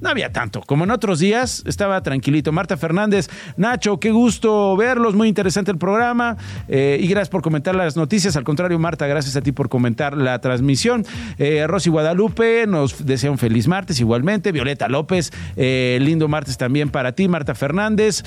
No 0.01 0.11
había 0.11 0.31
tanto. 0.31 0.61
Como 0.61 0.85
en 0.85 0.91
otros 0.91 1.19
días, 1.19 1.65
estaba 1.67 2.03
tranquilito. 2.03 2.53
Marta 2.53 2.77
Fernández, 2.77 3.29
Nacho, 3.57 3.99
qué 3.99 4.11
gusto 4.11 4.77
verlos. 4.77 5.15
Muy 5.15 5.29
interesante 5.29 5.71
el 5.71 5.79
programa. 5.79 6.37
Eh, 6.69 6.99
y 7.01 7.09
gracias 7.09 7.31
por 7.31 7.43
comentar 7.43 7.75
las 7.75 7.97
noticias. 7.97 8.37
Al 8.37 8.45
contrario, 8.45 8.79
Marta, 8.79 9.07
gracias 9.07 9.37
a 9.37 9.41
ti 9.41 9.53
por 9.53 9.69
comentar 9.69 10.17
la 10.17 10.39
transmisión. 10.41 11.05
Eh, 11.39 11.67
Rosy 11.67 11.91
Guadalupe 11.91 12.67
nos 12.69 13.05
desea 13.07 13.31
un 13.31 13.39
feliz 13.39 13.67
martes 13.67 13.99
igualmente. 14.01 14.53
Violeta 14.53 14.89
López, 14.89 15.33
eh, 15.57 15.99
lindo 16.01 16.29
martes 16.29 16.59
también 16.59 16.91
para 16.91 17.13
ti. 17.13 17.27
Marta 17.27 17.55
Fernández. 17.55 18.23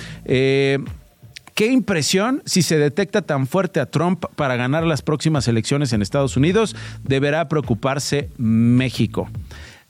Qué 1.56 1.68
impresión 1.68 2.42
si 2.46 2.62
se 2.62 2.78
detecta 2.78 3.22
tan 3.22 3.48
fuerte 3.48 3.80
a 3.80 3.86
Trump 3.86 4.26
para 4.36 4.56
ganar 4.56 4.84
las 4.84 5.02
próximas 5.02 5.48
elecciones 5.48 5.94
en 5.94 6.02
Estados 6.02 6.38
Unidos, 6.38 6.76
deberá 7.04 7.48
preocuparse 7.50 8.30
México. 8.38 9.30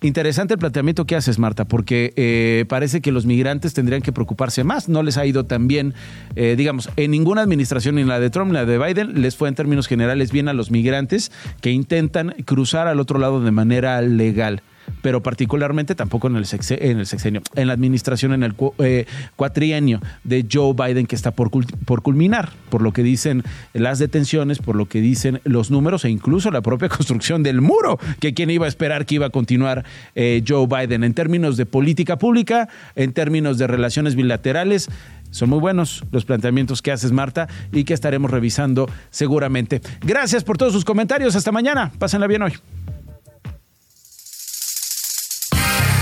Interesante 0.04 0.56
el 0.56 0.60
planteamiento 0.60 1.06
que 1.06 1.16
haces, 1.16 1.38
Marta, 1.38 1.66
porque 1.66 2.12
eh, 2.16 2.66
parece 2.68 3.02
que 3.02 3.12
los 3.12 3.28
migrantes 3.28 3.76
tendrían 3.76 4.02
que 4.02 4.12
preocuparse 4.12 4.64
más. 4.64 4.90
No 4.90 5.04
les 5.04 5.18
ha 5.18 5.28
ido 5.28 5.46
tan 5.46 5.68
bien, 5.68 5.94
eh, 6.36 6.56
digamos, 6.58 6.90
en 6.96 7.12
ninguna 7.12 7.42
administración, 7.42 7.96
ni 7.96 8.02
en 8.02 8.08
la 8.08 8.20
de 8.20 8.32
Trump 8.32 8.48
ni 8.48 8.56
la 8.56 8.66
de 8.66 8.80
Biden, 8.80 9.22
les 9.22 9.36
fue 9.36 9.48
en 9.48 9.54
términos 9.54 9.88
generales 9.88 10.32
bien 10.32 10.48
a 10.48 10.54
los 10.54 10.72
migrantes 10.72 11.32
que 11.62 11.70
intentan 11.70 12.34
cruzar 12.46 12.88
al 12.88 13.00
otro 13.00 13.20
lado 13.20 13.44
de 13.44 13.52
manera 13.52 14.02
legal 14.02 14.64
pero 15.02 15.24
particularmente 15.24 15.96
tampoco 15.96 16.28
en 16.28 16.36
el, 16.36 16.46
en 16.70 17.00
el 17.00 17.06
sexenio, 17.06 17.42
en 17.56 17.68
la 17.68 17.74
administración, 17.74 18.34
en 18.34 18.44
el 18.44 18.56
eh, 18.80 19.06
cuatrienio 19.36 20.02
de 20.24 20.46
Joe 20.52 20.74
Biden 20.74 21.06
que 21.06 21.16
está 21.16 21.32
por, 21.32 21.50
por 21.86 22.02
culminar, 22.02 22.50
por 22.70 22.82
lo 22.82 22.94
que 22.94 23.04
dicen 23.04 23.44
las 23.74 24.00
detenciones, 24.00 24.60
por 24.60 24.76
lo 24.76 24.88
que 24.88 25.02
dicen 25.02 25.42
los 25.44 25.72
números 25.72 26.06
e 26.06 26.10
incluso 26.10 26.52
la 26.52 26.62
propia 26.62 26.90
construcción 26.90 27.44
del 27.44 27.62
muro, 27.62 28.00
que 28.20 28.34
quien 28.34 28.50
iba 28.50 28.66
a 28.66 28.70
esperar 28.70 29.06
que 29.06 29.16
iba 29.16 29.28
a 29.28 29.30
continuar 29.30 29.86
eh, 30.16 30.44
Joe 30.48 30.68
Biden 30.68 31.04
en 31.04 31.14
términos 31.14 31.58
de 31.58 31.66
política 31.66 32.18
pública, 32.18 32.70
en 32.96 33.14
términos 33.14 33.58
de 33.58 33.68
relaciones 33.68 34.16
bilaterales. 34.16 34.90
Son 35.32 35.50
muy 35.50 35.60
buenos 35.60 36.04
los 36.12 36.26
planteamientos 36.26 36.82
que 36.82 36.92
haces, 36.92 37.14
Marta, 37.14 37.48
y 37.72 37.86
que 37.86 37.94
estaremos 37.94 38.30
revisando 38.32 38.90
seguramente. 39.10 39.82
Gracias 40.02 40.44
por 40.44 40.58
todos 40.58 40.74
sus 40.74 40.84
comentarios. 40.84 41.36
Hasta 41.36 41.52
mañana. 41.52 41.92
Pásenla 41.98 42.28
bien 42.28 42.42
hoy. 42.42 42.54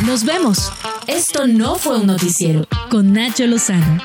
Nos 0.09 0.23
vemos. 0.23 0.71
Esto 1.05 1.45
no 1.45 1.75
fue 1.75 1.99
un 1.99 2.07
noticiero 2.07 2.65
con 2.89 3.13
Nacho 3.13 3.45
Lozano. 3.45 3.99